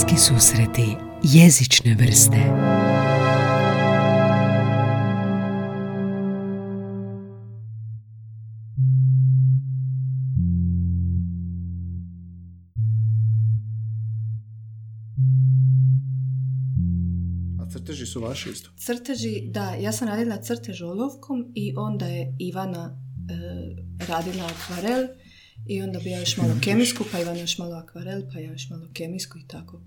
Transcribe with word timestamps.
Poetski 0.00 0.18
susreti 0.18 0.96
jezične 1.22 1.94
vrste 1.94 2.36
A 17.58 17.68
crteži 17.72 18.06
su 18.06 18.20
vaši 18.20 18.50
isto? 18.50 18.70
Crteži, 18.76 19.42
da, 19.50 19.74
ja 19.80 19.92
sam 19.92 20.08
radila 20.08 20.36
crtež 20.36 20.82
olovkom 20.82 21.52
i 21.54 21.74
onda 21.76 22.06
je 22.06 22.36
Ivana 22.38 22.96
e, 23.30 23.34
radila 24.08 24.44
akvarel 24.44 25.06
i 25.68 25.82
onda 25.82 25.98
bi 25.98 26.10
ja 26.10 26.20
još 26.20 26.36
malo 26.36 26.54
kemijsku, 26.64 27.04
pa 27.12 27.20
Ivana 27.20 27.40
još 27.40 27.58
malo 27.58 27.76
akvarel, 27.76 28.22
pa 28.32 28.38
ja 28.38 28.52
još 28.52 28.70
malo 28.70 28.88
kemijsku 28.94 29.38
i 29.38 29.48
tako. 29.48 29.80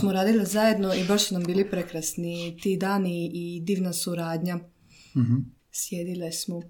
Smo 0.00 0.12
radile 0.12 0.44
zajedno 0.44 0.94
i 0.94 1.04
baš 1.04 1.24
su 1.24 1.34
nam 1.34 1.44
bili 1.44 1.70
prekrasni 1.70 2.58
ti 2.62 2.76
dani 2.76 3.30
i 3.34 3.60
divna 3.60 3.92
suradnja. 3.92 4.58
Sjedile 5.72 6.32
smo 6.32 6.62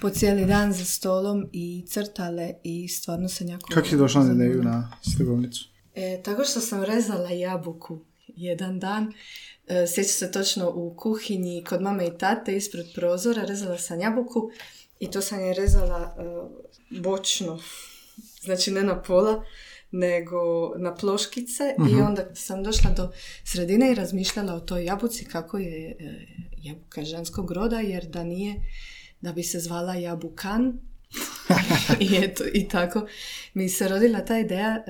po 0.00 0.10
cijeli 0.10 0.46
dan 0.46 0.72
za 0.72 0.84
stolom 0.84 1.48
i 1.52 1.84
crtale 1.88 2.52
i 2.62 2.88
stvarno 2.88 3.28
sam 3.28 3.48
jako... 3.48 3.68
Kako 3.74 3.88
si 3.88 3.96
došla 3.96 4.24
na 4.24 4.34
ideju 4.34 4.62
na 4.62 4.92
slikovnicu? 5.14 5.68
E, 5.94 6.22
tako 6.24 6.44
što 6.44 6.60
sam 6.60 6.84
rezala 6.84 7.30
jabuku 7.30 8.00
jedan 8.26 8.78
dan. 8.78 9.12
E, 9.66 9.86
sjećam 9.86 10.12
se 10.12 10.32
točno 10.32 10.70
u 10.74 10.96
kuhinji 10.96 11.64
kod 11.68 11.82
mame 11.82 12.06
i 12.06 12.18
tate 12.18 12.56
ispred 12.56 12.86
prozora. 12.94 13.44
Rezala 13.44 13.78
sam 13.78 14.00
jabuku 14.00 14.50
i 15.00 15.10
to 15.10 15.20
sam 15.20 15.40
je 15.40 15.54
rezala 15.54 16.16
e, 16.18 16.22
bočno. 17.00 17.58
Znači 18.42 18.70
ne 18.70 18.82
na 18.82 19.02
pola, 19.02 19.44
nego 19.90 20.38
na 20.78 20.94
ploškice 20.94 21.74
i 21.90 21.94
onda 21.94 22.34
sam 22.34 22.62
došla 22.62 22.90
do 22.90 23.10
sredine 23.44 23.92
i 23.92 23.94
razmišljala 23.94 24.54
o 24.54 24.60
toj 24.60 24.84
jabuci 24.84 25.24
kako 25.24 25.58
je 25.58 25.90
e, 25.90 26.26
jabuka 26.62 27.04
ženskog 27.04 27.52
roda 27.52 27.80
jer 27.80 28.06
da 28.06 28.24
nije 28.24 28.54
da 29.20 29.32
bi 29.32 29.42
se 29.42 29.60
zvala 29.60 29.94
jabukan 29.94 30.78
I, 32.00 32.08
eto, 32.24 32.44
I 32.54 32.68
tako 32.68 33.06
mi 33.54 33.68
se 33.68 33.88
rodila 33.88 34.24
ta 34.24 34.38
ideja 34.38 34.76
e, 34.76 34.82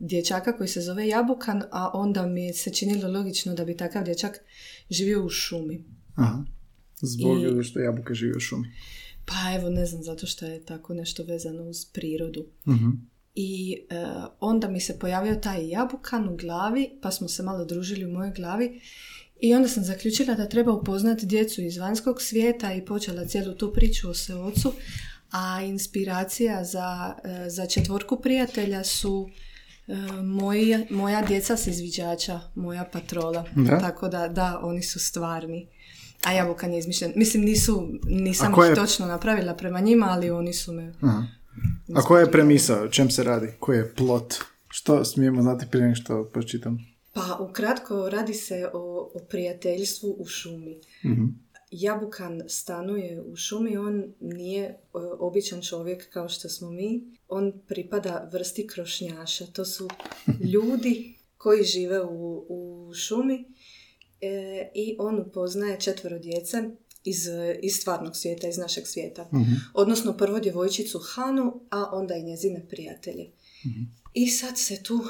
dječaka 0.00 0.56
koji 0.56 0.68
se 0.68 0.80
zove 0.80 1.08
Jabukan, 1.08 1.62
a 1.70 1.90
onda 1.94 2.26
mi 2.26 2.52
se 2.52 2.72
činilo 2.72 3.08
logično 3.12 3.54
da 3.54 3.64
bi 3.64 3.76
takav 3.76 4.04
dječak 4.04 4.40
živio 4.90 5.24
u 5.24 5.28
šumi. 5.28 5.84
Aha. 6.14 6.44
Zbog 7.02 7.38
I- 7.60 7.64
što 7.64 7.80
jabuka 7.80 8.14
živi 8.14 8.32
u 8.36 8.40
šumi. 8.40 8.68
Pa 9.26 9.54
evo, 9.54 9.70
ne 9.70 9.86
znam, 9.86 10.02
zato 10.02 10.26
što 10.26 10.46
je 10.46 10.64
tako 10.64 10.94
nešto 10.94 11.22
vezano 11.22 11.62
uz 11.62 11.84
prirodu. 11.84 12.46
Mhm. 12.68 12.90
I 13.34 13.78
e, 13.90 14.04
onda 14.40 14.68
mi 14.68 14.80
se 14.80 14.98
pojavio 14.98 15.34
taj 15.34 15.68
jabukan 15.68 16.28
u 16.28 16.36
glavi, 16.36 16.98
pa 17.02 17.10
smo 17.10 17.28
se 17.28 17.42
malo 17.42 17.64
družili 17.64 18.04
u 18.04 18.12
mojoj 18.12 18.32
glavi. 18.32 18.80
I 19.40 19.54
onda 19.54 19.68
sam 19.68 19.84
zaključila 19.84 20.34
da 20.34 20.48
treba 20.48 20.72
upoznati 20.72 21.26
djecu 21.26 21.60
iz 21.62 21.76
vanjskog 21.76 22.22
svijeta 22.22 22.74
i 22.74 22.84
počela 22.84 23.26
cijelu 23.26 23.54
tu 23.54 23.72
priču 23.72 24.10
o 24.10 24.14
seocu. 24.14 24.72
A 25.30 25.62
inspiracija 25.62 26.64
za, 26.64 27.14
e, 27.24 27.50
za 27.50 27.66
četvorku 27.66 28.20
prijatelja 28.20 28.84
su 28.84 29.28
e, 29.86 29.96
moji, 30.22 30.86
moja 30.90 31.22
djeca 31.22 31.56
s 31.56 31.66
izviđača, 31.66 32.40
moja 32.54 32.84
patrola. 32.92 33.44
Da? 33.56 33.78
Tako 33.78 34.08
da, 34.08 34.28
da, 34.28 34.60
oni 34.62 34.82
su 34.82 35.00
stvarni. 35.00 35.68
A 36.24 36.32
jabukan 36.32 36.72
je 36.72 36.78
izmišljen. 36.78 37.12
Mislim, 37.16 37.44
nisu, 37.44 37.88
nisam 38.04 38.54
je- 38.54 38.68
ih 38.68 38.74
točno 38.76 39.06
napravila 39.06 39.54
prema 39.54 39.80
njima, 39.80 40.06
ali 40.06 40.30
oni 40.30 40.52
su 40.52 40.72
me... 40.72 40.92
Aha. 41.00 41.22
A 41.94 42.02
koja 42.02 42.20
je 42.20 42.32
premisa? 42.32 42.82
O 42.82 42.88
čem 42.88 43.10
se 43.10 43.22
radi? 43.22 43.46
Koji 43.60 43.76
je 43.76 43.94
plot? 43.94 44.34
Što 44.68 45.04
smijemo 45.04 45.42
znati 45.42 45.66
prije 45.70 45.82
nego 45.82 45.94
što 45.94 46.24
pročitam? 46.24 46.78
Pa 47.12 47.38
ukratko 47.40 48.08
radi 48.10 48.34
se 48.34 48.68
o, 48.72 48.78
o 49.14 49.18
prijateljstvu 49.28 50.16
u 50.18 50.26
šumi. 50.26 50.76
Mhm. 51.04 51.24
Jabukan 51.70 52.42
stanuje 52.48 53.22
u 53.22 53.36
šumi, 53.36 53.76
on 53.76 54.04
nije 54.20 54.62
e, 54.64 54.76
običan 55.18 55.62
čovjek 55.62 56.10
kao 56.10 56.28
što 56.28 56.48
smo 56.48 56.70
mi. 56.70 57.04
On 57.28 57.52
pripada 57.68 58.30
vrsti 58.32 58.66
krošnjaša. 58.66 59.46
To 59.46 59.64
su 59.64 59.88
ljudi 60.52 61.14
koji 61.36 61.64
žive 61.64 62.02
u, 62.02 62.46
u 62.48 62.92
šumi 62.94 63.44
e, 64.20 64.70
i 64.74 64.96
on 64.98 65.20
upoznaje 65.20 65.80
četvero 65.80 66.18
djece 66.18 66.62
iz, 67.04 67.28
iz 67.62 67.76
stvarnog 67.76 68.16
svijeta, 68.16 68.48
iz 68.48 68.58
našeg 68.58 68.86
svijeta. 68.86 69.30
Odnosno 69.74 70.16
prvo 70.16 70.40
djevojčicu 70.40 70.98
Hanu, 70.98 71.60
a 71.70 71.90
onda 71.92 72.14
i 72.14 72.22
njezine 72.22 72.66
prijatelje. 72.68 73.30
I 74.14 74.28
sad 74.28 74.58
se 74.58 74.82
tu... 74.82 75.04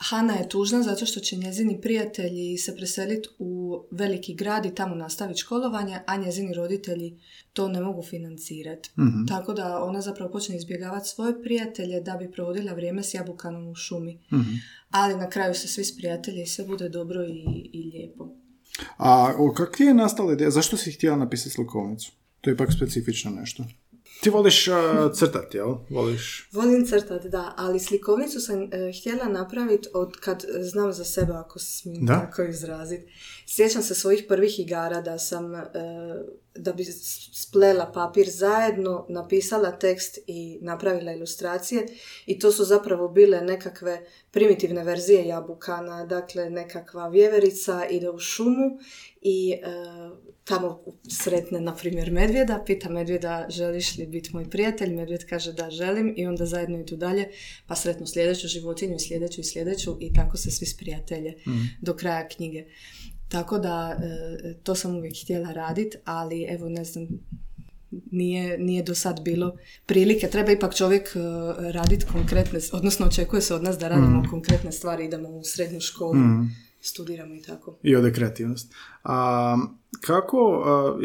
Hana 0.00 0.34
je 0.34 0.48
tužna 0.48 0.82
zato 0.82 1.06
što 1.06 1.20
će 1.20 1.36
njezini 1.36 1.80
prijatelji 1.80 2.58
se 2.58 2.76
preseliti 2.76 3.28
u 3.38 3.80
veliki 3.90 4.34
grad 4.34 4.66
i 4.66 4.74
tamo 4.74 4.94
nastaviti 4.94 5.40
školovanje, 5.40 5.98
a 6.06 6.16
njezini 6.16 6.54
roditelji 6.54 7.20
to 7.52 7.68
ne 7.68 7.80
mogu 7.80 8.02
financirati. 8.02 8.90
Tako 9.28 9.52
da 9.52 9.82
ona 9.82 10.00
zapravo 10.00 10.32
počne 10.32 10.56
izbjegavati 10.56 11.08
svoje 11.08 11.42
prijatelje 11.42 12.00
da 12.00 12.16
bi 12.16 12.32
provodila 12.32 12.72
vrijeme 12.72 13.02
s 13.02 13.14
jabukanom 13.14 13.68
u 13.68 13.74
šumi. 13.74 14.18
Ali 14.90 15.16
na 15.16 15.30
kraju 15.30 15.54
se 15.54 15.68
svi 15.68 15.84
sprijatelji 15.84 16.42
i 16.42 16.46
sve 16.46 16.64
bude 16.64 16.88
dobro 16.88 17.24
i, 17.24 17.70
i 17.72 17.90
lijepo. 17.92 18.37
A 18.96 19.34
o, 19.38 19.52
kak 19.54 19.76
ti 19.76 19.84
je 19.84 19.94
nastala 19.94 20.32
ideja? 20.32 20.50
Zašto 20.50 20.76
si 20.76 20.92
htjela 20.92 21.16
napisati 21.16 21.50
slikovnicu? 21.50 22.12
To 22.40 22.50
je 22.50 22.54
ipak 22.54 22.72
specifično 22.72 23.30
nešto. 23.30 23.64
Ti 24.20 24.30
voliš 24.30 24.68
uh, 24.68 24.74
crtati, 25.14 25.56
jel? 25.56 25.74
Voliš... 25.90 26.48
Volim 26.52 26.86
crtat, 26.86 27.24
da, 27.26 27.54
ali 27.56 27.80
slikovnicu 27.80 28.40
sam 28.40 28.62
e, 28.62 28.92
htjela 29.00 29.28
napraviti 29.28 29.88
od 29.94 30.16
kad 30.20 30.44
e, 30.44 30.62
znam 30.62 30.92
za 30.92 31.04
sebe, 31.04 31.32
ako 31.32 31.58
smijem 31.58 32.06
Da. 32.06 32.20
tako 32.20 32.42
izraziti. 32.42 33.12
Sjećam 33.50 33.82
se 33.82 33.94
svojih 33.94 34.24
prvih 34.28 34.60
igara 34.60 35.00
da 35.00 35.18
sam, 35.18 35.54
e, 35.54 35.64
da 36.54 36.72
bi 36.72 36.84
splela 37.32 37.92
papir 37.92 38.28
zajedno, 38.30 39.06
napisala 39.08 39.70
tekst 39.78 40.18
i 40.26 40.58
napravila 40.62 41.12
ilustracije 41.12 41.86
i 42.26 42.38
to 42.38 42.52
su 42.52 42.64
zapravo 42.64 43.08
bile 43.08 43.40
nekakve 43.40 44.06
primitivne 44.30 44.84
verzije 44.84 45.26
jabukana, 45.26 46.06
dakle 46.06 46.50
nekakva 46.50 47.08
vjeverica 47.08 47.86
ide 47.90 48.10
u 48.10 48.18
šumu 48.18 48.78
i 49.20 49.52
e, 49.52 49.58
tamo 50.44 50.84
sretne, 51.22 51.60
na 51.60 51.76
primjer, 51.76 52.12
medvjeda, 52.12 52.62
pita 52.66 52.88
medvjeda 52.88 53.46
želiš 53.48 53.98
li 53.98 54.06
biti 54.06 54.30
moj 54.32 54.50
prijatelj, 54.50 54.94
medvjed 54.94 55.28
kaže 55.28 55.52
da 55.52 55.70
želim. 55.70 56.14
I 56.16 56.26
onda 56.26 56.46
zajedno 56.46 56.78
idu 56.78 56.96
dalje, 56.96 57.28
pa 57.66 57.76
sretnu 57.76 58.06
sljedeću 58.06 58.48
životinju 58.48 58.96
i 58.96 59.00
sljedeću 59.00 59.40
i 59.40 59.44
sljedeću 59.44 59.96
i 60.00 60.12
tako 60.12 60.36
se 60.36 60.50
svi 60.50 60.66
sprijatelje 60.66 61.34
do 61.80 61.96
kraja 61.96 62.28
knjige. 62.28 62.64
Tako 63.28 63.58
da 63.58 63.98
e, 64.00 64.54
to 64.62 64.74
sam 64.74 64.96
uvijek 64.96 65.22
htjela 65.22 65.52
raditi, 65.52 65.96
ali 66.04 66.46
evo 66.50 66.68
ne 66.68 66.84
znam, 66.84 67.06
nije, 67.90 68.58
nije 68.58 68.82
do 68.82 68.94
sad 68.94 69.20
bilo 69.22 69.56
prilike. 69.86 70.28
Treba 70.28 70.52
ipak 70.52 70.74
čovjek 70.74 71.08
e, 71.16 71.20
raditi 71.72 72.06
konkretne, 72.12 72.60
odnosno 72.72 73.06
očekuje 73.06 73.42
se 73.42 73.54
od 73.54 73.62
nas 73.62 73.78
da 73.78 73.88
radimo 73.88 74.24
konkretne 74.30 74.72
stvari, 74.72 75.04
idemo 75.04 75.28
u 75.28 75.44
srednju 75.44 75.80
školu, 75.80 76.14
studiramo 76.80 77.34
i 77.34 77.42
tako. 77.42 77.78
I 77.82 77.96
ode 77.96 78.12
kreativnost. 78.12 78.74
A, 79.04 79.56
kako, 80.00 80.62
a, 80.66 80.98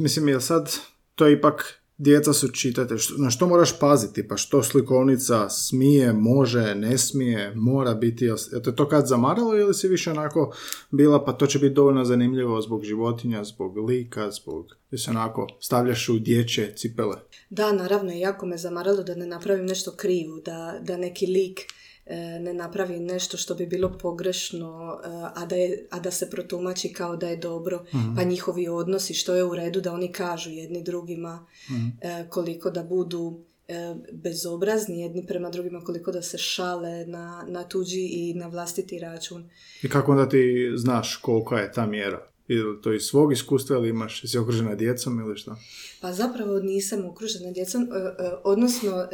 mislim, 0.00 0.28
je 0.28 0.40
sad, 0.40 0.72
to 1.14 1.26
je 1.26 1.32
ipak, 1.32 1.81
djeca 1.98 2.32
su 2.32 2.48
čitatelj, 2.48 2.98
što- 2.98 3.14
na 3.16 3.30
što 3.30 3.46
moraš 3.46 3.78
paziti, 3.78 4.28
pa 4.28 4.36
što 4.36 4.62
slikovnica 4.62 5.48
smije, 5.48 6.12
može, 6.12 6.74
ne 6.74 6.98
smije, 6.98 7.52
mora 7.54 7.94
biti, 7.94 8.24
je 8.24 8.34
te 8.64 8.74
to 8.74 8.88
kad 8.88 9.06
zamaralo 9.06 9.56
ili 9.56 9.74
si 9.74 9.88
više 9.88 10.10
onako 10.10 10.52
bila, 10.90 11.24
pa 11.24 11.32
to 11.32 11.46
će 11.46 11.58
biti 11.58 11.74
dovoljno 11.74 12.04
zanimljivo 12.04 12.60
zbog 12.60 12.84
životinja, 12.84 13.44
zbog 13.44 13.78
lika, 13.78 14.30
zbog, 14.30 14.76
gdje 14.88 14.98
se 14.98 15.10
onako 15.10 15.46
stavljaš 15.60 16.08
u 16.08 16.18
dječje 16.18 16.74
cipele. 16.76 17.16
Da, 17.50 17.72
naravno, 17.72 18.12
jako 18.12 18.46
me 18.46 18.56
zamaralo 18.58 19.02
da 19.02 19.14
ne 19.14 19.26
napravim 19.26 19.66
nešto 19.66 19.90
krivo, 19.90 20.40
da, 20.40 20.78
da 20.82 20.96
neki 20.96 21.26
lik 21.26 21.60
ne 22.40 22.54
napravi 22.54 23.00
nešto 23.00 23.36
što 23.36 23.54
bi 23.54 23.66
bilo 23.66 23.98
pogrešno, 23.98 25.00
e, 25.04 25.08
a, 25.34 25.46
da 25.46 25.56
je, 25.56 25.86
a 25.90 26.00
da 26.00 26.10
se 26.10 26.30
protumači 26.30 26.92
kao 26.92 27.16
da 27.16 27.28
je 27.28 27.36
dobro, 27.36 27.84
pa 28.16 28.22
njihovi 28.22 28.68
odnosi, 28.68 29.14
što 29.14 29.34
je 29.34 29.44
u 29.44 29.54
redu 29.54 29.80
da 29.80 29.92
oni 29.92 30.12
kažu 30.12 30.50
jedni 30.50 30.82
drugima, 30.82 31.46
e, 32.00 32.26
koliko 32.28 32.70
da 32.70 32.82
budu 32.82 33.40
e, 33.68 33.94
bezobrazni 34.12 35.00
jedni 35.00 35.26
prema 35.26 35.50
drugima, 35.50 35.80
koliko 35.80 36.12
da 36.12 36.22
se 36.22 36.38
šale 36.38 37.06
na, 37.06 37.44
na 37.48 37.64
tuđi 37.64 38.00
i 38.00 38.34
na 38.34 38.46
vlastiti 38.46 38.98
račun. 38.98 39.50
I 39.82 39.88
kako 39.88 40.12
onda 40.12 40.28
ti 40.28 40.72
znaš 40.76 41.16
kolika 41.16 41.56
je 41.56 41.72
ta 41.72 41.86
mjera? 41.86 42.31
Ili 42.54 42.80
to 42.82 42.92
iz 42.92 43.02
svog 43.02 43.32
iskustva 43.32 43.76
ili 43.76 43.88
imaš, 43.88 44.24
jesi 44.24 44.38
okružena 44.38 44.74
djecom 44.74 45.20
ili 45.20 45.36
što? 45.36 45.56
Pa 46.00 46.12
zapravo 46.12 46.60
nisam 46.60 47.04
okružena 47.04 47.50
djecom, 47.50 47.82
e, 47.82 47.86
e, 47.86 48.30
odnosno 48.44 48.90
e, 48.90 49.08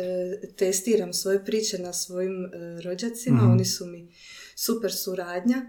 testiram 0.56 1.12
svoje 1.12 1.44
priče 1.44 1.79
na 1.79 1.93
svojim 1.93 2.50
rođacima, 2.85 3.43
oni 3.52 3.64
su 3.64 3.87
mi 3.87 4.12
super 4.55 4.93
suradnja, 4.93 5.67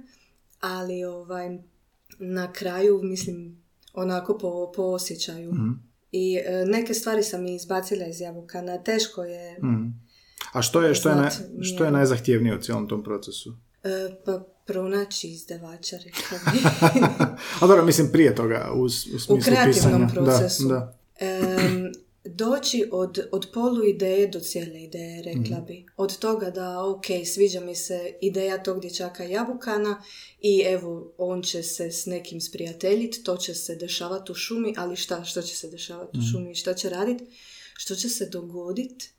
ali 0.59 1.03
ovaj, 1.03 1.57
na 2.19 2.53
kraju 2.53 2.99
mislim 3.03 3.63
onako 3.93 4.37
po, 4.37 4.71
po 4.75 4.83
osjećaju. 4.83 5.53
I 6.11 6.39
e, 6.45 6.65
neke 6.65 6.93
stvari 6.93 7.23
sam 7.23 7.45
i 7.45 7.55
izbacila 7.55 8.05
iz 8.05 8.21
jabukana, 8.21 8.83
teško 8.83 9.23
je 9.23 9.57
A 10.53 10.61
što 10.61 10.81
je, 10.81 10.95
što 10.95 11.09
je, 11.09 11.15
naj, 11.15 11.29
Znat 11.29 11.49
što 11.61 11.83
je 11.83 11.91
najzahtjevnije 11.91 12.55
u 12.55 12.61
cijelom 12.61 12.87
tom 12.87 13.03
procesu? 13.03 13.57
E, 13.83 14.15
pa 14.25 14.43
pronaći 14.65 15.27
izdavača, 15.27 15.97
rekla 15.97 16.51
bi. 16.53 16.59
A 17.61 17.67
dobro, 17.67 17.85
mislim 17.85 18.11
prije 18.11 18.35
toga, 18.35 18.71
u, 18.75 18.81
u 18.83 18.89
smislu 18.89 19.35
U 19.35 19.39
kreativnom 19.39 20.07
pisanja. 20.07 20.25
procesu. 20.25 20.63
Da, 20.67 20.73
da. 20.73 20.97
Em, 21.19 21.91
doći 22.25 22.89
od, 22.91 23.27
od 23.31 23.47
polu 23.53 23.85
ideje 23.85 24.27
do 24.27 24.39
cijele 24.39 24.83
ideje, 24.83 25.21
rekla 25.23 25.59
bi. 25.67 25.85
Od 25.97 26.17
toga 26.17 26.49
da, 26.49 26.85
ok, 26.85 27.05
sviđa 27.25 27.59
mi 27.59 27.75
se 27.75 28.13
ideja 28.21 28.63
tog 28.63 28.79
dječaka 28.81 29.23
Jabukana 29.23 30.01
i 30.41 30.63
evo, 30.65 31.13
on 31.17 31.41
će 31.41 31.63
se 31.63 31.91
s 31.91 32.05
nekim 32.05 32.41
sprijateljiti, 32.41 33.23
to 33.23 33.37
će 33.37 33.53
se 33.53 33.75
dešavati 33.75 34.31
u 34.31 34.35
šumi, 34.35 34.73
ali 34.77 34.95
šta, 34.95 35.23
što 35.23 35.41
će 35.41 35.55
se 35.55 35.69
dešavati 35.69 36.17
u 36.17 36.21
šumi, 36.31 36.55
šta 36.55 36.73
će 36.73 36.89
raditi, 36.89 37.25
što 37.79 37.95
će 37.95 38.09
se 38.09 38.29
dogoditi, 38.29 39.11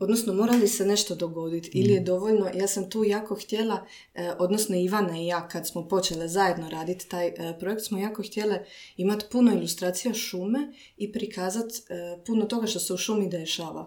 odnosno 0.00 0.34
mora 0.34 0.56
li 0.56 0.68
se 0.68 0.86
nešto 0.86 1.14
dogoditi 1.14 1.70
ili 1.74 1.92
je 1.92 2.00
dovoljno, 2.00 2.50
ja 2.54 2.66
sam 2.66 2.90
tu 2.90 3.04
jako 3.04 3.34
htjela, 3.34 3.86
e, 4.14 4.32
odnosno 4.38 4.76
Ivana 4.76 5.18
i 5.18 5.26
ja 5.26 5.48
kad 5.48 5.68
smo 5.68 5.88
počele 5.88 6.28
zajedno 6.28 6.70
raditi 6.70 7.08
taj 7.08 7.26
e, 7.26 7.58
projekt 7.60 7.82
smo 7.82 7.98
jako 7.98 8.22
htjele 8.22 8.64
imati 8.96 9.24
puno 9.30 9.52
ilustracija 9.52 10.14
šume 10.14 10.72
i 10.96 11.12
prikazati 11.12 11.82
e, 11.88 12.24
puno 12.26 12.44
toga 12.44 12.66
što 12.66 12.80
se 12.80 12.94
u 12.94 12.96
šumi 12.96 13.28
dešava. 13.28 13.86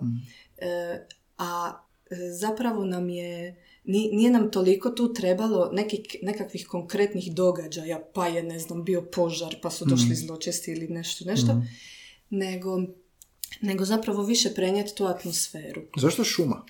E, 0.57 1.07
a 1.37 1.71
zapravo 2.39 2.85
nam 2.85 3.09
je 3.09 3.63
ni- 3.83 4.09
nije 4.13 4.31
nam 4.31 4.51
toliko 4.51 4.89
tu 4.89 5.13
trebalo 5.13 5.69
neki, 5.73 6.19
nekakvih 6.21 6.67
konkretnih 6.67 7.33
događaja, 7.33 7.99
pa 8.13 8.27
je, 8.27 8.43
ne 8.43 8.59
znam, 8.59 8.83
bio 8.83 9.01
požar, 9.01 9.55
pa 9.61 9.69
su 9.69 9.85
došli 9.85 10.15
zločesti 10.15 10.71
ili 10.71 10.87
nešto, 10.87 11.25
nešto, 11.25 11.61
nego, 12.29 12.81
nego 13.61 13.85
zapravo 13.85 14.23
više 14.23 14.53
prenijeti 14.53 14.95
tu 14.95 15.05
atmosferu. 15.05 15.81
Zašto 15.97 16.23
šuma? 16.23 16.65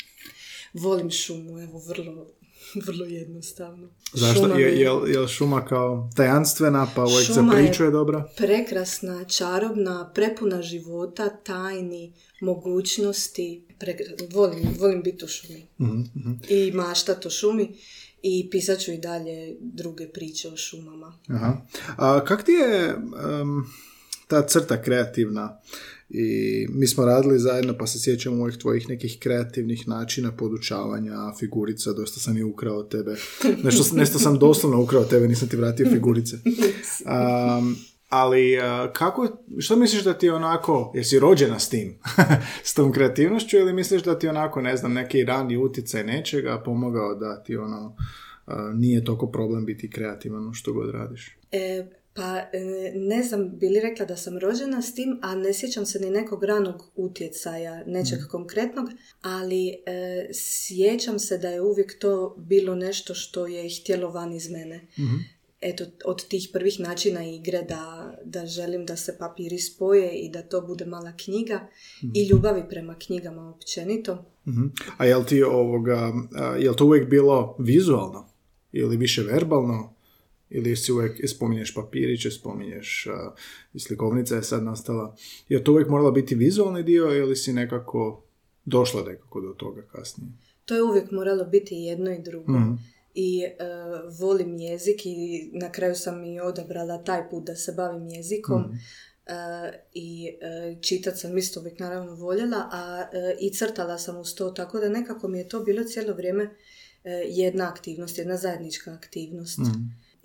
Volim 0.74 1.12
šumu, 1.12 1.60
evo, 1.60 1.80
vrlo, 1.88 2.28
vrlo 2.88 3.06
jednostavno. 3.06 3.90
Zašto? 4.14 4.44
Šuma 4.44 4.56
Je, 4.60 4.80
je 4.80 5.22
je, 5.22 5.28
šuma 5.28 5.66
kao 5.66 6.10
tajanstvena, 6.16 6.88
pa 6.96 7.04
uvijek 7.04 7.32
za 7.32 7.44
priču 7.54 7.84
je 7.84 7.92
dobra? 7.92 8.28
prekrasna, 8.38 9.26
čarobna, 9.26 10.12
prepuna 10.14 10.62
života, 10.62 11.30
tajni, 11.30 12.14
mogućnosti. 12.42 13.66
Prekra- 13.80 14.34
volim, 14.34 14.64
volim 14.80 15.02
biti 15.04 15.26
u 15.26 15.28
šumi. 15.28 15.68
Mhm, 15.80 16.00
mhm. 16.16 16.32
I 16.50 16.72
maštat 16.72 17.26
o 17.26 17.30
šumi 17.30 17.76
i 18.22 18.50
pisat 18.52 18.80
ću 18.80 18.92
i 18.92 18.98
dalje 18.98 19.56
druge 19.60 20.08
priče 20.08 20.50
o 20.50 20.58
šumama. 20.58 21.20
Aha. 21.30 21.58
A 21.98 22.26
kak 22.26 22.44
ti 22.46 22.52
je 22.52 22.88
em, 22.90 23.66
ta 24.28 24.48
crta 24.48 24.82
kreativna? 24.82 25.60
I 26.10 26.68
mi 26.70 26.88
smo 26.88 27.06
radili 27.06 27.40
zajedno, 27.40 27.78
pa 27.78 27.88
se 27.88 28.00
sjećam 28.00 28.40
uvijek 28.40 28.58
tvojih 28.58 28.90
nekih 28.90 29.18
kreativnih 29.20 29.88
načina 29.88 30.32
podučavanja, 30.32 31.16
figurica, 31.40 31.94
dosta 31.94 32.20
sam 32.20 32.38
i 32.38 32.44
ukrao 32.44 32.84
tebe. 32.84 33.16
Nešto, 33.64 33.96
nešto 33.96 34.20
sam 34.20 34.40
doslovno 34.40 34.82
ukrao 34.82 35.04
tebe, 35.04 35.28
nisam 35.28 35.50
ti 35.50 35.58
vratio 35.58 35.90
figurice. 35.90 36.38
Am, 37.06 37.76
ali 38.10 38.58
kako, 38.94 39.28
što 39.60 39.76
misliš 39.76 40.04
da 40.04 40.14
ti 40.14 40.30
onako, 40.30 40.92
jesi 40.96 41.20
rođena 41.20 41.60
s 41.60 41.70
tim, 41.70 42.00
s 42.64 42.74
tom 42.74 42.92
kreativnošću 42.92 43.58
ili 43.58 43.74
misliš 43.74 44.04
da 44.04 44.20
ti 44.20 44.28
onako, 44.28 44.62
ne 44.62 44.78
znam, 44.78 44.94
neki 44.94 45.24
rani 45.24 45.58
utjecaj 45.58 46.04
nečega 46.04 46.62
pomogao 46.66 47.16
da 47.16 47.44
ti 47.44 47.58
ono, 47.58 47.96
nije 48.74 49.06
toliko 49.06 49.28
problem 49.28 49.66
biti 49.66 49.90
kreativan 49.90 50.48
u 50.48 50.54
što 50.54 50.74
god 50.74 50.90
radiš? 50.90 51.38
E, 51.52 51.86
pa 52.16 52.38
e, 52.38 52.92
ne 52.96 53.24
znam, 53.24 53.58
bili 53.60 53.80
rekla 53.80 54.06
da 54.06 54.18
sam 54.18 54.38
rođena 54.38 54.82
s 54.82 54.96
tim, 54.96 55.20
a 55.22 55.36
ne 55.36 55.54
sjećam 55.54 55.86
se 55.86 56.00
ni 56.00 56.10
nekog 56.10 56.44
ranog 56.44 56.92
utjecaja, 56.96 57.84
nečeg 57.86 58.20
konkretnog, 58.32 58.90
ali 59.22 59.70
e, 59.70 59.76
sjećam 60.34 61.20
se 61.20 61.38
da 61.38 61.50
je 61.50 61.62
uvijek 61.62 62.00
to 62.00 62.36
bilo 62.38 62.76
nešto 62.76 63.14
što 63.14 63.48
je 63.48 63.70
htjelo 63.82 64.10
van 64.10 64.34
iz 64.34 64.50
mene. 64.50 64.88
Eto, 65.62 65.86
od 66.06 66.28
tih 66.28 66.50
prvih 66.54 66.80
načina 66.80 67.24
igre 67.24 67.62
da, 67.62 68.14
da 68.26 68.46
želim 68.46 68.86
da 68.86 68.96
se 68.96 69.18
papiri 69.18 69.60
spoje 69.60 70.12
i 70.12 70.30
da 70.30 70.42
to 70.42 70.62
bude 70.62 70.86
mala 70.86 71.14
knjiga 71.26 71.68
i 72.14 72.28
ljubavi 72.28 72.64
prema 72.70 72.96
knjigama 73.00 73.50
općenito. 73.50 74.26
Mhm. 74.48 74.66
A 74.98 75.06
jel 75.06 75.26
ti 75.26 75.44
ovoga, 75.44 76.14
a, 76.36 76.56
jel 76.60 76.74
to 76.76 76.86
uvijek 76.86 77.10
bilo 77.10 77.56
vizualno? 77.60 78.30
Ili 78.72 78.98
više 78.98 79.24
verbalno? 79.24 79.95
Ili 80.58 80.76
si 80.76 80.92
uvijek 80.92 81.30
spominješ 81.30 81.74
papiriće, 81.74 82.32
spominješ 82.32 83.08
i 83.74 83.80
slikovnica 83.80 84.36
je 84.36 84.44
sad 84.44 84.64
nastala. 84.64 85.16
Je 85.50 85.64
to 85.64 85.72
uvijek 85.72 85.90
moralo 85.90 86.12
biti 86.12 86.36
vizualni 86.36 86.84
dio 86.84 87.18
ili 87.18 87.36
si 87.36 87.54
nekako 87.54 88.24
došla 88.66 89.04
nekako 89.04 89.42
do 89.42 89.54
toga 89.54 89.82
kasnije? 89.82 90.32
To 90.66 90.76
je 90.76 90.84
uvijek 90.84 91.12
moralo 91.12 91.46
biti 91.46 91.76
i 91.76 91.86
jedno 91.86 92.12
i 92.12 92.22
drugo. 92.22 92.52
Mhm. 92.52 92.74
I 93.14 93.44
e, 93.44 93.54
volim 94.20 94.58
jezik 94.58 95.06
i 95.06 95.50
na 95.54 95.72
kraju 95.72 95.96
sam 95.96 96.24
i 96.24 96.40
odabrala 96.40 97.04
taj 97.04 97.30
put 97.30 97.44
da 97.44 97.56
se 97.56 97.72
bavim 97.72 98.08
jezikom. 98.08 98.64
E, 99.26 99.34
I 99.94 100.28
e, 100.42 100.76
čitat 100.82 101.20
sam 101.20 101.38
isto 101.38 101.60
uvijek 101.60 101.80
naravno 101.80 102.16
voljela, 102.16 102.70
a 102.72 103.10
e, 103.14 103.36
i 103.40 103.54
crtala 103.54 103.98
sam 103.98 104.18
uz 104.18 104.36
to, 104.36 104.50
tako 104.50 104.80
da 104.80 104.90
nekako 104.90 105.28
mi 105.28 105.38
je 105.38 105.50
to 105.50 105.64
bilo 105.64 105.84
cijelo 105.84 106.14
vrijeme 106.14 106.56
jedna 107.28 107.70
aktivnost, 107.70 108.18
jedna 108.18 108.38
zajednička 108.38 108.92
aktivnost. 108.92 109.60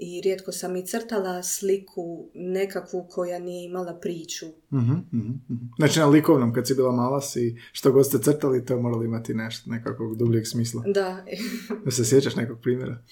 I 0.02 0.20
rijetko 0.20 0.52
sam 0.52 0.76
i 0.76 0.86
crtala 0.86 1.42
sliku 1.42 2.30
nekakvu 2.34 3.06
koja 3.10 3.38
nije 3.38 3.64
imala 3.64 3.94
priču. 3.94 4.46
Mhm, 4.72 4.92
mhm. 5.12 5.32
Znači 5.76 5.98
na 5.98 6.06
likovnom 6.06 6.52
kad 6.54 6.66
si 6.66 6.74
bila 6.74 6.92
mala 6.92 7.20
si 7.20 7.56
što 7.72 7.92
god 7.92 8.06
ste 8.06 8.18
crtali 8.18 8.64
to 8.64 8.74
je 8.74 8.80
moralo 8.80 9.04
imati 9.04 9.34
nešto 9.34 9.70
nekakvog 9.70 10.16
dubljeg 10.16 10.46
smisla. 10.46 10.82
Da, 10.86 11.24
Da 11.84 11.90
se 11.90 12.04
sjećaš 12.04 12.36
nekog 12.36 12.58
primjera? 12.62 13.02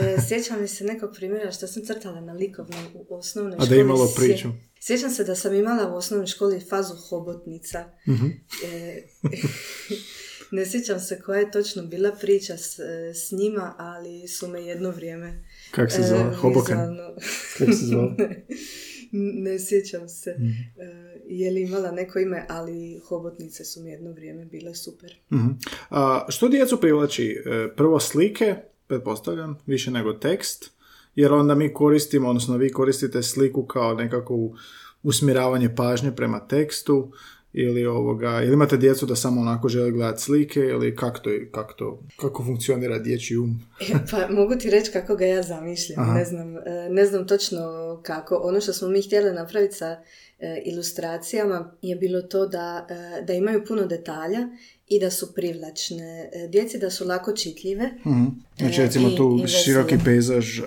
E, 0.00 0.16
sjećam 0.28 0.60
mi 0.60 0.68
se 0.68 0.84
nekog 0.84 1.10
primjera 1.16 1.52
što 1.52 1.66
sam 1.66 1.82
crtala 1.84 2.20
na 2.20 2.32
likovnom 2.32 2.84
u 2.94 3.16
osnovnoj 3.16 3.54
A 3.54 3.56
da 3.56 3.62
je 3.62 3.66
školi. 3.66 3.80
imalo 3.80 4.08
priču. 4.16 4.48
Sjećam 4.80 5.10
se 5.10 5.24
da 5.24 5.34
sam 5.34 5.54
imala 5.54 5.92
u 5.92 5.96
osnovnoj 5.96 6.26
školi 6.26 6.60
fazu 6.60 6.94
hobotnica. 7.08 7.84
Mhm. 8.08 8.26
E, 8.64 9.02
ne 10.50 10.66
sjećam 10.66 11.00
se 11.00 11.20
koja 11.20 11.38
je 11.38 11.50
točno 11.50 11.82
bila 11.84 12.10
priča 12.12 12.56
s, 12.56 12.78
s 13.14 13.32
njima, 13.32 13.74
ali 13.78 14.28
su 14.28 14.48
me 14.48 14.62
jedno 14.62 14.90
vrijeme... 14.90 15.44
Kak 15.70 15.92
se 15.92 16.00
e, 16.00 16.04
zove? 16.04 16.34
Hoboken? 16.34 16.76
vizualno- 16.78 17.14
Kak 17.58 17.68
se 17.70 17.86
zove? 17.86 18.14
ne, 19.12 19.32
ne 19.42 19.58
sjećam 19.58 20.08
se 20.08 20.30
Mhm. 20.32 20.46
e, 20.46 21.06
je 21.26 21.50
li 21.50 21.62
imala 21.62 21.90
neko 21.90 22.18
ime, 22.18 22.46
ali 22.48 22.98
hobotnice 22.98 23.64
su 23.64 23.80
mi 23.80 23.90
jedno 23.90 24.12
vrijeme 24.12 24.44
bile 24.44 24.74
super. 24.74 25.14
Mhm. 25.32 25.48
A, 25.90 26.26
što 26.28 26.48
djecu 26.48 26.80
privlači? 26.80 27.42
E, 27.46 27.68
Prvo 27.76 28.00
slike, 28.00 28.54
pretpostavljam, 28.86 29.58
više 29.66 29.90
nego 29.90 30.12
tekst, 30.12 30.70
jer 31.14 31.32
onda 31.32 31.54
mi 31.54 31.72
koristimo, 31.72 32.28
odnosno 32.28 32.56
vi 32.56 32.72
koristite 32.72 33.22
sliku 33.22 33.64
kao 33.64 33.94
nekako 33.94 34.56
usmjeravanje 35.02 35.74
pažnje 35.74 36.12
prema 36.12 36.40
tekstu, 36.40 37.12
ili 37.58 37.86
ovoga, 37.86 38.42
ili 38.42 38.52
imate 38.52 38.76
djecu 38.76 39.06
da 39.06 39.16
samo 39.16 39.40
onako 39.40 39.68
žele 39.68 39.90
gledati 39.90 40.22
slike, 40.22 40.60
ili 40.60 40.96
kako 40.96 41.18
to, 41.18 41.30
kak 41.52 41.72
to, 41.76 42.02
kako 42.16 42.44
funkcionira 42.44 42.98
dječji 42.98 43.36
um? 43.36 43.60
E, 43.80 43.94
Pa 44.10 44.34
mogu 44.34 44.54
ti 44.56 44.70
reći 44.70 44.92
kako 44.92 45.16
ga 45.16 45.26
ja 45.26 45.42
zamišljam, 45.42 46.00
Aha. 46.00 46.14
ne 46.14 46.24
znam, 46.24 46.56
e, 46.56 46.88
ne 46.90 47.06
znam 47.06 47.26
točno 47.26 47.60
kako. 48.02 48.40
Ono 48.42 48.60
što 48.60 48.72
smo 48.72 48.88
mi 48.88 49.02
htjeli 49.02 49.32
napraviti 49.32 49.74
sa 49.74 49.96
e, 50.38 50.62
ilustracijama 50.64 51.72
je 51.82 51.96
bilo 51.96 52.22
to 52.22 52.46
da, 52.46 52.86
da 53.26 53.32
imaju 53.32 53.64
puno 53.68 53.86
detalja 53.86 54.48
i 54.88 55.00
da 55.00 55.10
su 55.10 55.34
privlačne 55.34 56.04
e, 56.34 56.48
djeci, 56.48 56.78
da 56.78 56.90
su 56.90 57.04
lako 57.04 57.32
čitljive. 57.32 57.90
Mhm. 58.00 58.24
Znači 58.58 58.80
recimo 58.80 59.08
i- 59.08 59.16
tu 59.16 59.40
i 59.44 59.48
široki 59.48 59.96
pejzaž, 60.04 60.60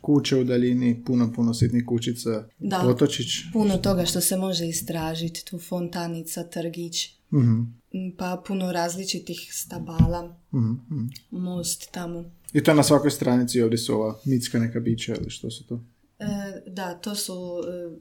kuće 0.00 0.36
u 0.36 0.44
daljini, 0.44 1.02
puno, 1.04 1.32
puno 1.32 1.54
sitnih 1.54 1.84
kućica, 1.86 2.44
Da. 2.58 2.78
potočić. 2.78 3.26
Puno 3.52 3.76
toga 3.76 4.04
što 4.04 4.20
se 4.20 4.36
može 4.36 4.66
istražiti, 4.66 5.44
tu 5.44 5.58
fontanica, 5.58 6.44
trgić, 6.44 7.10
Mhm, 7.30 7.60
m, 7.92 8.16
pa 8.18 8.42
puno 8.46 8.72
različitih 8.72 9.48
stabala, 9.52 10.36
mhm, 10.52 10.70
mhm. 10.90 11.06
most 11.32 11.88
tamo. 11.90 12.24
I 12.52 12.62
to 12.62 12.74
na 12.74 12.82
svakoj 12.82 13.10
stranici, 13.10 13.62
ovdje 13.62 13.78
su 13.78 13.94
ova 13.94 14.18
mitska 14.24 14.58
neka 14.58 14.80
bića 14.80 15.14
ili 15.14 15.30
što 15.30 15.50
su 15.50 15.66
to? 15.66 15.84
E, 16.18 16.24
da, 16.66 16.94
to 16.94 17.14
su 17.14 17.32
e, 17.32 17.96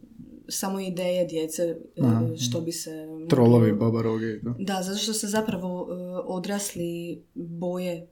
samo 0.50 0.80
ideje 0.80 1.26
djece 1.26 1.64
e, 1.64 1.78
Aha. 2.00 2.28
što 2.38 2.62
bi 2.62 2.72
se... 2.72 3.08
Trolovi, 3.30 3.74
babaroge 3.74 4.26
i 4.28 4.42
to. 4.42 4.56
Da, 4.60 4.84
zato 4.84 4.98
što 4.98 5.14
se 5.14 5.28
zapravo 5.28 5.88
e, 5.90 5.94
odrasli 6.26 7.22
boje 7.36 8.08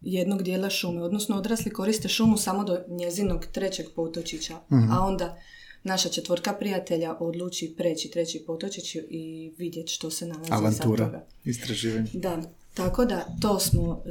jednog 0.00 0.42
dijela 0.42 0.70
šume, 0.70 1.02
odnosno 1.02 1.36
odrasli 1.36 1.70
koriste 1.70 2.08
šumu 2.08 2.36
samo 2.36 2.64
do 2.64 2.78
njezinog 2.88 3.46
trećeg 3.46 3.86
potočića, 3.96 4.54
Mhm. 4.72 4.90
a 4.90 5.00
onda 5.00 5.38
naša 5.84 6.08
četvorka 6.08 6.52
prijatelja 6.52 7.16
odluči 7.20 7.74
preći 7.76 8.10
treći 8.10 8.44
potočić 8.46 8.94
i 8.94 9.52
vidjeti 9.58 9.92
što 9.92 10.10
se 10.10 10.26
nalazi 10.26 10.52
Avantura, 10.52 11.04
toga. 11.04 11.26
istraživanje. 11.44 12.10
Da, 12.12 12.42
tako 12.74 13.04
da 13.04 13.26
to 13.40 13.58
smo 13.60 14.02
e, 14.06 14.10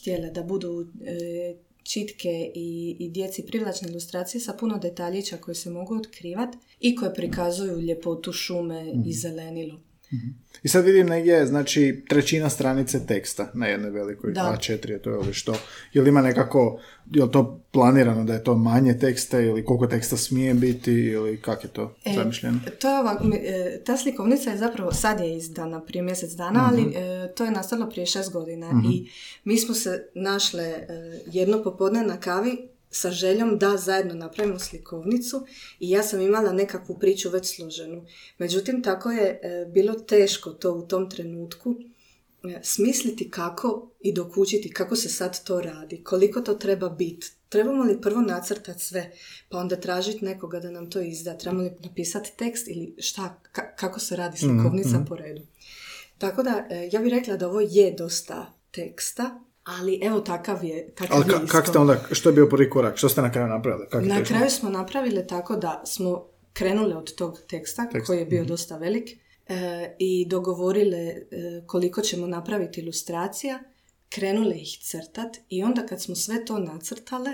htjele 0.00 0.30
da 0.30 0.42
budu 0.42 0.86
e, 1.00 1.54
čitke 1.92 2.50
i, 2.54 2.96
i 2.98 3.08
djeci 3.08 3.46
privlačne 3.46 3.88
ilustracije 3.88 4.40
sa 4.40 4.52
puno 4.52 4.78
detaljića 4.78 5.36
koje 5.36 5.54
se 5.54 5.70
mogu 5.70 5.96
otkrivati 5.96 6.58
i 6.80 6.96
koje 6.96 7.14
prikazuju 7.14 7.80
ljepotu 7.80 8.32
šume 8.32 8.92
i 9.06 9.12
zelenilo. 9.12 9.80
I 10.62 10.68
sad 10.68 10.84
vidim 10.84 11.06
negdje, 11.06 11.46
znači, 11.46 12.04
trećina 12.08 12.50
stranice 12.50 13.06
teksta 13.06 13.50
na 13.54 13.66
jednoj 13.66 13.90
velikoj 13.90 14.32
Da. 14.32 14.40
A4, 14.52 14.90
je 14.90 15.02
to 15.02 15.10
ili 15.10 15.34
što? 15.34 15.54
Je 15.92 16.02
li 16.02 16.08
ima 16.08 16.22
nekako, 16.22 16.80
je 17.10 17.24
li 17.24 17.30
to 17.30 17.60
planirano 17.72 18.24
da 18.24 18.34
je 18.34 18.44
to 18.44 18.56
manje 18.56 18.98
teksta 18.98 19.40
ili 19.40 19.64
koliko 19.64 19.86
teksta 19.86 20.16
smije 20.16 20.54
biti 20.54 20.92
ili 20.92 21.40
kak 21.40 21.64
je 21.64 21.70
to 21.70 21.94
E, 22.04 22.12
zamišljeno? 22.14 22.58
To 22.80 22.88
je 22.88 23.02
mi- 23.22 23.36
e, 23.36 23.80
ta 23.84 23.96
slikovnica 23.96 24.50
je 24.50 24.58
zapravo, 24.58 24.92
sad 24.92 25.20
je 25.20 25.36
izdana 25.36 25.80
prije 25.80 26.02
mjesec 26.02 26.32
dana, 26.32 26.68
ali 26.68 26.82
e, 26.84 27.32
to 27.34 27.44
je 27.44 27.50
nastalo 27.50 27.90
prije 27.90 28.06
šest 28.06 28.32
godina 28.32 28.72
i 28.86 29.08
mi 29.44 29.58
smo 29.58 29.74
se 29.74 30.08
našle 30.14 30.64
e, 30.64 30.86
jedno 31.26 31.62
popodne 31.62 32.02
na 32.02 32.16
kavi 32.16 32.68
sa 32.90 33.10
željom 33.10 33.58
da 33.58 33.76
zajedno 33.76 34.14
napravimo 34.14 34.58
slikovnicu 34.58 35.46
i 35.80 35.90
ja 35.90 36.02
sam 36.02 36.20
imala 36.20 36.52
nekakvu 36.52 36.98
priču 36.98 37.30
već 37.30 37.56
složenu. 37.56 38.06
Međutim, 38.38 38.82
tako 38.82 39.10
je 39.10 39.40
e, 39.42 39.66
bilo 39.74 39.94
teško 39.94 40.50
to 40.50 40.72
u 40.72 40.86
tom 40.86 41.10
trenutku 41.10 41.74
e, 42.44 42.60
smisliti 42.62 43.30
kako 43.30 43.90
i 44.00 44.12
dokučiti 44.12 44.72
kako 44.72 44.96
se 44.96 45.08
sad 45.08 45.44
to 45.44 45.60
radi, 45.60 46.04
koliko 46.04 46.40
to 46.40 46.54
treba 46.54 46.88
biti. 46.88 47.26
Trebamo 47.48 47.84
li 47.84 48.00
prvo 48.00 48.20
nacrtati 48.20 48.84
sve, 48.84 49.12
pa 49.48 49.58
onda 49.58 49.76
tražiti 49.76 50.24
nekoga 50.24 50.60
da 50.60 50.70
nam 50.70 50.90
to 50.90 51.00
izda, 51.00 51.38
trebamo 51.38 51.62
li 51.62 51.70
napisati 51.80 52.32
tekst 52.36 52.68
ili 52.68 52.94
šta, 52.98 53.40
ka- 53.54 53.76
kako 53.76 54.00
se 54.00 54.16
radi 54.16 54.38
slikovnica 54.38 55.04
po 55.08 55.16
redu. 55.16 55.42
Tako 56.18 56.42
da, 56.42 56.66
e, 56.70 56.88
ja 56.92 57.00
bih 57.00 57.12
rekla 57.12 57.36
da 57.36 57.48
ovo 57.48 57.60
je 57.60 57.94
dosta 57.98 58.52
teksta, 58.70 59.40
ali 59.68 60.00
evo 60.02 60.20
takav 60.20 60.64
je, 60.64 60.94
takav 60.94 61.16
Ali 61.16 61.26
je 61.26 61.32
ka, 61.32 61.46
kak 61.46 61.62
isto. 61.62 61.72
ste 61.72 61.78
onda, 61.78 62.00
što 62.12 62.28
je 62.28 62.32
bio 62.32 62.46
prvi 62.46 62.70
korak? 62.70 62.96
Što 62.96 63.08
ste 63.08 63.22
na 63.22 63.32
kraju 63.32 63.48
napravili? 63.48 63.88
Kak 63.90 64.02
je 64.02 64.08
Na 64.08 64.24
kraju 64.24 64.50
smo 64.50 64.70
napravili 64.70 65.26
tako 65.26 65.56
da 65.56 65.82
smo 65.86 66.26
krenule 66.52 66.96
od 66.96 67.14
tog 67.14 67.38
teksta 67.48 67.88
Tekst, 67.92 68.06
koji 68.06 68.18
je 68.18 68.24
bio 68.24 68.42
mhm. 68.42 68.48
dosta 68.48 68.76
velik 68.76 69.08
e, 69.48 69.94
i 69.98 70.26
dogovorile 70.28 70.98
e, 70.98 71.22
koliko 71.66 72.00
ćemo 72.00 72.26
napraviti 72.26 72.80
ilustracija, 72.80 73.58
krenule 74.08 74.56
ih 74.56 74.78
crtat 74.82 75.36
i 75.48 75.62
onda 75.62 75.86
kad 75.86 76.02
smo 76.02 76.14
sve 76.14 76.44
to 76.44 76.58
nacrtale, 76.58 77.30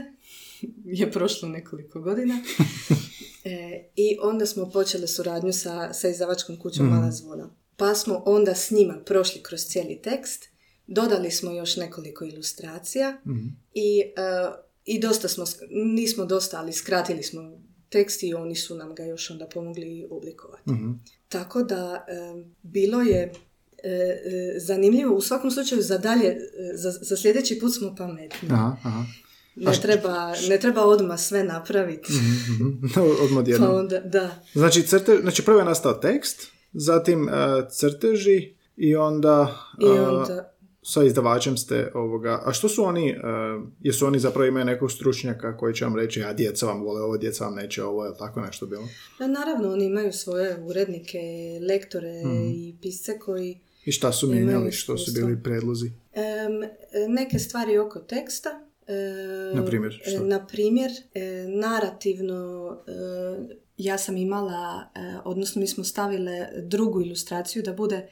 je 1.00 1.12
prošlo 1.12 1.48
nekoliko 1.48 2.00
godina, 2.00 2.34
e, 3.44 3.88
i 3.96 4.16
onda 4.22 4.46
smo 4.46 4.70
počeli 4.70 5.08
suradnju 5.08 5.52
sa, 5.52 5.92
sa 5.92 6.08
izdavačkom 6.08 6.56
kućom 6.58 6.86
Mhm. 6.86 6.94
Mala 6.94 7.10
zvona. 7.10 7.50
Pa 7.76 7.94
smo 7.94 8.22
onda 8.26 8.54
s 8.54 8.70
njima 8.70 8.94
prošli 9.06 9.42
kroz 9.42 9.60
cijeli 9.60 10.02
tekst, 10.02 10.53
dodali 10.86 11.30
smo 11.30 11.50
još 11.52 11.76
nekoliko 11.76 12.24
ilustracija 12.24 13.20
Mhm. 13.26 13.46
i, 13.74 14.00
e, 14.00 14.50
i 14.84 15.00
dosta 15.00 15.28
smo, 15.28 15.44
nismo 15.70 16.24
dosta, 16.24 16.58
ali 16.58 16.72
skratili 16.72 17.22
smo 17.22 17.52
tekst 17.88 18.22
i 18.22 18.34
oni 18.34 18.56
su 18.56 18.76
nam 18.76 18.94
ga 18.94 19.04
još 19.04 19.30
onda 19.30 19.46
pomogli 19.46 20.06
oblikovati. 20.10 20.70
Mhm. 20.70 20.90
Tako 21.28 21.62
da 21.62 22.04
e, 22.08 22.44
bilo 22.62 23.00
je 23.02 23.32
e, 23.82 24.18
zanimljivo, 24.58 25.14
u 25.16 25.20
svakom 25.20 25.50
slučaju 25.50 25.82
za 25.82 25.98
dalje, 25.98 26.36
za, 26.74 26.90
za 26.90 27.16
sljedeći 27.16 27.58
put 27.58 27.74
smo 27.74 27.94
pametni. 27.96 28.48
Aha, 28.50 28.76
aha. 28.82 29.04
Ne 29.56 29.72
treba, 29.82 30.34
ne 30.48 30.60
treba 30.60 30.84
odmah 30.84 31.20
sve 31.20 31.44
napraviti. 31.44 32.12
Mhm. 32.12 32.66
Odmah 33.24 33.38
odjednom. 33.38 33.68
Pa 33.70 33.76
onda, 33.76 34.00
da. 34.00 34.42
Znači, 34.52 34.82
crte, 34.82 35.18
znači 35.20 35.44
prvo 35.44 35.58
je 35.58 35.64
nastao 35.64 35.92
tekst, 35.92 36.46
zatim 36.72 37.28
crteži 37.70 38.54
i 38.76 38.96
onda, 38.96 39.56
I 39.80 39.84
onda, 39.86 40.53
sa 40.86 41.04
izdavačem 41.04 41.56
ste 41.56 41.90
ovoga. 41.94 42.42
A 42.44 42.52
što 42.52 42.68
su 42.68 42.84
oni, 42.84 43.10
e, 43.10 43.16
jesu 43.80 44.06
oni 44.06 44.18
zapravo 44.18 44.46
imaju 44.46 44.64
nekog 44.64 44.92
stručnjaka 44.92 45.56
koji 45.56 45.74
će 45.74 45.84
vam 45.84 45.96
reći, 45.96 46.22
a 46.22 46.32
djeca 46.32 46.66
vam 46.66 46.82
vole 46.82 47.02
ovo, 47.02 47.16
djeca 47.16 47.44
vam 47.44 47.54
neće 47.54 47.84
ovo, 47.84 48.04
je 48.04 48.16
tako 48.18 48.40
nešto 48.40 48.66
bilo? 48.66 48.88
da, 49.18 49.26
naravno, 49.26 49.72
oni 49.72 49.84
imaju 49.84 50.12
svoje 50.12 50.56
urednike, 50.62 51.18
lektore 51.68 52.22
Mhm. 52.24 52.42
i 52.44 52.74
pisce 52.82 53.18
koji 53.18 53.60
I 53.84 53.92
šta 53.92 54.12
su 54.12 54.28
mijenjali, 54.28 54.72
što 54.72 54.98
su 54.98 55.12
bili 55.12 55.42
predlozi? 55.42 55.86
Em, 56.12 56.68
neke 57.08 57.38
stvari 57.38 57.78
oko 57.78 57.98
teksta. 57.98 58.48
em, 58.86 59.56
Na 59.56 59.64
primjer, 59.66 59.92
što? 60.02 60.10
e, 60.16 60.20
Na 60.20 60.46
primjer, 60.46 60.90
e, 61.14 61.20
narativno 61.48 62.70
e, 62.86 62.92
ja 63.76 63.98
sam 63.98 64.16
imala, 64.16 64.90
e, 64.94 64.98
odnosno 65.24 65.60
mi 65.60 65.66
smo 65.66 65.84
stavile 65.84 66.48
drugu 66.62 67.02
ilustraciju 67.02 67.62
da 67.62 67.72
bude 67.72 67.96
e, 67.96 68.06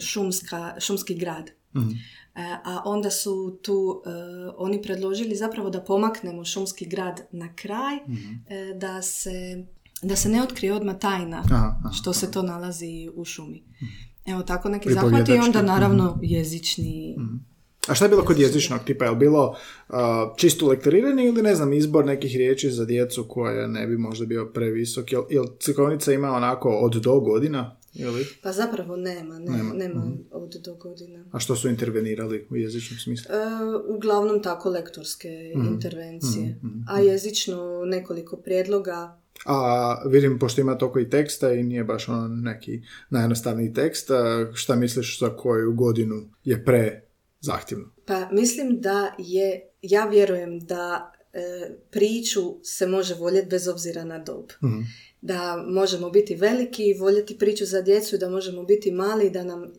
šumska, 0.00 0.74
šumski 0.78 1.14
grad. 1.14 1.50
Mhm. 1.76 1.90
E, 2.36 2.42
a 2.64 2.82
onda 2.84 3.10
su 3.10 3.58
tu 3.62 4.02
e, 4.06 4.10
oni 4.56 4.82
predložili 4.82 5.36
zapravo 5.36 5.70
da 5.70 5.80
pomaknemo 5.80 6.44
šumski 6.44 6.86
grad 6.86 7.20
na 7.32 7.54
kraj, 7.54 7.96
Mhm. 8.08 8.32
e, 8.48 8.74
da 8.74 9.02
se 9.02 9.64
da 10.02 10.16
se 10.16 10.28
ne 10.28 10.42
otkrije 10.42 10.74
odmah 10.74 10.98
tajna 10.98 11.42
Aha, 11.44 11.54
aha, 11.80 11.92
što 11.92 12.12
se 12.12 12.30
to 12.30 12.42
nalazi 12.42 12.86
u 13.14 13.24
šumi. 13.24 13.62
Evo 14.26 14.42
tako 14.42 14.68
neki 14.68 14.92
zahvati 14.92 15.32
i 15.32 15.38
onda 15.38 15.58
Mhm. 15.58 15.66
naravno 15.66 16.18
jezični. 16.22 17.16
A 17.88 17.94
šta 17.94 18.04
je 18.04 18.08
bilo 18.08 18.24
kod 18.24 18.38
jezičnog 18.38 18.80
tipa? 18.80 19.04
Je 19.04 19.10
li 19.10 19.16
bilo 19.16 19.54
a, 19.88 20.32
čisto 20.36 20.68
lektoriranje 20.68 21.24
ili 21.24 21.42
ne 21.42 21.54
znam, 21.54 21.72
izbor 21.72 22.06
nekih 22.06 22.36
riječi 22.36 22.70
za 22.70 22.84
djecu 22.84 23.26
koje 23.28 23.68
ne 23.68 23.86
bi 23.86 23.98
možda 23.98 24.26
bio 24.26 24.46
previsok? 24.46 25.12
Jel, 25.12 25.22
jel 25.30 25.44
cikovnica 25.60 26.12
ima 26.12 26.28
onako 26.30 26.68
od 26.70 26.92
do 26.94 27.20
godina? 27.20 27.76
Ili? 27.94 28.26
Pa 28.42 28.52
zapravo 28.52 28.96
nema, 28.96 29.38
ne, 29.38 29.52
Nema, 29.52 29.74
nema, 29.74 30.00
mhm. 30.00 30.14
od 30.30 30.54
do 30.64 30.74
godina. 30.74 31.24
A 31.32 31.38
što 31.38 31.56
su 31.56 31.68
intervenirali 31.68 32.46
u 32.50 32.56
jezičnom 32.56 32.98
smislu? 32.98 33.34
E, 33.34 33.38
uglavnom 33.96 34.42
tako 34.42 34.70
lektorske 34.70 35.52
Mhm, 35.56 35.66
intervencije. 35.66 36.60
A 36.88 37.00
jezično 37.00 37.84
nekoliko 37.84 38.36
prijedloga. 38.36 39.20
A 39.46 39.96
vidim, 40.08 40.38
pošto 40.38 40.60
ima 40.60 40.78
toliko 40.78 40.98
i 41.00 41.10
teksta 41.10 41.52
i 41.52 41.62
nije 41.62 41.84
baš 41.84 42.08
ono 42.08 42.28
neki 42.28 42.82
najjednostavniji 43.10 43.72
tekst, 43.72 44.08
šta 44.54 44.76
misliš 44.76 45.20
za 45.20 45.36
koju 45.36 45.72
godinu 45.72 46.30
je 46.44 46.64
pre 46.64 47.02
zahtjevno? 47.40 47.86
Pa 48.06 48.28
mislim 48.32 48.80
da 48.80 49.14
je, 49.18 49.68
ja 49.82 50.06
vjerujem 50.06 50.60
da 50.60 51.12
e, 51.32 51.70
priču 51.90 52.40
se 52.62 52.86
može 52.86 53.14
voljeti 53.14 53.48
bez 53.48 53.68
obzira 53.68 54.04
na 54.04 54.18
dob. 54.18 54.44
Mhm. 54.64 54.80
Da 55.26 55.64
možemo 55.68 56.10
biti 56.10 56.34
veliki 56.34 56.84
i 56.84 56.94
voljeti 56.94 57.38
priču 57.38 57.64
za 57.64 57.82
djecu 57.82 58.14
i 58.14 58.18
da 58.18 58.30
možemo 58.30 58.64
biti 58.64 58.92
mali 58.92 59.26
i 59.26 59.30
da 59.30 59.44
nam 59.44 59.62
e, 59.64 59.70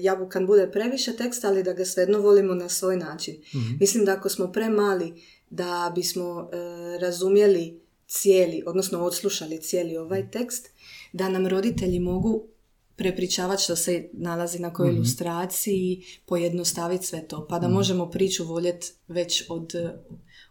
jabukan 0.00 0.46
bude 0.46 0.70
previše 0.72 1.16
teksta, 1.16 1.48
ali 1.48 1.62
da 1.62 1.72
ga 1.72 1.84
svejedno 1.84 2.20
volimo 2.20 2.54
na 2.54 2.68
svoj 2.68 2.96
način. 2.96 3.36
Mislim 3.80 4.04
da 4.04 4.12
ako 4.12 4.28
smo 4.28 4.52
premali 4.52 5.12
da 5.50 5.92
bismo 5.94 6.50
e, 6.52 6.56
razumjeli 6.98 7.80
cijeli, 8.06 8.62
odnosno 8.66 9.04
odslušali 9.04 9.60
cijeli 9.60 9.96
ovaj 9.96 10.30
tekst, 10.30 10.70
da 11.12 11.28
nam 11.28 11.46
roditelji 11.46 12.00
mogu 12.00 12.48
prepričavati 12.96 13.62
što 13.62 13.76
se 13.76 14.08
nalazi 14.12 14.58
na 14.58 14.72
kojoj 14.72 14.94
ilustraciji, 14.94 16.02
pojednostaviti 16.26 17.06
sve 17.06 17.28
to, 17.28 17.46
pa 17.48 17.58
da 17.58 17.68
možemo 17.68 18.10
priču 18.10 18.44
voljeti 18.44 18.92
već 19.08 19.44
od, 19.48 19.72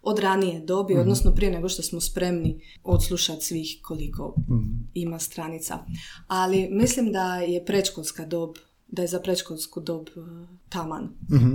od 0.01 0.19
ranije 0.19 0.59
dobi, 0.59 0.97
odnosno 0.97 1.35
prije 1.35 1.51
nego 1.51 1.69
što 1.69 1.81
smo 1.81 2.01
spremni 2.01 2.61
odslušati 2.83 3.45
svih 3.45 3.79
koliko 3.81 4.35
ima 4.93 5.19
stranica. 5.19 5.79
Ali 6.27 6.67
mislim 6.71 7.11
da 7.11 7.35
je 7.35 7.65
predškolska 7.65 8.25
dob, 8.25 8.55
da 8.87 9.01
je 9.01 9.07
za 9.07 9.19
predškolsku 9.19 9.81
dob 9.81 10.07
e, 10.07 10.11
taman. 10.69 11.09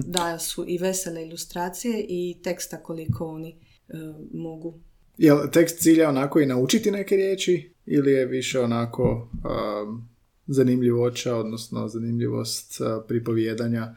Da 0.07 0.39
su 0.39 0.65
i 0.69 0.79
vesele 0.79 1.27
ilustracije 1.27 2.07
i 2.09 2.37
teksta 2.43 2.83
koliko 2.83 3.27
oni 3.27 3.51
e, 3.51 3.95
mogu. 4.33 4.81
Je 5.19 5.35
li 5.35 5.51
tekst 5.51 5.79
cilja 5.79 6.09
onako 6.09 6.41
i 6.41 6.47
naučiti 6.47 6.91
neke 6.91 7.17
riječi 7.17 7.75
ili 7.87 8.13
je 8.13 8.27
više 8.27 8.61
onako 8.61 9.31
um, 9.33 10.09
zanimljivoća, 10.51 11.37
odnosno 11.37 11.89
zanimljivost 11.89 12.81
uh, 12.81 12.87
pripovjedanja? 13.09 13.95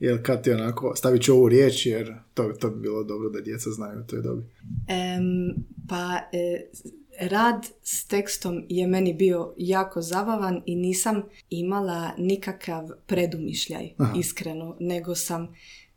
Jer 0.00 0.26
kad 0.26 0.44
ti 0.44 0.52
onako 0.52 0.96
stavit 0.96 1.22
ću 1.22 1.32
ovu 1.32 1.48
riječ 1.48 1.86
jer 1.86 2.14
to, 2.34 2.52
to 2.60 2.70
bi 2.70 2.80
bilo 2.80 3.04
dobro 3.04 3.30
da 3.30 3.40
djeca 3.40 3.70
znaju 3.70 4.00
u 4.00 4.06
toj 4.06 4.22
dobi. 4.22 4.42
Em, 4.88 5.54
pa 5.88 6.18
e, 6.32 6.66
rad 7.20 7.66
s 7.82 8.06
tekstom 8.06 8.64
je 8.68 8.86
meni 8.86 9.14
bio 9.14 9.54
jako 9.56 10.02
zabavan 10.02 10.62
i 10.66 10.76
nisam 10.76 11.22
imala 11.50 12.10
nikakav 12.18 12.88
predumišljaj, 13.06 13.90
Aha. 13.98 14.18
iskreno, 14.18 14.76
nego 14.80 15.14
sam 15.14 15.48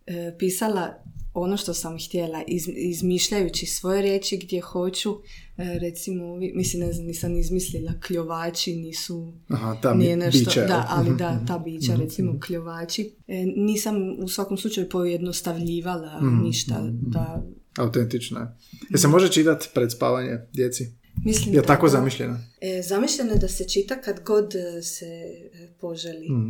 e, 0.05 0.35
pisala 0.39 1.03
ono 1.41 1.57
što 1.57 1.73
sam 1.73 1.97
htjela, 2.07 2.43
iz, 2.47 2.69
izmišljajući 2.75 3.65
svoje 3.65 4.01
riječi 4.01 4.37
gdje 4.37 4.61
hoću, 4.61 5.09
e, 5.57 5.79
recimo, 5.79 6.35
mislim, 6.35 6.83
ne 6.83 6.93
znam, 6.93 7.05
nisam 7.07 7.37
izmislila 7.37 7.93
kljovači, 8.07 8.75
nisu 8.75 9.33
Aha, 9.47 9.77
ta 9.81 9.93
nije 9.93 10.17
nešto, 10.17 10.49
bića, 10.49 10.65
da, 10.65 10.85
ali 10.89 11.09
da, 11.17 11.31
Mhm, 11.35 11.47
ta 11.47 11.59
bića, 11.59 11.95
recimo 11.95 12.39
kljovači. 12.39 13.11
E, 13.27 13.45
nisam 13.55 13.95
u 14.19 14.27
svakom 14.27 14.57
slučaju 14.57 14.89
pojednostavljivala 14.89 16.19
Mhm, 16.21 16.43
ništa, 16.43 16.83
da 16.91 17.43
Autentično 17.77 18.39
je. 18.39 18.47
Jel 18.89 18.97
se 18.97 19.07
može 19.07 19.31
čitati 19.31 19.67
pred 19.73 19.91
spavanje 19.91 20.37
djeci? 20.53 20.91
Mislim 21.25 21.55
Je 21.55 21.61
da 21.61 21.67
tako 21.67 21.87
zamišljeno? 21.87 22.37
E, 22.61 22.81
zamišljeno 22.81 23.31
je 23.31 23.39
da 23.39 23.47
se 23.47 23.69
čita 23.69 24.01
kad 24.01 24.23
god 24.23 24.55
e, 24.55 24.81
se 24.81 25.05
e, 25.05 25.67
poželi. 25.79 26.29
Mhm. 26.29 26.49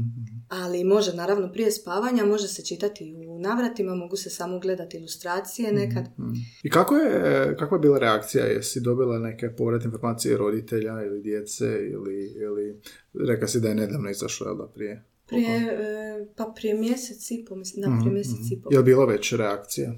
Ali 0.49 0.83
može 0.83 1.13
naravno 1.13 1.51
prije 1.51 1.71
spavanja, 1.71 2.25
može 2.25 2.47
se 2.47 2.65
čitati 2.65 3.25
u 3.27 3.39
navratima, 3.39 3.95
mogu 3.95 4.15
se 4.15 4.29
samo 4.29 4.59
gledati 4.59 4.97
ilustracije 4.97 5.71
nekad. 5.71 6.03
Mhm. 6.19 6.33
I 6.63 6.69
kako 6.69 6.95
je, 6.95 7.55
kakva 7.59 7.77
je 7.77 7.81
bila 7.81 7.99
reakcija? 7.99 8.45
Jesi 8.45 8.81
dobila 8.81 9.19
neke 9.19 9.49
povratne 9.49 9.85
informacije 9.85 10.37
roditelja 10.37 11.03
ili 11.05 11.21
djece 11.21 11.65
ili, 11.91 12.33
ili 12.35 12.81
reka 13.27 13.47
si 13.47 13.59
da 13.59 13.69
je 13.69 13.75
nedavno 13.75 14.09
izašlo, 14.09 14.47
jel 14.47 14.57
da, 14.57 14.67
prije? 14.67 15.03
Prije, 15.27 15.57
e, 15.57 16.25
pa 16.35 16.53
prije 16.55 16.73
mjesec 16.73 17.31
i 17.31 17.45
po, 17.49 17.55
mislim, 17.55 17.81
da, 17.81 17.97
prije 18.01 18.13
mjesec 18.13 18.51
i 18.51 18.61
po. 18.61 18.69
Je 18.71 18.77
li 18.77 18.83
bilo 18.83 19.05
već 19.05 19.33
reakcija? 19.33 19.93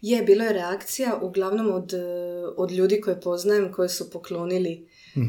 Je, 0.00 0.22
bilo 0.22 0.44
je 0.44 0.52
reakcija 0.52 1.20
uglavnom 1.22 1.70
od, 1.72 1.94
e, 1.94 1.98
od 2.56 2.72
ljudi 2.72 3.00
koje 3.00 3.20
poznajem, 3.20 3.72
koje 3.72 3.88
su 3.88 4.10
poklonili 4.10 4.88
e, 5.16 5.20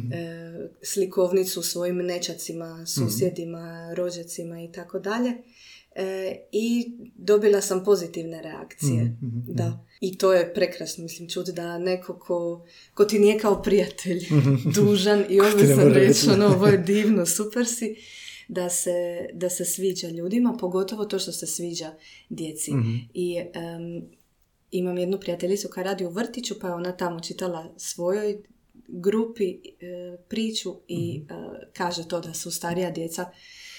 slikovnicu 0.81 1.61
svojim 1.61 1.97
nečacima, 1.97 2.85
susjedima, 2.85 3.93
rođacima 3.93 4.61
i 4.61 4.71
tako 4.71 4.99
dalje. 4.99 5.33
E, 5.95 6.35
I 6.51 6.91
dobila 7.15 7.61
sam 7.61 7.83
pozitivne 7.83 8.41
reakcije. 8.41 9.17
Da. 9.47 9.85
I 10.01 10.17
to 10.17 10.33
je 10.33 10.53
prekrasno, 10.53 11.03
mislim, 11.03 11.29
čuti 11.29 11.51
da 11.51 11.77
neko 11.77 12.19
ko, 12.19 12.65
ko 12.93 13.05
ti 13.05 13.19
nije 13.19 13.39
kao 13.39 13.61
prijatelj 13.61 14.27
dužan 14.75 15.25
i 15.29 15.41
obvezan 15.41 15.93
reći, 15.93 16.29
ono, 16.29 16.45
ovo 16.45 16.67
je 16.67 16.77
divno, 16.93 17.25
super 17.25 17.65
si, 17.65 17.95
da 18.47 18.69
se, 18.69 19.27
da 19.33 19.49
se 19.49 19.65
sviđa 19.65 20.09
ljudima, 20.09 20.57
pogotovo 20.59 21.05
to 21.05 21.19
što 21.19 21.31
se 21.31 21.47
sviđa 21.47 21.93
djeci. 22.29 22.71
I 23.13 23.37
em, 23.53 24.16
imam 24.71 24.97
jednu 24.97 25.19
prijateljicu 25.19 25.67
koja 25.73 25.83
radi 25.83 26.05
u 26.05 26.09
vrtiću, 26.09 26.59
pa 26.59 26.67
je 26.67 26.73
ona 26.73 26.91
tamo 26.91 27.19
čitala 27.19 27.73
svojoj 27.77 28.37
grupi 28.87 29.49
e, 29.49 29.57
priču 30.27 30.75
i 30.87 31.25
e, 31.29 31.33
kaže 31.73 32.07
to 32.07 32.19
da 32.19 32.33
su 32.33 32.51
starija 32.51 32.91
djeca 32.91 33.25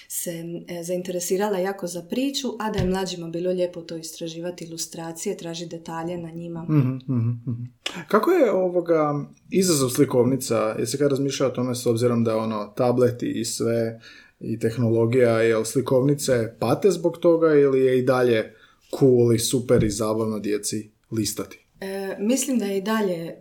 se 0.08 0.30
e, 0.68 0.82
zainteresirala 0.82 1.58
jako 1.58 1.86
za 1.86 2.02
priču, 2.02 2.48
a 2.58 2.70
da 2.70 2.78
je 2.78 2.90
mlađima 2.90 3.28
bilo 3.28 3.50
lijepo 3.50 3.80
to 3.80 3.96
istraživati 3.96 4.64
ilustracije, 4.64 5.36
traži 5.36 5.66
detalje 5.66 6.18
na 6.18 6.30
njima. 6.30 6.62
Mhm, 6.62 6.98
mhm, 7.08 7.30
mhm. 7.46 7.62
Kako 8.08 8.30
je 8.30 8.52
ovoga 8.52 9.24
izazov 9.50 9.88
slikovnica? 9.88 10.74
Jesi 10.78 10.98
kad 10.98 11.10
razmišljao 11.10 11.48
o 11.48 11.52
tome 11.52 11.74
s 11.74 11.86
obzirom 11.86 12.24
da 12.24 12.36
ono 12.36 12.72
tableti 12.76 13.32
i 13.40 13.44
sve 13.44 14.00
i 14.40 14.58
tehnologija, 14.58 15.42
jel 15.42 15.64
slikovnice 15.64 16.56
pate 16.58 16.90
zbog 16.90 17.18
toga 17.18 17.54
ili 17.54 17.80
je 17.80 17.98
i 17.98 18.02
dalje 18.02 18.54
cool 18.98 19.34
i 19.34 19.38
super 19.38 19.84
i 19.84 19.90
zabavno 19.90 20.38
djeci 20.38 20.90
listati? 21.10 21.68
E, 21.80 22.16
mislim 22.18 22.58
da 22.58 22.64
je 22.64 22.78
i 22.78 22.82
dalje 22.82 23.14
e, 23.14 23.36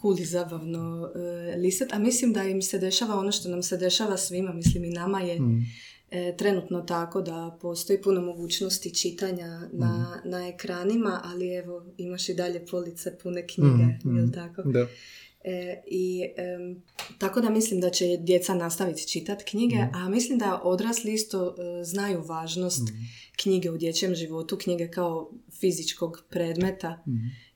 cool 0.00 0.18
i 0.18 0.24
zabavno 0.24 1.10
e, 1.14 1.56
listat, 1.56 1.92
a 1.92 1.98
mislim 1.98 2.32
da 2.32 2.42
im 2.42 2.62
se 2.62 2.78
dešava 2.78 3.18
ono 3.18 3.32
što 3.32 3.48
nam 3.48 3.62
se 3.62 3.76
dešava 3.76 4.16
svima, 4.16 4.52
mislim 4.52 4.84
i 4.84 4.90
nama 4.90 5.20
je 5.20 5.38
e, 6.10 6.36
trenutno 6.36 6.80
tako 6.80 7.20
da 7.22 7.58
postoji 7.60 8.02
puno 8.02 8.20
mogućnosti 8.20 8.94
čitanja 8.94 9.68
na, 9.72 10.20
na 10.24 10.48
ekranima, 10.48 11.20
ali 11.24 11.54
evo 11.54 11.86
imaš 11.96 12.28
i 12.28 12.34
dalje 12.34 12.66
police 12.66 13.18
pune 13.22 13.46
knjige, 13.46 13.84
jel 14.04 14.32
tako? 14.34 14.62
Da. 14.62 14.86
E, 15.44 15.82
I 15.86 16.24
em, 16.36 16.82
tako 17.18 17.40
da 17.40 17.50
mislim 17.50 17.80
da 17.80 17.90
će 17.90 18.16
djeca 18.20 18.54
nastaviti 18.54 19.08
čitati 19.08 19.44
knjige, 19.44 19.76
a 19.92 20.08
mislim 20.08 20.38
da 20.38 20.60
odrasli 20.64 21.12
isto 21.12 21.54
e, 21.58 21.84
znaju 21.84 22.22
važnost 22.22 22.88
knjige 23.42 23.70
u 23.70 23.78
dječjem 23.78 24.14
životu, 24.14 24.58
knjige 24.58 24.88
kao 24.90 25.30
fizičkog 25.60 26.22
predmeta 26.30 27.04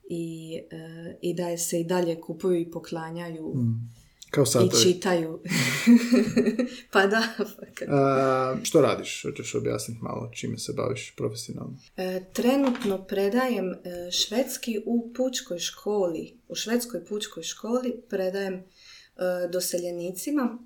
i, 0.09 0.55
e, 0.71 1.17
i 1.21 1.33
da 1.33 1.47
je 1.47 1.57
se 1.57 1.79
i 1.79 1.83
dalje 1.83 2.21
kupuju 2.21 2.59
i 2.59 2.71
poklanjaju 2.71 3.53
Kao 4.33 4.45
i 4.65 4.83
čitaju. 4.83 5.39
pa 6.93 7.07
da. 7.07 7.23
fakat. 7.37 7.87
A, 7.89 8.55
što 8.63 8.81
radiš? 8.81 9.21
Hoćeš 9.21 9.55
objasniti 9.55 9.99
malo 10.03 10.31
čime 10.33 10.57
se 10.57 10.73
baviš 10.73 11.13
profesionalno? 11.17 11.77
E, 11.97 12.23
trenutno 12.33 13.03
predajem 13.03 13.71
e, 13.71 13.75
švedski 14.11 14.79
u 14.85 15.13
pučkoj 15.15 15.59
školi. 15.59 16.37
U 16.47 16.55
švedskoj 16.55 17.05
pučkoj 17.05 17.43
školi 17.43 17.93
predajem 18.09 18.63
e, 19.15 19.47
doseljenicima. 19.47 20.57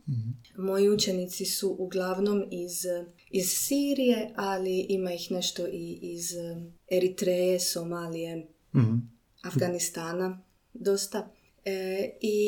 Moji 0.57 0.89
učenici 0.89 1.45
su 1.45 1.75
uglavnom 1.79 2.43
iz, 2.51 2.85
iz 3.31 3.49
Sirije, 3.49 4.33
ali 4.35 4.79
ima 4.79 5.13
ih 5.13 5.31
nešto 5.31 5.67
i 5.67 5.99
iz 6.01 6.35
e, 6.35 6.55
Eritreje, 6.91 7.59
Somalije, 7.59 8.47
Mhm. 8.75 8.95
Afganistana, 9.43 10.41
dosta. 10.73 11.31
E, 11.65 12.09
I 12.21 12.39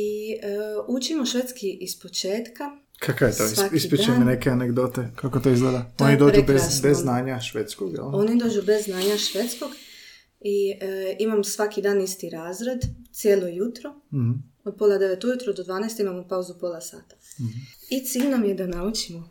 e, 0.41 0.47
učimo 0.87 1.25
švedski 1.25 1.77
iz 1.81 1.99
početka. 1.99 2.63
Kakav 2.99 3.29
je 3.29 3.35
to? 3.37 3.75
Ispričaj 3.75 4.19
mi 4.19 4.25
neke 4.25 4.49
anegdote. 4.49 5.11
Kako 5.15 5.39
to 5.39 5.49
izgleda? 5.49 5.91
To 5.95 6.03
Oni 6.03 6.17
dođu 6.17 6.43
bez, 6.47 6.81
bez 6.81 6.97
znanja 6.97 7.39
švedskog, 7.39 7.93
jel? 7.93 8.15
Oni 8.15 8.39
dođu 8.39 8.61
bez 8.61 8.85
znanja 8.85 9.17
švedskog 9.17 9.69
i 10.41 10.77
e, 10.81 11.15
imam 11.19 11.43
svaki 11.43 11.81
dan 11.81 12.01
isti 12.01 12.29
razred, 12.29 12.79
cijelo 13.11 13.47
jutro. 13.47 14.01
Mhm. 14.13 14.31
Od 14.63 14.75
pola 14.77 14.97
devet 14.97 15.23
ujutro 15.23 15.53
do 15.53 15.63
12 15.63 16.01
imamo 16.01 16.27
pauzu 16.27 16.53
pola 16.59 16.81
sata. 16.81 17.15
I 17.89 18.05
cilj 18.05 18.29
nam 18.29 18.45
je 18.45 18.53
da 18.53 18.67
naučimo 18.67 19.29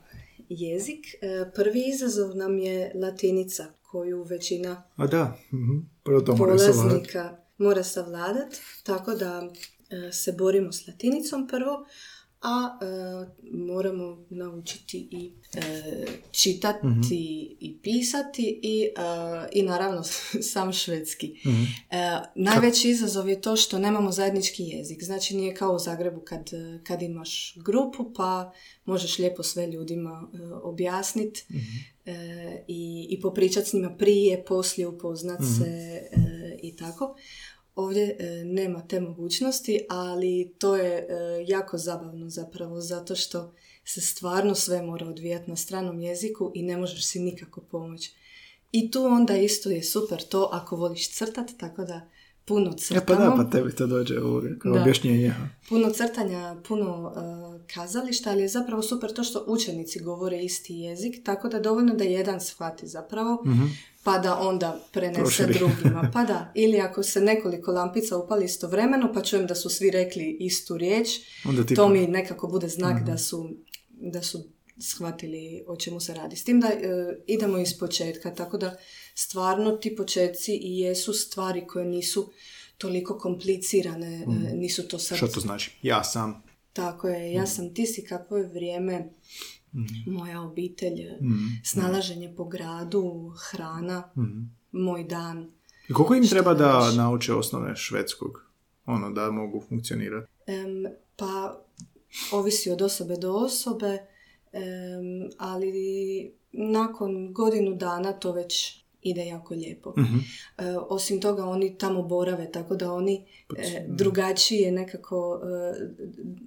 jezik. 0.48 1.06
E, 1.20 1.50
prvi 1.54 1.88
izazov 1.88 2.36
nam 2.36 2.58
je 2.58 2.92
latinica 2.94 3.66
koju 3.82 4.22
većina 4.22 4.82
A 4.96 5.06
da, 5.06 5.38
mhm. 5.52 5.78
to 6.04 6.36
savladati. 6.36 6.38
polaznika 6.38 7.36
mora 7.58 7.82
savladat, 7.82 8.56
tako 8.82 9.14
da 9.14 9.50
e, 9.90 10.12
se 10.12 10.32
borimo 10.32 10.72
s 10.72 10.86
latinicom 10.86 11.48
prvo, 11.48 11.86
a 12.42 12.78
e, 12.80 12.86
moramo 13.52 14.26
naučiti 14.30 15.08
i 15.10 15.32
e, 15.54 16.06
čitati 16.30 16.86
Mhm. 16.86 17.00
i 17.60 17.78
pisati 17.82 18.60
i, 18.62 18.82
e, 18.82 18.88
i 19.52 19.62
naravno 19.62 20.02
sam 20.52 20.72
švedski. 20.72 21.40
Mhm. 21.46 21.62
E, 21.90 22.18
najveći 22.34 22.90
izazov 22.90 23.28
je 23.28 23.40
to 23.40 23.56
što 23.56 23.78
nemamo 23.78 24.12
zajednički 24.12 24.62
jezik. 24.62 25.04
Znači 25.04 25.36
nije 25.36 25.54
kao 25.54 25.74
u 25.74 25.78
Zagrebu 25.78 26.20
kad, 26.20 26.50
kad 26.82 27.02
imaš 27.02 27.54
grupu 27.56 28.12
pa 28.16 28.52
možeš 28.84 29.18
lijepo 29.18 29.42
sve 29.42 29.66
ljudima 29.66 30.28
e, 30.34 30.38
objasniti 30.62 31.44
e, 32.06 32.14
i, 32.68 33.06
i 33.10 33.20
popričat 33.20 33.66
s 33.66 33.72
njima 33.72 33.96
prije, 33.96 34.44
poslije 34.44 34.88
upoznat 34.88 35.38
se 35.58 35.68
e, 35.68 36.08
i 36.62 36.76
tako. 36.76 37.16
Ovdje 37.78 38.16
e, 38.18 38.44
nema 38.44 38.86
te 38.86 39.00
mogućnosti, 39.00 39.80
ali 39.88 40.54
to 40.58 40.76
je 40.76 40.96
e, 40.96 41.06
jako 41.46 41.78
zabavno 41.78 42.30
zapravo 42.30 42.80
zato 42.80 43.16
što 43.16 43.54
se 43.84 44.00
stvarno 44.00 44.54
sve 44.54 44.82
mora 44.82 45.06
odvijati 45.06 45.50
na 45.50 45.56
stranom 45.56 46.00
jeziku 46.00 46.52
i 46.54 46.62
ne 46.62 46.76
možeš 46.76 47.06
si 47.06 47.20
nikako 47.20 47.60
pomoći. 47.60 48.12
I 48.72 48.90
tu 48.90 49.04
onda 49.04 49.36
isto 49.36 49.70
je 49.70 49.82
super 49.82 50.22
to 50.22 50.50
ako 50.52 50.76
voliš 50.76 51.10
crtat, 51.10 51.50
tako 51.58 51.84
da 51.84 52.08
puno 52.48 52.70
E 52.70 52.76
crtamo. 52.78 53.06
pa 53.06 53.14
da, 53.16 53.44
pa 53.44 53.50
tebi 53.50 53.72
to 53.72 53.86
dođe 53.86 54.20
ovoga, 54.20 54.48
kao 54.58 54.72
Da. 54.72 54.80
objašnjenje. 54.80 55.34
Puno 55.68 55.90
crtanja, 55.90 56.56
puno 56.68 57.02
uh, 57.06 57.14
kazališta, 57.66 58.30
ali 58.30 58.42
je 58.42 58.48
zapravo 58.48 58.82
super 58.82 59.12
to 59.12 59.24
što 59.24 59.44
učenici 59.46 60.00
govore 60.00 60.38
isti 60.38 60.74
jezik, 60.74 61.24
tako 61.24 61.48
da 61.48 61.60
dovoljno 61.60 61.94
da 61.94 62.04
jedan 62.04 62.40
shvati 62.40 62.86
zapravo, 62.86 63.44
pa 64.02 64.18
da 64.18 64.38
onda 64.38 64.80
prenese 64.92 65.20
Proširi. 65.20 65.54
drugima. 65.58 66.10
Pa 66.12 66.24
da, 66.24 66.52
ili 66.54 66.80
ako 66.80 67.02
se 67.02 67.20
nekoliko 67.20 67.72
lampica 67.72 68.16
upali 68.16 68.44
istovremeno, 68.44 69.12
pa 69.12 69.22
čujem 69.22 69.46
da 69.46 69.54
su 69.54 69.70
svi 69.70 69.90
rekli 69.90 70.36
istu 70.40 70.76
riječ, 70.76 71.08
Onda 71.44 71.62
to 71.66 71.88
mi 71.88 72.06
nekako 72.06 72.46
bude 72.48 72.68
znak 72.68 73.04
da 73.04 73.18
su, 73.18 73.50
da 73.90 74.22
su 74.22 74.44
shvatili 74.80 75.64
o 75.66 75.76
čemu 75.76 76.00
se 76.00 76.14
radi. 76.14 76.36
S 76.36 76.44
tim 76.44 76.60
da 76.60 76.68
e, 76.68 76.80
idemo 77.26 77.58
iz 77.58 77.78
početka, 77.78 78.34
tako 78.34 78.58
da 78.58 78.76
stvarno 79.14 79.70
ti 79.70 79.96
početci 79.96 80.52
i 80.62 80.78
jesu 80.78 81.12
stvari 81.12 81.66
koje 81.66 81.86
nisu 81.86 82.32
toliko 82.78 83.18
komplicirane, 83.18 84.14
e, 84.16 84.56
nisu 84.56 84.88
to 84.88 84.98
sad... 84.98 85.18
Što 85.18 85.28
to 85.28 85.40
znači? 85.40 85.78
Ja 85.82 86.04
sam. 86.04 86.42
Tako 86.72 87.08
je, 87.08 87.32
ja 87.32 87.46
sam 87.46 87.74
ti 87.74 87.86
si 87.86 88.04
kakvo 88.04 88.36
je 88.36 88.48
vrijeme, 88.48 89.10
moja 90.06 90.42
obitelj, 90.42 91.04
snalaženje 91.64 92.34
po 92.36 92.44
gradu, 92.44 93.32
hrana, 93.36 94.10
moj 94.72 95.04
dan. 95.04 95.52
I 95.88 95.92
koliko 95.92 96.14
im 96.14 96.28
treba 96.28 96.54
da 96.54 96.92
nauče 96.92 97.34
osnove 97.34 97.76
švedskog? 97.76 98.48
Ono, 98.86 99.10
da 99.10 99.30
mogu 99.30 99.64
funkcionirati. 99.68 100.32
Em, 100.46 100.84
pa 101.16 101.64
ovisi 102.32 102.70
od 102.70 102.82
osobe 102.82 103.16
do 103.16 103.32
osobe, 103.32 103.98
em, 104.52 105.30
ali 105.38 106.32
nakon 106.52 107.32
godinu 107.32 107.74
dana 107.74 108.12
to 108.12 108.32
već 108.32 108.78
ide 109.02 109.26
jako 109.26 109.54
lijepo. 109.54 109.94
Mhm. 109.98 110.18
E, 110.58 110.76
osim 110.88 111.20
toga 111.20 111.44
oni 111.44 111.78
tamo 111.78 112.02
borave, 112.02 112.52
tako 112.52 112.76
da 112.76 112.92
oni 112.92 113.24
e, 113.56 113.86
drugačije 113.88 114.72
nekako 114.72 115.40
e, 115.44 115.74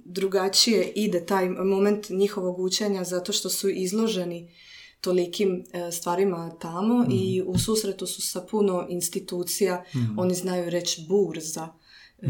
drugačije 0.06 0.92
ide 0.96 1.26
taj 1.26 1.50
moment 1.50 2.10
njihovog 2.10 2.60
učenja 2.60 3.04
zato 3.04 3.32
što 3.32 3.50
su 3.50 3.70
izloženi 3.70 4.52
tolikim 5.02 5.64
stvarima 5.92 6.56
tamo 6.60 7.06
i 7.12 7.44
u 7.46 7.58
susretu 7.58 8.08
su 8.08 8.22
sa 8.22 8.42
puno 8.42 8.86
institucija, 8.90 9.84
oni 10.18 10.34
znaju 10.34 10.70
reći 10.70 11.06
burza, 11.10 11.68
e, 12.22 12.28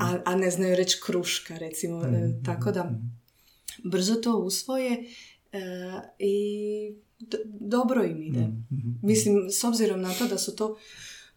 a, 0.00 0.18
a 0.24 0.36
ne 0.36 0.50
znaju 0.50 0.76
reći 0.76 1.00
kruška 1.06 1.58
recimo, 1.58 2.02
tako 2.44 2.72
da 2.72 2.92
brzo 3.84 4.14
to 4.14 4.38
usvoje 4.38 5.04
I 6.18 6.94
dobro 7.60 8.04
im 8.04 8.22
ide. 8.22 8.46
Mislim, 9.02 9.50
s 9.50 9.64
obzirom 9.64 10.00
na 10.00 10.14
to 10.14 10.28
da 10.28 10.38
su 10.38 10.56
to 10.56 10.76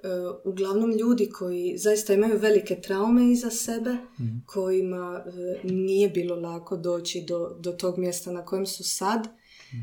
E, 0.05 0.07
uglavnom 0.43 0.91
ljudi 0.91 1.29
koji 1.29 1.77
zaista 1.77 2.13
imaju 2.13 2.37
velike 2.39 2.81
traume 2.81 3.31
iza 3.31 3.49
sebe, 3.49 3.89
mm. 4.19 4.43
kojima 4.45 5.23
e, 5.25 5.67
nije 5.67 6.09
bilo 6.09 6.35
lako 6.35 6.77
doći 6.77 7.25
do, 7.27 7.57
do 7.59 7.71
tog 7.71 7.97
mjesta 7.97 8.31
na 8.31 8.45
kojem 8.45 8.65
su 8.65 8.83
sad 8.83 9.27
mm. 9.73 9.77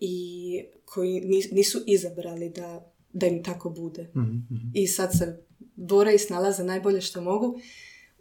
i 0.00 0.62
koji 0.84 1.20
nisu 1.52 1.78
izabrali 1.86 2.50
da, 2.50 2.92
da 3.12 3.26
im 3.26 3.44
tako 3.44 3.70
bude. 3.70 4.02
Mm-hmm. 4.02 4.72
I 4.74 4.86
sad 4.86 5.18
se 5.18 5.42
bore 5.74 6.14
i 6.14 6.18
snalaze 6.18 6.64
najbolje 6.64 7.00
što 7.00 7.20
mogu 7.20 7.60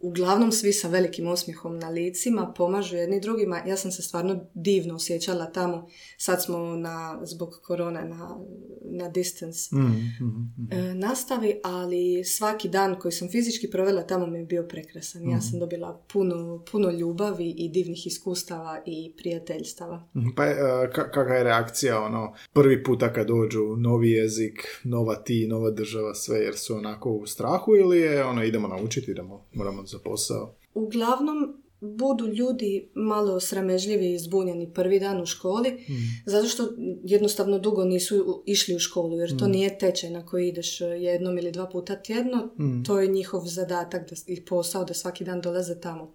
uglavnom 0.01 0.51
svi 0.51 0.73
sa 0.73 0.87
velikim 0.87 1.27
osmijehom 1.27 1.79
na 1.79 1.89
licima, 1.89 2.53
pomažu 2.57 2.95
jedni 2.95 3.19
drugima. 3.19 3.61
Ja 3.67 3.77
sam 3.77 3.91
se 3.91 4.01
stvarno 4.01 4.45
divno 4.53 4.95
osjećala 4.95 5.45
tamo. 5.45 5.87
Sad 6.17 6.43
smo 6.43 6.57
na, 6.57 7.19
zbog 7.23 7.59
korone 7.63 8.05
na, 8.05 8.37
na 8.81 9.09
distance 9.09 9.75
mm, 9.75 9.79
mm, 9.79 10.25
mm. 10.57 10.67
E, 10.71 10.93
nastavi, 10.93 11.59
ali 11.63 12.23
svaki 12.23 12.69
dan 12.69 12.99
koji 12.99 13.11
sam 13.11 13.29
fizički 13.29 13.69
provela 13.69 14.07
tamo 14.07 14.27
mi 14.27 14.39
je 14.39 14.45
bio 14.45 14.63
prekrasan. 14.63 15.29
Ja 15.29 15.41
sam 15.41 15.59
dobila 15.59 16.05
puno, 16.13 16.63
puno 16.71 16.91
ljubavi 16.91 17.49
i 17.57 17.69
divnih 17.69 18.07
iskustava 18.07 18.81
i 18.85 19.13
prijateljstava. 19.17 20.07
Pa 20.35 20.45
e, 20.45 20.55
kakva 20.91 21.35
je 21.35 21.43
reakcija 21.43 22.01
ono, 22.01 22.33
prvi 22.53 22.83
puta 22.83 23.13
kad 23.13 23.27
dođu 23.27 23.75
novi 23.77 24.11
jezik, 24.11 24.81
nova 24.83 25.15
ti, 25.15 25.47
nova 25.47 25.71
država, 25.71 26.13
sve 26.15 26.39
jer 26.39 26.57
su 26.57 26.75
onako 26.75 27.11
u 27.11 27.25
strahu 27.25 27.75
ili 27.75 27.99
je 27.99 28.25
ono 28.25 28.43
idemo 28.43 28.67
naučiti, 28.67 29.11
idemo, 29.11 29.45
moramo 29.53 29.84
za 29.85 29.99
posao? 29.99 30.55
Uglavnom, 30.73 31.65
budu 31.79 32.27
ljudi 32.27 32.89
malo 32.93 33.39
sramežljivi 33.39 34.13
i 34.13 34.19
zbunjeni 34.19 34.73
prvi 34.73 34.99
dan 34.99 35.21
u 35.21 35.25
školi, 35.25 35.71
mm. 35.71 35.93
zato 36.25 36.47
što 36.47 36.69
jednostavno 37.03 37.59
dugo 37.59 37.85
nisu 37.85 38.43
išli 38.45 38.75
u 38.75 38.79
školu, 38.79 39.19
jer 39.19 39.37
to 39.37 39.47
mm. 39.47 39.51
nije 39.51 39.77
tečaj 39.77 40.09
na 40.09 40.25
koji 40.25 40.47
ideš 40.47 40.81
jednom 40.81 41.37
ili 41.37 41.51
dva 41.51 41.69
puta 41.69 41.95
tjedno, 41.95 42.49
mm. 42.59 42.83
to 42.83 42.99
je 42.99 43.07
njihov 43.07 43.41
zadatak 43.45 44.09
da, 44.09 44.15
i 44.27 44.45
posao 44.45 44.85
da 44.85 44.93
svaki 44.93 45.23
dan 45.23 45.41
dolaze 45.41 45.79
tamo. 45.79 46.13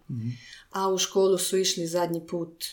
A 0.70 0.92
u 0.92 0.98
školu 0.98 1.38
su 1.38 1.58
išli 1.58 1.86
zadnji 1.86 2.26
put 2.26 2.64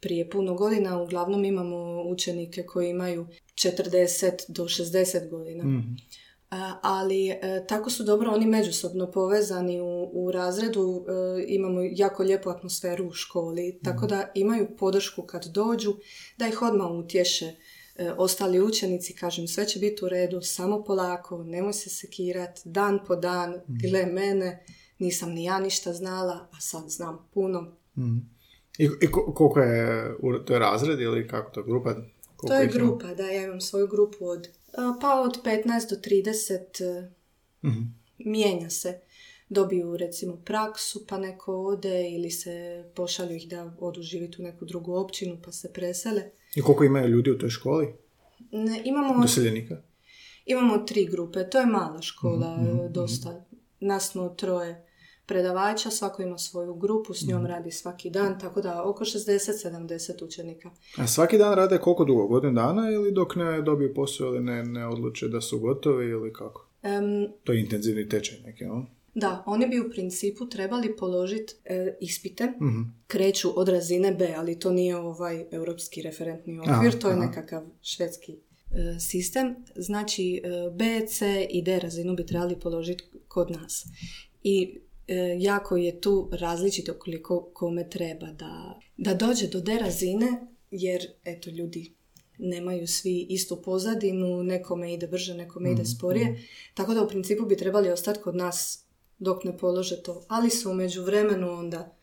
prije 0.00 0.30
puno 0.30 0.54
godina, 0.54 1.02
uglavnom 1.02 1.44
imamo 1.44 2.02
učenike 2.02 2.62
koji 2.62 2.90
imaju 2.90 3.26
40 3.54 4.32
do 4.48 4.64
60 4.64 5.30
godina 5.30 5.64
ali 6.82 7.28
e, 7.28 7.64
tako 7.68 7.90
su 7.90 8.04
dobro 8.04 8.30
oni 8.30 8.46
međusobno 8.46 9.10
povezani 9.10 9.80
u, 9.80 10.10
u 10.12 10.30
razredu, 10.32 11.04
e, 11.08 11.44
imamo 11.48 11.80
jako 11.92 12.22
lijepu 12.22 12.50
atmosferu 12.50 13.06
u 13.06 13.12
školi, 13.12 13.80
tako 13.84 14.06
da 14.06 14.30
imaju 14.34 14.76
podršku 14.78 15.22
kad 15.22 15.46
dođu, 15.46 15.94
da 16.38 16.48
ih 16.48 16.62
odmah 16.62 16.90
utješe 16.90 17.44
e, 17.96 18.12
ostali 18.12 18.60
učenici, 18.60 19.14
kažem 19.14 19.48
sve 19.48 19.66
će 19.66 19.78
biti 19.78 20.04
u 20.04 20.08
redu, 20.08 20.40
samo 20.42 20.84
polako, 20.84 21.42
nemoj 21.44 21.72
se 21.72 21.90
sekirat, 21.90 22.60
dan 22.64 22.98
po 23.06 23.16
dan, 23.16 23.60
gle 23.66 24.06
mene, 24.06 24.64
nisam 24.98 25.30
ni 25.32 25.44
ja 25.44 25.60
ništa 25.60 25.92
znala, 25.92 26.48
a 26.52 26.60
sad 26.60 26.88
znam 26.88 27.28
puno. 27.34 27.60
Mm. 27.96 28.18
I, 28.78 28.84
i 28.84 29.10
koliko 29.10 29.60
je, 29.60 30.14
to 30.46 30.52
je 30.52 30.58
razred 30.58 31.00
ili 31.00 31.28
kako 31.28 31.50
to 31.50 31.62
grupa? 31.62 31.94
To 32.46 32.54
je 32.54 32.66
grupa, 32.66 33.14
da, 33.14 33.26
ja 33.26 33.44
imam 33.44 33.60
svoju 33.60 33.86
grupu 33.86 34.26
od 34.26 34.48
pa 35.00 35.20
od 35.20 35.38
15 35.44 35.90
do 35.90 35.96
30 35.96 37.08
mm 37.62 38.00
mijenja 38.24 38.70
se. 38.70 39.00
Dobiju 39.48 39.96
recimo 39.96 40.36
praksu 40.44 41.06
pa 41.06 41.18
neko 41.18 41.56
ode 41.56 42.10
ili 42.10 42.30
se 42.30 42.84
pošalju 42.94 43.36
ih 43.36 43.48
da 43.48 43.74
odu 43.80 44.02
živjeti 44.02 44.42
u 44.42 44.44
neku 44.44 44.64
drugu 44.64 44.94
općinu 44.94 45.38
pa 45.44 45.52
se 45.52 45.72
presele. 45.72 46.22
I 46.54 46.62
koliko 46.62 46.84
imaju 46.84 47.08
ljudi 47.08 47.30
u 47.30 47.38
toj 47.38 47.50
školi? 47.50 47.94
Ne, 48.50 48.82
imamo... 48.84 49.22
Doseljenika? 49.22 49.82
Imamo 50.46 50.78
tri 50.78 51.06
grupe. 51.06 51.50
To 51.50 51.60
je 51.60 51.66
mala 51.66 52.02
škola, 52.02 52.56
mhm, 52.56 52.70
mhm, 52.70 52.92
dosta. 52.92 53.44
Nas 53.80 54.10
smo 54.10 54.28
troje 54.28 54.89
predavača, 55.30 55.90
svako 55.90 56.22
ima 56.22 56.38
svoju 56.38 56.74
grupu, 56.74 57.14
s 57.14 57.26
njom 57.26 57.42
mhm. 57.42 57.52
radi 57.52 57.70
svaki 57.70 58.10
dan, 58.10 58.38
tako 58.38 58.60
da 58.60 58.82
oko 58.84 59.04
60-70 59.04 60.24
učenika. 60.24 60.70
A 60.96 61.06
svaki 61.06 61.38
dan 61.38 61.54
rade 61.54 61.78
koliko 61.78 62.04
dugo? 62.04 62.26
Godin 62.26 62.54
dana 62.54 62.90
ili 62.90 63.12
dok 63.12 63.36
ne 63.36 63.62
dobiju 63.62 63.94
posao 63.94 64.26
ili 64.26 64.40
ne, 64.40 64.62
ne 64.64 64.86
odluče 64.86 65.28
da 65.28 65.40
su 65.40 65.58
gotovi 65.58 66.10
ili 66.10 66.32
kako? 66.32 66.66
to 67.44 67.52
je 67.52 67.60
intenzivni 67.60 68.08
tečaj 68.08 68.38
neki, 68.46 68.64
no? 68.64 68.86
Da, 69.14 69.42
oni 69.46 69.66
bi 69.66 69.80
u 69.80 69.90
principu 69.90 70.48
trebali 70.48 70.96
položiti 70.96 71.54
e, 71.64 71.96
ispite, 72.00 72.46
mm 72.46 73.00
kreću 73.06 73.60
od 73.60 73.68
razine 73.68 74.12
B, 74.12 74.34
ali 74.36 74.58
to 74.58 74.72
nije 74.72 74.96
ovaj 74.96 75.44
europski 75.50 76.02
referentni 76.02 76.60
okvir, 76.60 76.98
to 76.98 77.08
je 77.08 77.16
nekakav 77.16 77.62
švedski 77.82 78.32
e, 78.32 79.00
sistem. 79.00 79.56
Znači, 79.76 80.42
e, 80.44 80.70
B, 80.70 81.06
C 81.06 81.46
i 81.50 81.62
D 81.62 81.78
razinu 81.78 82.14
bi 82.14 82.26
trebali 82.26 82.60
položiti 82.60 83.04
kod 83.28 83.50
nas. 83.50 83.86
I 84.42 84.78
jako 85.38 85.76
je 85.76 86.00
tu 86.00 86.28
različito 86.32 86.94
koliko 86.94 87.50
kome 87.54 87.90
treba 87.90 88.26
da, 88.26 88.80
da 88.96 89.14
dođe 89.14 89.46
do 89.46 89.60
de 89.60 89.78
razine, 89.78 90.46
jer 90.70 91.06
eto 91.24 91.50
ljudi 91.50 91.94
nemaju 92.38 92.86
svi 92.86 93.26
istu 93.28 93.62
pozadinu, 93.62 94.42
nekome 94.42 94.94
ide 94.94 95.06
brže, 95.06 95.34
nekome 95.34 95.72
ide 95.72 95.82
mhm, 95.82 95.90
sporije, 95.90 96.30
mhm. 96.30 96.40
tako 96.74 96.94
da 96.94 97.02
u 97.02 97.08
principu 97.08 97.46
bi 97.46 97.56
trebali 97.56 97.90
ostati 97.90 98.20
kod 98.20 98.36
nas 98.36 98.84
dok 99.18 99.44
ne 99.44 99.58
polože 99.58 100.02
to, 100.02 100.24
ali 100.28 100.50
su 100.50 100.70
u 100.70 100.74
međuvremenu 100.74 101.50
onda 101.50 101.96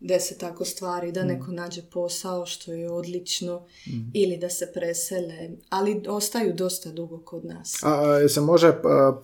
deset 0.00 0.38
tako 0.38 0.64
stvari, 0.64 1.12
da 1.12 1.24
mm. 1.24 1.26
neko 1.26 1.52
nađe 1.52 1.82
posao 1.92 2.46
što 2.46 2.72
je 2.72 2.90
odlično 2.90 3.66
mm. 3.86 4.10
ili 4.14 4.36
da 4.36 4.50
se 4.50 4.70
presele, 4.74 5.50
ali 5.68 6.02
ostaju 6.08 6.54
dosta 6.54 6.92
dugo 6.92 7.20
kod 7.20 7.44
nas. 7.44 7.82
A, 7.82 8.28
se 8.28 8.40
može 8.40 8.72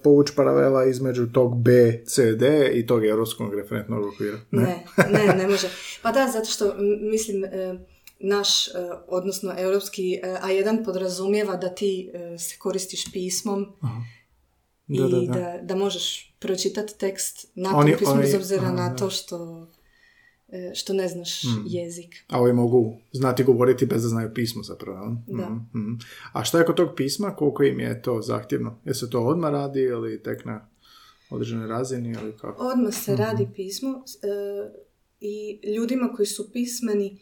povući 0.03 0.33
paralela 0.37 0.85
između 0.85 1.27
tog 1.27 1.63
B, 1.63 2.03
C, 2.07 2.33
D 2.33 2.71
i 2.75 2.87
tog 2.87 3.05
europskog 3.05 3.55
referentnog 3.55 4.05
okvira? 4.05 4.39
Ne? 4.51 4.85
ne, 5.11 5.35
ne, 5.35 5.49
može. 5.49 5.69
Pa 6.03 6.13
da, 6.13 6.31
zato 6.33 6.47
što 6.51 6.75
mislim 7.13 7.45
e, 7.45 7.79
naš, 8.19 8.69
e, 8.69 8.71
odnosno 9.09 9.55
europski 9.59 10.15
e, 10.15 10.21
A1 10.43 10.85
podrazumijeva 10.85 11.57
da 11.57 11.69
ti 11.69 12.11
se 12.39 12.59
koristiš 12.59 13.13
pismom 13.13 13.67
i 14.89 15.29
da, 15.29 15.59
da, 15.63 15.75
možeš 15.75 16.35
pročitati 16.39 16.99
tekst 16.99 17.47
na 17.55 17.71
tom 17.71 17.93
pismu 17.99 18.17
bez 18.17 18.35
obzira 18.35 18.73
na 18.73 18.97
to 18.97 19.11
što 19.11 19.67
što 20.75 20.93
ne 20.93 21.09
znaš 21.09 21.45
mm. 21.45 21.65
jezik. 21.67 22.25
A 22.29 22.41
ovi 22.41 22.53
mogu 22.53 22.97
znati 23.13 23.45
govoriti 23.45 23.87
bez 23.87 24.03
da 24.03 24.09
znaju 24.09 24.35
pismo 24.35 24.63
zapravo. 24.63 25.17
Da. 25.27 25.49
Mm, 25.49 25.99
A 26.33 26.45
šta 26.45 26.59
je 26.59 26.65
kod 26.65 26.77
tog 26.77 26.89
pisma? 26.97 27.37
Koliko 27.37 27.63
im 27.63 27.81
je 27.81 28.03
to 28.03 28.23
zahtjevno? 28.23 28.79
Je 28.85 28.95
se 28.95 29.11
to 29.11 29.21
odmah 29.21 29.51
radi 29.51 29.81
ili 29.81 30.23
tek 30.23 30.45
na 30.45 30.69
određenoj 31.31 31.69
razini 31.69 32.09
ili 32.09 32.33
kako? 32.41 32.67
Odmah 32.67 32.95
se 32.95 33.13
mhm. 33.13 33.23
radi 33.23 33.49
pismo 33.55 33.89
e, 33.89 34.85
i 35.21 35.61
ljudima 35.77 36.13
koji 36.17 36.27
su 36.27 36.53
pismeni 36.53 37.19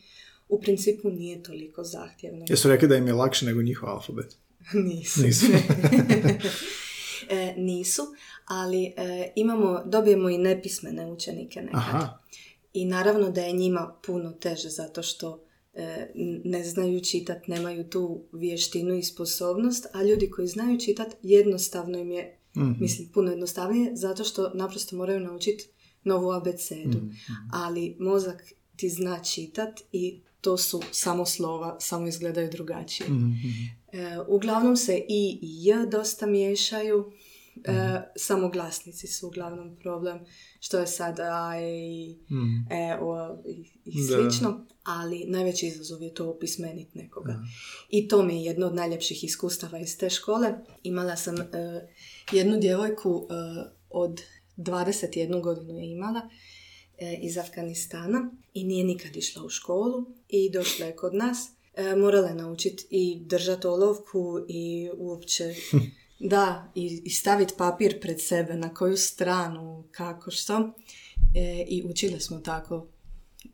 u 0.49 0.61
principu 0.61 1.11
nije 1.11 1.43
toliko 1.43 1.85
zahtjevno. 1.85 2.45
Jesu 2.49 2.69
rekli 2.69 2.89
da 2.89 2.97
im 2.97 3.07
je 3.07 3.13
lakše 3.13 3.47
nego 3.47 3.63
njihov 3.63 3.89
alfabet? 3.89 4.37
Nisu. 4.89 5.23
Nisu. 5.23 5.47
e, 7.31 7.55
nisu, 7.57 8.03
ali 8.47 8.85
e, 8.97 9.33
imamo, 9.37 9.83
dobijemo 9.87 10.29
i 10.29 10.39
nepismene 10.39 11.07
učenike 11.07 11.61
nekad. 11.61 11.81
Aha. 11.81 12.19
I 12.73 12.85
naravno 12.85 13.31
da 13.31 13.41
je 13.41 13.53
njima 13.53 14.01
puno 14.07 14.33
teže 14.33 14.69
zato 14.69 15.03
što 15.03 15.45
e, 15.75 16.11
ne 16.45 16.65
znaju 16.65 17.01
čitati, 17.01 17.51
nemaju 17.51 17.89
tu 17.89 18.25
vještinu 18.33 18.95
i 18.95 19.03
sposobnost, 19.03 19.87
a 19.93 20.03
ljudi 20.03 20.31
koji 20.31 20.49
znaju 20.49 20.79
čitati 20.81 21.17
jednostavno 21.23 21.99
im 21.99 22.11
je, 22.11 22.39
mm 22.57 22.81
mislim, 22.81 23.09
puno 23.15 23.31
jednostavnije 23.31 23.97
zato 23.97 24.25
što 24.25 24.51
naprosto 24.55 24.97
moraju 24.97 25.21
naučiti 25.21 25.69
novu 26.05 26.31
abecedu. 26.33 26.99
mm 26.99 27.11
Ali 27.53 27.97
mozak 28.01 28.53
ti 28.77 28.89
zna 28.89 29.23
čitat 29.23 29.81
i 29.93 30.21
to 30.41 30.57
su 30.57 30.83
samo 30.91 31.27
slova, 31.27 31.77
samo 31.81 32.07
izgledaju 32.07 32.51
drugačije. 32.51 33.09
mm 33.11 33.33
E, 33.93 34.19
uglavnom 34.29 34.77
se 34.77 34.97
i 35.09 35.39
i 35.43 35.67
j 35.67 35.87
dosta 35.87 36.27
miješaju, 36.27 37.13
E, 37.65 38.01
samo 38.17 38.49
glasnici 38.49 39.07
su 39.07 39.27
uglavnom 39.27 39.77
problem, 39.77 40.19
što 40.61 40.79
je 40.79 40.87
sad 40.87 41.21
a, 41.21 41.53
i, 41.61 42.17
mm. 42.31 42.73
e, 42.73 42.99
o, 43.01 43.39
i, 43.47 43.71
i 43.85 44.03
slično, 44.03 44.67
ali 44.83 45.25
najveći 45.29 45.67
izazov 45.67 46.03
je 46.03 46.15
to 46.15 46.31
opismeniti 46.31 46.99
nekoga. 46.99 47.41
I 47.89 48.09
to 48.09 48.23
mi 48.23 48.37
je 48.37 48.45
jedno 48.45 48.67
od 48.67 48.75
najljepših 48.75 49.25
iskustava 49.25 49.79
iz 49.79 49.99
te 49.99 50.11
škole. 50.11 50.55
Imala 50.83 51.17
sam 51.17 51.41
e, 51.41 51.45
jednu 52.33 52.59
djevojku 52.59 53.29
e, 53.31 53.35
od 53.91 54.21
21 54.57 55.41
godinu 55.43 55.79
je 55.79 55.91
imala 55.91 56.29
iz 57.21 57.39
Afganistana 57.39 58.31
i 58.55 58.65
nije 58.65 58.85
nikad 58.85 59.17
išla 59.17 59.45
u 59.45 59.49
školu 59.49 60.07
i 60.29 60.51
došla 60.51 60.87
je 60.87 60.97
kod 60.97 61.15
nas. 61.15 61.49
morala 61.97 62.29
je 62.29 62.35
naučiti 62.35 62.87
i 62.91 63.23
držati 63.25 63.67
olovku 63.67 64.39
i 64.49 64.91
uopće 64.97 65.55
Da, 66.25 66.73
i, 66.75 67.03
i 67.05 67.11
staviti 67.11 67.55
papir 67.59 68.01
pred 68.01 68.21
sebe, 68.21 68.55
na 68.55 68.75
koju 68.75 68.97
stranu, 68.97 69.85
kako 69.91 70.31
što. 70.31 70.73
E, 71.35 71.65
I 71.69 71.83
učili 71.85 72.21
smo 72.21 72.39
tako 72.39 72.87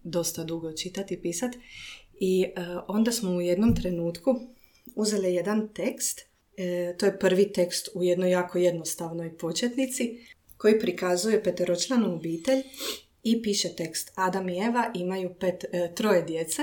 dosta 0.02 0.44
dugo 0.44 0.72
čitati 0.72 1.14
i 1.14 1.22
pisati. 1.22 1.58
I 2.20 2.42
e, 2.42 2.50
onda 2.88 3.12
smo 3.12 3.30
u 3.30 3.40
jednom 3.40 3.76
trenutku 3.76 4.40
uzeli 4.94 5.34
jedan 5.34 5.68
tekst, 5.74 6.20
e, 6.56 6.94
to 6.98 7.06
je 7.06 7.18
prvi 7.18 7.52
tekst 7.52 7.88
u 7.94 8.02
jednoj 8.02 8.30
jako 8.30 8.58
jednostavnoj 8.58 9.38
početnici, 9.38 10.18
koji 10.56 10.80
prikazuje 10.80 11.42
peteročlanu 11.42 12.14
obitelj 12.14 12.62
i 13.22 13.42
piše 13.42 13.68
tekst. 13.76 14.12
Adam 14.14 14.48
i 14.48 14.58
Eva 14.58 14.92
imaju 14.94 15.34
pet, 15.40 15.64
e, 15.72 15.94
troje 15.94 16.22
djece, 16.22 16.62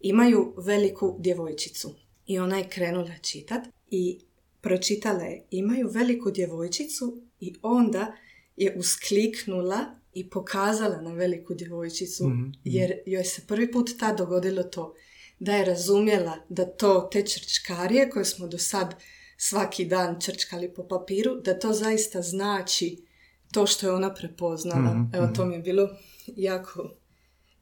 imaju 0.00 0.54
veliku 0.56 1.16
djevojčicu. 1.18 1.94
I 2.26 2.38
ona 2.38 2.58
je 2.58 2.68
krenula 2.68 3.18
čitat 3.22 3.62
i 3.90 4.20
pročitala 4.62 5.22
je 5.22 5.46
imaju 5.50 5.88
veliku 5.88 6.30
djevojčicu 6.30 7.22
i 7.40 7.54
onda 7.62 8.12
je 8.56 8.74
uskliknula 8.78 9.78
i 10.14 10.30
pokazala 10.30 11.00
na 11.00 11.12
veliku 11.12 11.54
djevojčicu 11.54 12.24
jer 12.64 12.92
joj 13.06 13.24
se 13.24 13.42
prvi 13.46 13.72
put 13.72 13.90
ta 13.98 14.12
dogodilo 14.12 14.62
to 14.62 14.94
da 15.38 15.56
je 15.56 15.64
razumjela 15.64 16.38
da 16.48 16.64
to 16.66 17.08
te 17.12 17.26
črčkarije 17.26 18.10
koje 18.10 18.24
smo 18.24 18.48
do 18.48 18.58
sad 18.58 18.94
svaki 19.36 19.84
dan 19.84 20.20
črčkali 20.20 20.74
po 20.74 20.88
papiru, 20.88 21.40
da 21.44 21.58
to 21.58 21.72
zaista 21.72 22.22
znači 22.22 23.04
to 23.52 23.66
što 23.66 23.86
je 23.86 23.92
ona 23.92 24.14
prepoznala. 24.14 25.08
Evo, 25.14 25.26
to 25.34 25.44
mi 25.44 25.54
je 25.54 25.60
bilo 25.60 25.88
jako, 26.26 26.90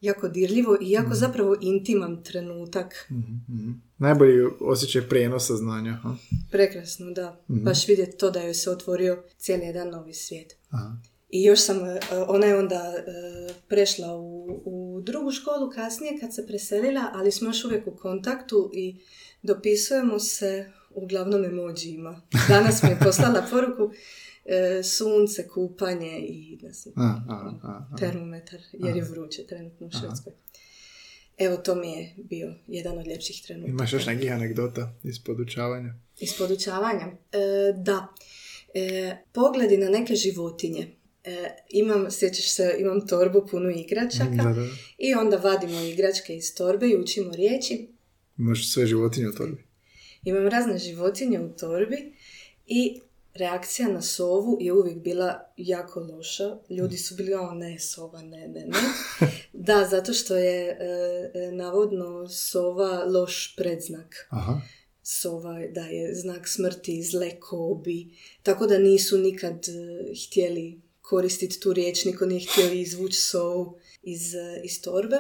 jako 0.01 0.29
dirljivo 0.29 0.79
i 0.81 0.91
jako 0.91 1.15
zapravo 1.15 1.57
intiman 1.61 2.23
trenutak. 2.23 3.11
Najbolji 3.99 4.47
osjećaj 4.61 5.09
prijenosa 5.09 5.57
znanja. 5.57 5.93
Ha? 5.93 6.17
Prekrasno, 6.51 7.11
da. 7.11 7.41
Baš 7.49 7.89
vidjeti 7.89 8.17
to 8.17 8.31
da 8.31 8.43
joj 8.43 8.55
se 8.55 8.71
otvorio 8.71 9.23
cijeli 9.39 9.65
jedan 9.65 9.89
novi 9.89 10.15
svijet. 10.15 10.57
Aha. 10.71 10.97
I 11.29 11.45
još 11.45 11.61
sam, 11.61 11.77
e, 11.85 12.01
ona 12.29 12.47
je 12.47 12.59
onda 12.59 12.95
e, 12.97 13.03
prešla 13.69 14.17
u, 14.17 14.47
u 14.65 15.01
drugu 15.01 15.31
školu 15.31 15.71
kasnije 15.71 16.19
kad 16.21 16.35
se 16.35 16.47
preselila, 16.47 17.11
ali 17.15 17.33
smo 17.33 17.49
još 17.49 17.65
uvijek 17.65 17.87
u 17.87 17.97
kontaktu 17.97 18.71
i 18.75 18.97
dopisujemo 19.43 20.19
se 20.19 20.73
uglavnom 20.91 21.45
emojijima. 21.45 22.23
Danas 22.49 22.83
mi 22.83 22.89
je 22.89 22.99
poslala 23.05 23.47
poruku 23.51 23.91
sunce, 24.85 25.49
kupanje 25.49 26.19
i 26.19 26.59
ne 26.63 26.73
znam, 26.73 26.95
A, 26.97 27.23
a, 27.29 27.35
a, 27.63 27.89
a. 27.93 27.97
termometar, 27.97 28.61
jer 28.73 28.97
je 28.97 29.03
vruće 29.03 29.47
trenutno 29.47 29.87
u 29.87 29.91
Švedskoj. 29.91 30.33
Evo, 31.39 31.57
to 31.57 31.75
mi 31.75 31.93
je 31.93 32.15
bio 32.17 32.55
jedan 32.67 32.99
od 32.99 33.07
ljepših 33.07 33.43
trenutaka. 33.47 33.71
Imaš 33.71 33.93
još 33.93 34.07
nekih 34.07 34.33
anegdota 34.33 34.93
iz 35.03 35.19
podučavanja? 35.25 35.95
Iz 36.19 36.31
podučavanja? 36.39 37.07
E, 37.33 37.39
da. 37.77 38.07
E, 38.75 39.17
pogledi 39.33 39.77
na 39.77 39.89
neke 39.89 40.15
životinje. 40.15 40.89
E, 41.25 41.49
imam, 41.69 42.11
sjećaš 42.11 42.51
se, 42.51 42.77
imam 42.79 43.07
torbu 43.07 43.47
punu 43.51 43.71
igračaka 43.71 44.31
Da, 44.31 44.53
da. 44.53 44.67
i 44.99 45.15
onda 45.15 45.37
vadimo 45.37 45.81
igračke 45.81 46.37
iz 46.37 46.55
torbe 46.55 46.89
i 46.89 46.97
učimo 46.97 47.31
riječi. 47.33 47.89
Imaš 48.39 48.73
sve 48.73 48.87
životinje 48.87 49.29
u 49.29 49.33
torbi. 49.33 49.65
Imam 50.25 50.49
razne 50.49 50.79
životinje 50.79 51.41
u 51.41 51.57
torbi 51.57 52.13
i 52.67 53.01
reakcija 53.35 53.89
na 53.89 54.03
sovu 54.03 54.59
je 54.61 54.73
uvijek 54.73 54.99
bila 54.99 55.53
jako 55.57 56.01
loša. 56.01 56.57
Ljudi 56.71 56.97
su 56.97 57.15
bili, 57.15 57.35
o 57.35 57.55
ne, 57.55 57.79
sova, 57.79 58.23
ne, 58.23 58.49
ne, 58.49 58.67
ne. 58.67 58.79
Da, 59.53 59.87
zato 59.91 60.13
što 60.13 60.37
je 60.37 60.69
e, 60.69 60.77
e, 61.35 61.53
navodno 61.53 62.29
sova 62.29 63.05
loš 63.05 63.57
predznak. 63.57 64.27
Aha. 64.31 64.61
Sova 65.03 65.59
da 65.75 65.81
je 65.81 66.15
znak 66.15 66.49
smrti, 66.49 67.03
zle 67.03 67.41
kobi, 67.41 68.09
tako 68.43 68.67
da 68.67 68.79
nisu 68.79 69.19
nikad 69.19 69.55
e, 69.69 69.73
htjeli 70.27 70.81
koristiti 71.01 71.61
tu 71.61 71.73
riječ, 71.73 72.05
niko 72.05 72.27
nije 72.27 72.47
htio 72.49 72.73
izvući 72.73 73.21
sovu 73.21 73.79
iz, 74.03 74.35
e, 74.35 74.61
iz 74.65 74.83
torbe. 74.83 75.17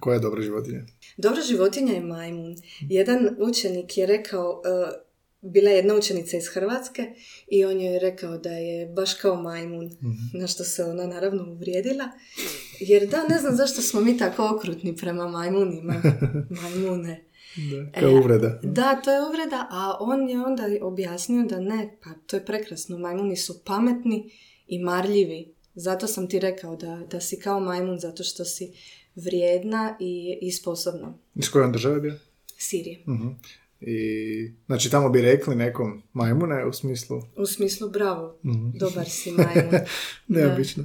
Koja 0.00 0.14
je 0.14 0.20
dobra 0.20 0.42
životinja? 0.42 0.80
Dobra 1.16 1.42
životinja 1.42 1.92
je 1.92 2.00
majmun. 2.00 2.56
Jedan 2.80 3.36
učenik 3.38 3.98
je 3.98 4.06
rekao, 4.06 4.62
e, 4.64 5.07
bila 5.40 5.70
je 5.70 5.76
jedna 5.76 5.94
učenica 5.94 6.36
iz 6.36 6.46
Hrvatske 6.48 7.14
i 7.48 7.64
on 7.64 7.80
je 7.80 7.98
rekao 7.98 8.38
da 8.38 8.50
je 8.50 8.86
baš 8.86 9.14
kao 9.14 9.42
majmun, 9.42 9.90
na 10.34 10.46
što 10.46 10.64
se 10.64 10.84
ona 10.84 11.06
naravno 11.06 11.52
uvrijedila. 11.52 12.08
Jer 12.80 13.08
da, 13.08 13.28
ne 13.28 13.38
znam 13.38 13.56
zašto 13.56 13.82
smo 13.82 14.00
mi 14.00 14.18
tako 14.18 14.50
okrutni 14.56 14.96
prema 14.96 15.28
majmunima. 15.28 15.94
Majmune. 16.62 17.24
Da, 17.56 18.00
kao 18.00 18.10
uvreda. 18.10 18.60
Da, 18.62 19.00
to 19.04 19.12
je 19.12 19.22
uvreda, 19.28 19.66
a 19.70 19.96
on 20.00 20.28
je 20.28 20.40
onda 20.40 20.62
objasnio 20.82 21.44
da 21.44 21.60
ne, 21.60 21.98
pa 22.04 22.10
to 22.26 22.36
je 22.36 22.44
prekrasno. 22.44 22.98
Majmuni 22.98 23.36
su 23.36 23.64
pametni 23.64 24.30
i 24.66 24.78
marljivi. 24.78 25.54
Zato 25.74 26.06
sam 26.06 26.28
ti 26.28 26.38
rekao 26.38 26.76
da, 26.76 27.02
da 27.10 27.20
si 27.20 27.40
kao 27.40 27.60
majmun, 27.60 27.98
zato 27.98 28.24
što 28.24 28.44
si 28.44 28.72
vrijedna 29.14 29.96
i, 30.00 30.38
i 30.40 30.52
sposobna. 30.52 31.18
Iz 31.34 31.50
koje 31.50 31.64
on 31.64 31.72
države 31.72 32.00
bio? 32.00 32.14
Sirije. 32.58 33.02
Mhm. 33.08 33.28
I, 33.80 34.52
znači, 34.66 34.90
tamo 34.90 35.08
bi 35.08 35.20
rekli 35.20 35.56
nekom 35.56 36.02
majmune 36.12 36.66
u 36.66 36.72
smislu 36.72 37.22
U 37.36 37.46
smislu, 37.46 37.90
bravo, 37.90 38.38
dobar 38.74 39.08
si 39.08 39.30
majmun. 39.30 39.74
neobično. 40.28 40.84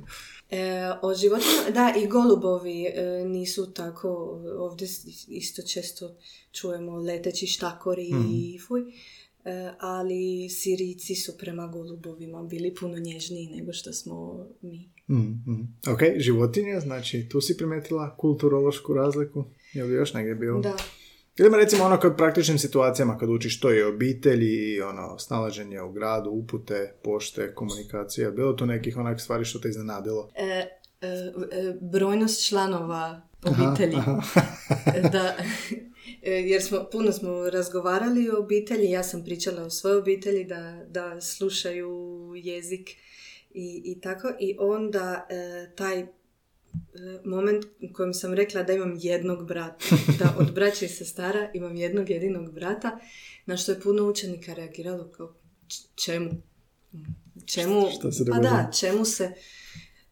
E, 0.50 0.92
o 1.02 1.16
životinjama, 1.16 1.70
da, 1.70 1.94
i 2.04 2.08
golubovi 2.08 2.86
e, 2.86 3.26
nisu 3.26 3.74
tako, 3.74 4.10
ovdje 4.58 4.88
isto 5.28 5.62
često 5.62 6.16
čujemo 6.52 6.96
leteći 6.96 7.48
štakori 7.48 8.12
i 8.32 8.60
fuj, 8.68 8.82
e, 8.82 9.74
ali 9.80 10.50
Sirijci 10.50 11.16
su 11.16 11.38
prema 11.38 11.68
golubovima 11.68 12.44
bili 12.44 12.76
puno 12.76 12.98
nježniji 12.98 13.50
nego 13.56 13.74
što 13.74 13.94
smo 13.94 14.46
mi. 14.62 14.90
Mhm, 15.10 15.52
mhm. 15.52 15.62
Ok, 15.94 16.00
životinje, 16.18 16.80
znači 16.80 17.30
tu 17.30 17.42
si 17.42 17.58
primetila 17.58 18.16
kulturološku 18.18 18.94
razliku. 18.94 19.46
Je 19.74 19.84
li 19.84 19.94
još 19.94 20.14
negdje 20.14 20.36
bilo? 20.36 20.60
Da, 20.60 20.76
Ili 21.38 21.58
recimo 21.58 21.84
ono 21.84 22.00
kod 22.00 22.18
praktičnim 22.18 22.58
situacijama 22.58 23.18
kad 23.18 23.30
učiš 23.30 23.60
to 23.60 23.74
i 23.74 23.84
obitelji 23.84 24.74
i 24.74 24.82
ono 24.82 25.20
snalaženje 25.20 25.82
u 25.82 25.92
gradu, 25.92 26.30
upute, 26.30 26.94
pošte, 27.04 27.56
komunikacija. 27.56 28.32
Bilo 28.32 28.54
tu 28.54 28.66
nekih 28.66 28.98
onak 28.98 29.22
stvari 29.22 29.46
što 29.46 29.60
te 29.60 29.70
iznenadilo? 29.70 30.30
e, 30.36 30.68
e, 31.02 31.08
e, 31.08 31.74
brojnost 31.82 32.48
članova 32.48 33.22
obitelji. 33.46 33.98
da, 35.14 35.36
e, 36.22 36.32
jer 36.32 36.64
smo, 36.64 36.86
puno 36.92 37.12
smo 37.12 37.50
razgovarali 37.50 38.30
o 38.30 38.40
obitelji, 38.40 38.92
ja 38.92 39.04
sam 39.04 39.24
pričala 39.24 39.64
o 39.64 39.70
svojoj 39.70 39.98
obitelji 39.98 40.44
da, 40.44 40.84
da 40.90 41.22
slušaju 41.22 42.32
jezik 42.36 42.90
i, 43.54 43.82
i 43.86 44.02
tako 44.02 44.28
i 44.40 44.56
onda 44.60 45.28
e, 45.30 45.70
taj 45.76 46.06
moment 47.26 47.66
u 47.66 47.94
kojem 47.94 48.14
sam 48.14 48.34
rekla 48.34 48.64
da 48.64 48.74
imam 48.74 48.94
jednog 48.96 49.48
brata, 49.48 49.86
da 50.20 50.36
od 50.38 50.54
braća 50.54 50.86
i 50.86 50.90
sestara 50.90 51.50
imam 51.54 51.76
jednog 51.76 52.10
jedinog 52.10 52.54
brata, 52.54 53.00
na 53.46 53.58
što 53.58 53.72
je 53.72 53.80
puno 53.80 54.04
učenika 54.04 54.54
reagiralo 54.54 55.08
kao 55.08 55.34
"Č- 55.68 55.84
čemu? 55.98 56.30
Čemu? 57.46 57.88
Šta 57.92 58.12
se 58.12 58.26
pa 58.26 58.40
da, 58.40 58.72
čemu 58.72 59.06
se 59.06 59.32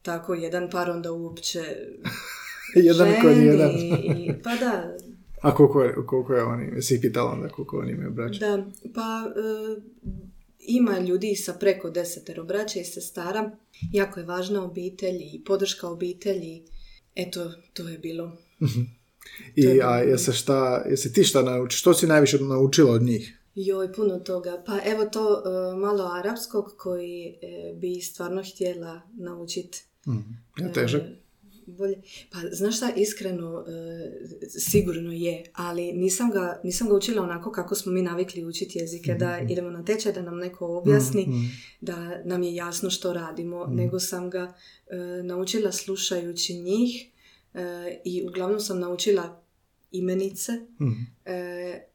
tako 0.01 0.33
jedan 0.33 0.69
par 0.69 0.89
onda 0.89 1.11
uopće 1.11 1.59
jedan 2.77 3.07
ženi 3.23 3.45
jedan. 3.45 3.69
i- 3.71 4.33
pa 4.43 4.55
da, 4.55 4.97
A 5.41 5.55
koliko 5.55 5.83
je, 5.83 5.95
koliko 5.97 6.33
je 6.33 6.43
oni, 6.43 6.81
si 6.81 7.01
pitala 7.01 7.31
onda 7.31 7.49
koliko 7.49 7.77
oni 7.77 7.91
imaju 7.91 8.11
braća? 8.11 8.39
da, 8.39 8.65
pa 8.93 9.23
e, 9.27 9.81
ima 10.67 10.99
ljudi 10.99 11.35
sa 11.35 11.53
preko 11.53 11.89
desetero 11.89 12.43
braća 12.43 12.79
i 12.79 12.83
sestara. 12.83 13.51
Jako 13.91 14.19
je 14.19 14.25
važna 14.25 14.63
obitelj 14.63 15.17
i 15.33 15.43
podrška 15.45 15.87
obitelji. 15.87 16.63
Eto, 17.15 17.51
to 17.73 17.87
je 17.87 17.97
bilo. 17.97 18.37
I, 19.55 19.81
a 19.83 19.97
jesi 19.97 20.33
šta, 20.33 20.83
jesi 20.89 21.13
ti 21.13 21.23
šta 21.23 21.41
nauči, 21.41 21.77
što 21.77 21.93
si 21.93 22.07
najviše 22.07 22.37
naučila 22.37 22.91
od 22.91 23.01
njih? 23.01 23.37
Joj, 23.55 23.93
puno 23.93 24.19
toga. 24.19 24.63
Pa 24.65 24.79
evo 24.85 25.05
to 25.05 25.43
e, 25.45 25.77
malo 25.77 26.03
arapskog 26.03 26.75
koji 26.77 27.25
e, 27.41 27.73
bi 27.75 28.01
stvarno 28.01 28.43
htjela 28.53 29.01
naučiti. 29.13 29.83
Mhm. 30.07 30.31
Je 30.57 30.73
težak? 30.73 31.01
E, 31.01 31.20
bolje. 31.71 32.01
Pa 32.31 32.37
znaš 32.51 32.77
šta, 32.77 32.91
iskreno, 32.97 33.65
e, 33.67 34.11
sigurno 34.49 35.11
je, 35.11 35.43
ali 35.53 35.91
nisam 35.91 36.31
ga, 36.31 36.61
nisam 36.63 36.87
ga 36.87 36.95
učila 36.95 37.23
onako 37.23 37.51
kako 37.51 37.75
smo 37.75 37.91
mi 37.91 38.01
navikli 38.01 38.45
učiti 38.45 38.79
jezike, 38.79 39.13
da 39.13 39.39
idemo 39.49 39.69
na 39.69 39.85
tečaj, 39.85 40.13
da 40.13 40.21
nam 40.21 40.37
neko 40.37 40.77
objasni, 40.77 41.27
da 41.81 42.23
nam 42.25 42.43
je 42.43 42.55
jasno 42.55 42.89
što 42.89 43.13
radimo, 43.13 43.65
nego 43.67 43.99
sam 43.99 44.29
ga 44.29 44.53
e, 44.87 44.95
naučila 45.23 45.71
slušajući 45.71 46.53
njih 46.53 47.07
e, 47.53 47.61
i 48.05 48.23
uglavnom 48.27 48.59
sam 48.59 48.79
naučila 48.79 49.43
imenice, 49.91 50.51
Mhm. 50.79 51.01
e, 51.25 51.87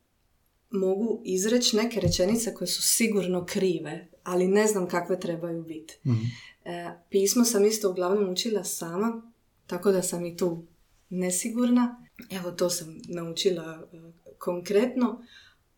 mogu 0.71 1.23
izreći 1.25 1.77
neke 1.77 2.01
rečenice 2.01 2.55
koje 2.55 2.69
su 2.69 2.83
sigurno 2.83 3.47
krive, 3.47 4.09
ali 4.23 4.49
ne 4.49 4.67
znam 4.67 4.89
kakve 4.89 5.21
trebaju 5.21 5.63
biti. 5.63 5.99
Mhm. 6.07 6.21
E, 6.65 6.91
pismo 7.11 7.45
sam 7.45 7.65
isto 7.65 7.91
uglavnom 7.91 8.29
učila 8.33 8.65
sama, 8.65 9.33
tako 9.67 9.93
da 9.93 10.03
sam 10.03 10.27
i 10.27 10.37
tu 10.37 10.67
nesigurna. 11.09 12.05
Evo 12.31 12.51
to 12.51 12.71
sam 12.71 13.01
naučila 13.09 13.89
e, 13.93 13.97
konkretno, 14.39 15.23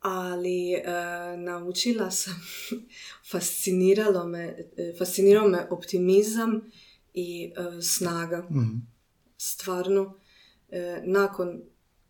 ali 0.01 0.73
e, 0.73 0.83
naučila 1.37 2.11
sam, 2.11 2.35
fasciniralo 3.31 4.27
me, 4.27 4.69
e, 4.77 4.95
fascinirao 4.99 5.49
me 5.49 5.67
optimizam 5.71 6.61
i 7.15 7.53
e, 7.57 7.81
snaga. 7.81 8.47
Mhm. 8.51 8.77
Stvarno, 9.37 10.19
e, 10.69 11.03
nakon 11.05 11.63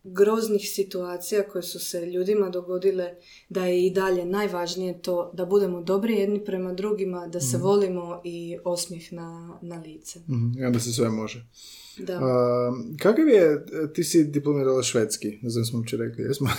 groznih 0.03 0.61
situacija 0.69 1.43
koje 1.43 1.63
su 1.63 1.79
se 1.79 2.05
ljudima 2.05 2.49
dogodile, 2.49 3.15
da 3.49 3.65
je 3.65 3.85
i 3.85 3.91
dalje 3.91 4.25
najvažnije 4.25 5.01
to 5.01 5.31
da 5.33 5.45
budemo 5.45 5.81
dobri 5.81 6.13
jedni 6.13 6.45
prema 6.45 6.73
drugima, 6.73 7.27
da 7.27 7.39
se 7.39 7.57
volimo 7.57 8.21
i 8.23 8.57
osmijeh 8.63 9.13
na, 9.13 9.59
na 9.61 9.81
lice. 9.81 10.19
Mhm, 10.19 10.59
I 10.59 10.65
onda 10.65 10.79
se 10.79 10.93
sve 10.93 11.09
može. 11.09 11.45
Da. 11.97 12.19
A, 12.21 12.71
kakav 12.99 13.27
je, 13.27 13.65
ti 13.93 14.03
si 14.03 14.23
diplomirala 14.23 14.83
švedski, 14.83 15.39
ne 15.41 15.49
znam 15.49 15.65
smo 15.65 15.79
uopće 15.79 15.97
rekli, 15.97 16.23
jesmo, 16.23 16.49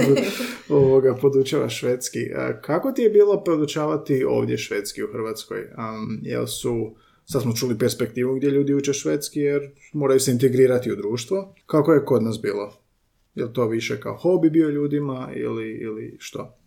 ovoga, 0.68 1.14
podučava 1.14 1.68
švedski. 1.68 2.32
A, 2.36 2.60
kako 2.60 2.92
ti 2.92 3.02
je 3.02 3.10
bilo 3.10 3.44
podučavati 3.44 4.24
ovdje 4.24 4.58
švedski 4.58 5.02
u 5.02 5.08
Hrvatskoj? 5.12 5.58
Um, 5.58 6.20
jel 6.22 6.46
su, 6.46 6.94
sad 7.26 7.42
smo 7.42 7.52
čuli 7.52 7.78
perspektivu 7.78 8.34
gdje 8.34 8.50
ljudi 8.50 8.74
uče 8.74 8.92
švedski 8.92 9.40
jer 9.40 9.70
moraju 9.92 10.20
se 10.20 10.30
integrirati 10.32 10.92
u 10.92 10.96
društvo. 10.96 11.54
Kako 11.66 11.92
je 11.92 12.04
kod 12.04 12.22
nas 12.22 12.40
bilo? 12.40 12.76
Je 13.34 13.44
li 13.44 13.52
to 13.52 13.66
više 13.68 14.00
kao 14.00 14.16
hobi 14.16 14.50
bio 14.50 14.68
ljudima 14.68 15.30
ili, 15.36 15.78
ili 15.82 16.16
što? 16.18 16.58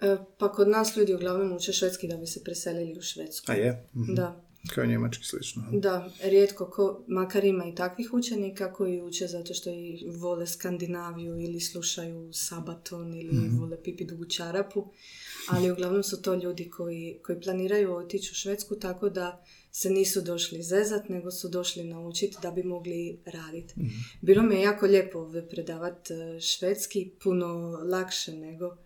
E, 0.00 0.16
Pa 0.38 0.52
kod 0.52 0.68
nas 0.68 0.96
ljudi 0.96 1.14
uglavnom 1.14 1.52
uče 1.56 1.72
švedski 1.72 2.08
da 2.08 2.16
bi 2.16 2.26
se 2.26 2.44
preselili 2.44 2.98
u 2.98 3.02
Švedsku. 3.02 3.52
A 3.52 3.54
je? 3.54 3.86
Mhm. 3.96 4.14
Da, 4.14 4.44
Kao 4.74 4.86
njemački 4.86 5.24
slično. 5.24 5.62
da, 5.72 6.10
rijetko 6.22 6.66
ko, 6.70 7.04
makar 7.08 7.44
ima 7.44 7.64
i 7.66 7.74
takvih 7.74 8.14
učenika 8.14 8.72
koji 8.72 9.02
uče 9.02 9.26
zato 9.26 9.54
što 9.54 9.70
i 9.70 10.04
vole 10.08 10.46
Skandinaviju 10.46 11.40
ili 11.40 11.60
slušaju 11.60 12.30
Sabaton 12.32 13.14
ili 13.14 13.50
vole 13.60 13.82
pipi 13.82 14.04
dugu 14.04 14.24
čarapu, 14.24 14.86
ali 15.48 15.70
uglavnom 15.70 16.02
su 16.02 16.22
to 16.22 16.34
ljudi 16.34 16.70
koji, 16.70 17.18
koji 17.22 17.40
planiraju 17.40 17.94
otići 17.94 18.30
u 18.32 18.34
Švedsku 18.34 18.74
tako 18.76 19.08
da 19.08 19.44
se 19.72 19.90
nisu 19.90 20.20
došli 20.20 20.62
zezat, 20.62 21.08
nego 21.08 21.30
su 21.30 21.48
došli 21.48 21.84
naučiti 21.84 22.36
da 22.42 22.50
bi 22.50 22.62
mogli 22.62 23.20
raditi. 23.24 23.74
Bilo 24.20 24.42
mi 24.42 24.54
je 24.54 24.60
jako 24.60 24.86
lijepo 24.86 25.18
ovdje 25.18 25.48
predavat 25.48 26.10
e, 26.10 26.40
švedski, 26.40 27.10
puno 27.22 27.46
lakše 27.84 28.32
nego, 28.32 28.76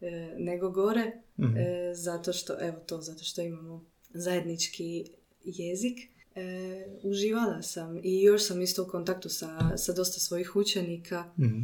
e, 0.00 0.34
nego 0.38 0.70
gore, 0.70 1.12
e, 1.38 1.94
zato 1.94 2.32
što, 2.32 2.56
evo 2.60 2.78
to, 2.86 3.00
zato 3.00 3.24
što 3.24 3.42
imamo 3.42 3.84
zajednički 4.14 5.04
jezik. 5.44 5.98
E, 6.34 6.86
uživala 7.02 7.62
sam 7.62 8.00
i 8.02 8.22
još 8.22 8.46
sam 8.46 8.62
isto 8.62 8.82
u 8.82 8.86
kontaktu 8.86 9.28
sa, 9.28 9.76
sa 9.76 9.92
dosta 9.92 10.20
svojih 10.20 10.56
učenika. 10.56 11.32
Mhm. 11.38 11.60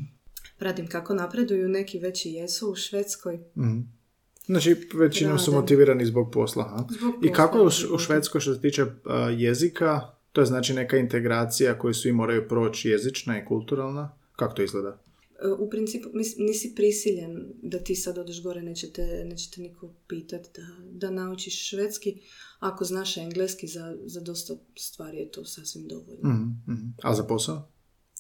Pratim 0.59 0.87
kako 0.87 1.15
napreduju, 1.15 1.69
neki 1.69 1.99
već 1.99 2.27
i 2.27 2.33
jesu 2.33 2.71
u 2.71 2.75
Švedskoj. 2.75 3.41
Znači, 4.47 4.77
većinom 4.95 5.39
su 5.39 5.53
motivirani 5.53 6.07
zbog 6.07 6.31
posla. 6.33 6.89
Zbog 6.91 7.25
I 7.25 7.33
kako 7.33 7.59
je 7.59 7.65
u, 7.95 7.99
Švedskoj 7.99 8.41
što 8.41 8.55
se 8.55 8.61
tiče 8.61 8.83
uh, 8.83 8.91
jezika, 9.37 10.01
to 10.33 10.41
je 10.41 10.47
znači 10.47 10.75
neka 10.75 10.97
integracija 10.97 11.79
koju 11.79 11.95
svi 11.95 12.13
moraju 12.13 12.49
proći 12.49 12.89
jezična 12.89 13.39
i 13.39 13.45
kulturalna? 13.45 14.17
Kako 14.37 14.55
to 14.55 14.63
izgleda? 14.63 14.99
E, 15.45 15.49
U 15.59 15.71
principu 15.71 16.09
nisi 16.39 16.75
prisiljen 16.75 17.53
da 17.63 17.79
ti 17.79 17.95
sad 17.95 18.19
odeš 18.19 18.43
gore, 18.43 18.63
nećete, 18.63 19.25
nećete 19.25 19.61
niko 19.61 19.91
pitati 20.09 20.49
da, 20.61 20.67
da 20.93 21.11
naučiš 21.11 21.69
švedski. 21.69 22.21
Ako 22.59 22.85
znaš 22.85 23.17
engleski, 23.17 23.67
za, 23.67 23.97
za 24.05 24.21
dosta 24.21 24.55
stvari 24.79 25.19
je 25.19 25.31
to 25.31 25.45
sasvim 25.45 25.89
dovoljno. 25.89 26.29
Mhm, 26.29 26.73
mhm. 26.73 26.89
A 27.03 27.15
za 27.15 27.23
posao? 27.23 27.69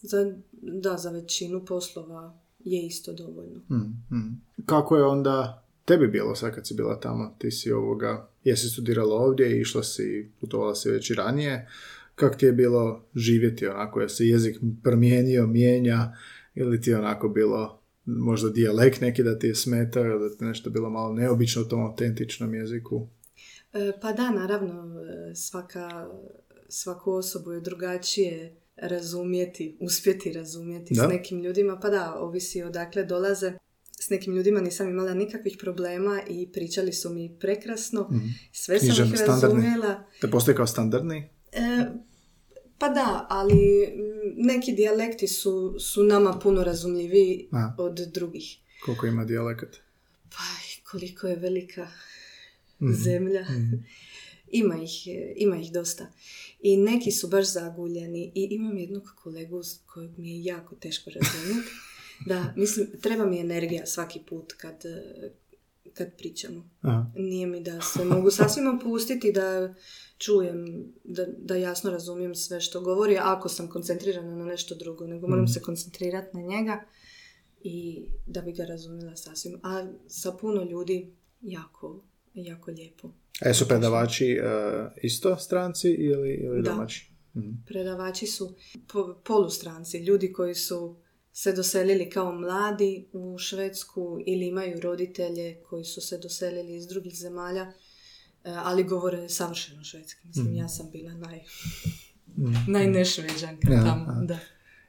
Za, 0.02 0.34
da, 0.52 0.96
za 0.96 1.10
većinu 1.10 1.64
poslova 1.64 2.38
je 2.58 2.86
isto 2.86 3.12
dovoljno. 3.12 3.58
Mhm, 3.70 4.16
mhm. 4.16 4.28
Kako 4.66 4.96
je 4.96 5.04
onda 5.04 5.63
tebi 5.84 6.08
bilo 6.08 6.34
sad 6.34 6.54
kad 6.54 6.66
si 6.66 6.74
bila 6.74 7.00
tamo? 7.00 7.36
Ti 7.38 7.50
si 7.50 7.72
ovoga, 7.72 8.28
jesi 8.44 8.68
studirala 8.68 9.14
ovdje, 9.14 9.60
išla 9.60 9.82
si, 9.82 10.30
putovala 10.40 10.74
si 10.74 10.90
već 10.90 11.10
i 11.10 11.14
ranije. 11.14 11.68
Kako 12.14 12.36
ti 12.36 12.46
je 12.46 12.52
bilo 12.52 13.04
živjeti 13.14 13.66
onako? 13.66 14.00
Je 14.00 14.08
se 14.08 14.26
jezik 14.26 14.56
promijenio, 14.82 15.46
mijenja 15.46 16.16
ili 16.54 16.80
ti 16.80 16.90
je 16.90 16.98
onako 16.98 17.28
bilo 17.28 17.80
možda 18.04 18.50
dijalekt 18.50 19.00
neki 19.00 19.22
da 19.22 19.38
ti 19.38 19.46
je 19.46 19.54
smetao 19.54 20.04
ili 20.04 20.28
da 20.30 20.36
ti 20.36 20.44
je 20.44 20.48
nešto 20.48 20.70
bilo 20.70 20.90
malo 20.90 21.12
neobično 21.12 21.62
u 21.62 21.68
tom 21.68 21.82
autentičnom 21.82 22.54
jeziku? 22.54 23.08
E, 23.72 23.92
Pa 24.02 24.12
da, 24.12 24.30
naravno, 24.30 25.00
e, 25.30 25.34
svaka, 25.34 26.08
svaku 26.68 27.12
osobu 27.12 27.52
je 27.52 27.60
drugačije 27.60 28.56
razumjeti, 28.76 29.76
uspjeti 29.80 30.32
razumjeti 30.32 30.94
Da. 30.94 31.08
s 31.08 31.12
nekim 31.12 31.42
ljudima. 31.42 31.78
Pa 31.82 31.90
da, 31.90 32.14
ovisi 32.18 32.62
odakle 32.62 33.04
dolaze. 33.04 33.52
S 34.04 34.10
nekim 34.10 34.34
ljudima 34.34 34.60
nisam 34.60 34.88
imala 34.88 35.14
nikakvih 35.14 35.56
problema 35.60 36.22
i 36.28 36.48
pričali 36.48 36.92
su 36.92 37.10
mi 37.10 37.36
prekrasno. 37.40 38.10
Sve 38.52 38.78
sam 38.80 39.06
ih 39.06 39.20
razumjela. 39.20 40.04
Da 40.22 40.28
postoji 40.28 40.56
kao 40.56 40.66
standardni? 40.66 41.28
E, 41.52 41.84
pa 42.78 42.88
da, 42.88 43.26
ali 43.30 43.54
mm, 43.54 44.46
neki 44.46 44.72
dijalekti 44.72 45.28
su, 45.28 45.76
su 45.80 46.02
nama 46.04 46.32
puno 46.34 46.64
razumljiviji 46.64 47.48
Aha. 47.52 47.74
od 47.78 47.94
drugih. 48.06 48.56
Koliko 48.84 49.06
ima 49.06 49.24
dijalekat? 49.24 49.76
Pa 50.22 50.42
koliko 50.90 51.26
je 51.26 51.36
velika 51.36 51.88
Mhm. 52.80 52.92
zemlja. 52.94 53.46
Ima 54.52 54.76
ih, 54.76 55.06
e, 55.08 55.34
ima 55.36 55.56
ih 55.56 55.72
dosta. 55.72 56.06
I 56.60 56.76
neki 56.76 57.10
su 57.10 57.28
baš 57.28 57.52
zaguljeni. 57.52 58.32
I 58.34 58.48
imam 58.50 58.78
jednog 58.78 59.02
kolegu 59.16 59.62
s 59.62 59.78
kojeg 59.86 60.18
mi 60.18 60.30
je 60.30 60.44
jako 60.44 60.74
teško 60.74 61.10
razumjeti. 61.10 61.70
Da, 62.26 62.52
mislim, 62.56 62.86
treba 63.02 63.26
mi 63.26 63.40
energija 63.40 63.86
svaki 63.86 64.20
put 64.28 64.52
kad, 64.52 64.84
e, 64.84 65.30
kad 65.94 66.16
pričamo. 66.18 66.68
Aha. 66.80 67.06
Nije 67.16 67.46
mi 67.46 67.60
da 67.60 67.80
se 67.80 68.04
mogu 68.04 68.30
sasvim 68.30 68.78
opustiti 68.78 69.32
da 69.32 69.74
čujem, 70.18 70.84
da, 71.04 71.26
da 71.38 71.56
jasno 71.56 71.90
razumijem 71.90 72.34
sve 72.34 72.60
što 72.60 72.80
govori, 72.80 73.18
ako 73.20 73.48
sam 73.48 73.68
koncentrirana 73.68 74.36
na 74.36 74.44
nešto 74.44 74.74
drugo, 74.74 75.06
nego 75.06 75.28
moram 75.28 75.48
se 75.48 75.62
koncentrirati 75.62 76.36
na 76.36 76.42
njega 76.42 76.84
i 77.62 78.06
da 78.26 78.40
bi 78.40 78.52
ga 78.52 78.64
razumjela 78.64 79.16
sasvim. 79.16 79.60
A 79.62 79.86
sa 80.08 80.32
puno 80.32 80.62
ljudi 80.62 81.12
jako, 81.42 82.04
jako 82.34 82.70
lijepo. 82.70 83.10
A 83.40 83.48
jesu 83.48 83.68
predavači 83.68 84.32
e, 84.32 84.40
isto 85.02 85.36
stranci 85.36 85.88
ili, 85.88 86.34
ili 86.34 86.62
Da. 86.62 86.70
domaći? 86.70 87.10
Mhm. 87.36 87.50
Predavači 87.66 88.26
su 88.26 88.54
po, 88.92 89.20
polustranci, 89.24 89.98
ljudi 89.98 90.32
koji 90.32 90.54
su 90.54 90.96
se 91.36 91.52
doselili 91.52 92.10
kao 92.10 92.32
mladi 92.32 93.08
u 93.12 93.38
Švedsku 93.38 94.18
ili 94.26 94.46
imaju 94.46 94.80
roditelje 94.80 95.56
koji 95.68 95.84
su 95.84 96.00
se 96.00 96.18
doselili 96.18 96.76
iz 96.76 96.86
drugih 96.86 97.14
zemalja, 97.16 97.62
e, 97.62 97.72
ali 98.44 98.84
govore 98.84 99.28
savršeno 99.28 99.84
švedski. 99.84 100.26
Mislim, 100.28 100.54
ja 100.54 100.68
sam 100.68 100.90
bila 100.92 101.12
naj, 101.14 101.40
najnešveđanka 102.68 103.72
Ja, 103.72 103.84
tamo. 103.84 104.06
aha. 104.08 104.20
Da. 104.20 104.38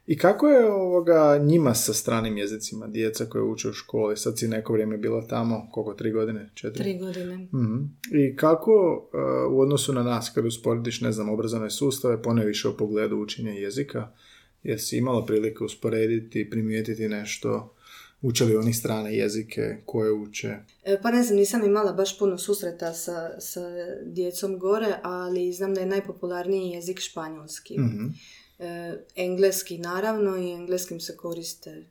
I 0.08 0.17
kako 0.17 0.47
je 0.47 0.71
ovoga 0.71 1.38
njima 1.38 1.73
sa 1.73 1.93
stranim 1.93 2.38
jezicima, 2.38 2.88
djeca 2.88 3.25
koje 3.25 3.43
uče 3.43 3.69
u 3.69 3.73
školi? 3.73 4.17
Sad 4.17 4.39
si 4.39 4.47
neko 4.47 4.73
vrijeme 4.73 4.97
bila 4.97 5.27
tamo, 5.27 5.67
koliko, 5.71 5.93
tri 5.93 6.12
godine? 6.12 6.49
Četiri? 6.53 6.84
Tri 6.84 6.99
godine. 6.99 7.36
Mhm. 7.36 7.75
I 8.12 8.36
kako 8.36 8.71
e, 9.13 9.17
u 9.49 9.60
odnosu 9.60 9.93
na 9.93 10.03
nas, 10.03 10.31
kad 10.36 10.45
usporediš, 10.45 11.01
ne 11.01 11.12
znam, 11.12 11.29
obrazovne 11.29 11.69
sustave, 11.69 12.21
poneviše 12.21 12.67
u 12.67 12.77
pogledu 12.77 13.17
učenja 13.17 13.51
jezika, 13.51 14.12
jesi 14.65 14.97
imala 14.97 15.25
prilike 15.25 15.63
usporediti, 15.63 16.49
primijetiti 16.49 17.08
nešto, 17.10 17.75
uče 18.21 18.45
li 18.45 18.56
oni 18.56 18.73
strane 18.73 19.15
jezike, 19.17 19.78
koje 19.86 20.12
uče? 20.12 20.56
E, 20.84 21.01
Pa 21.01 21.12
ne 21.12 21.23
znam, 21.23 21.38
nisam 21.38 21.65
imala 21.65 21.93
baš 21.93 22.19
puno 22.19 22.38
susreta 22.38 22.93
sa, 22.93 23.41
sa 23.41 23.62
djecom 24.06 24.60
gore, 24.60 24.95
ali 25.04 25.54
znam 25.54 25.73
da 25.73 25.82
je 25.82 25.88
najpopularniji 25.88 26.69
jezik 26.71 26.99
španjolski. 26.99 27.80
Mhm. 27.80 28.06
E, 28.60 28.97
engleski 29.15 29.78
naravno 29.78 30.38
i 30.38 30.51
engleskim 30.51 30.99
se 30.99 31.17
koriste 31.17 31.86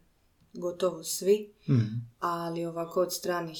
gotovo 0.52 1.02
svi, 1.04 1.52
Mhm. 1.68 1.84
ali 2.18 2.64
ovako 2.64 3.00
od 3.00 3.14
stranih 3.14 3.58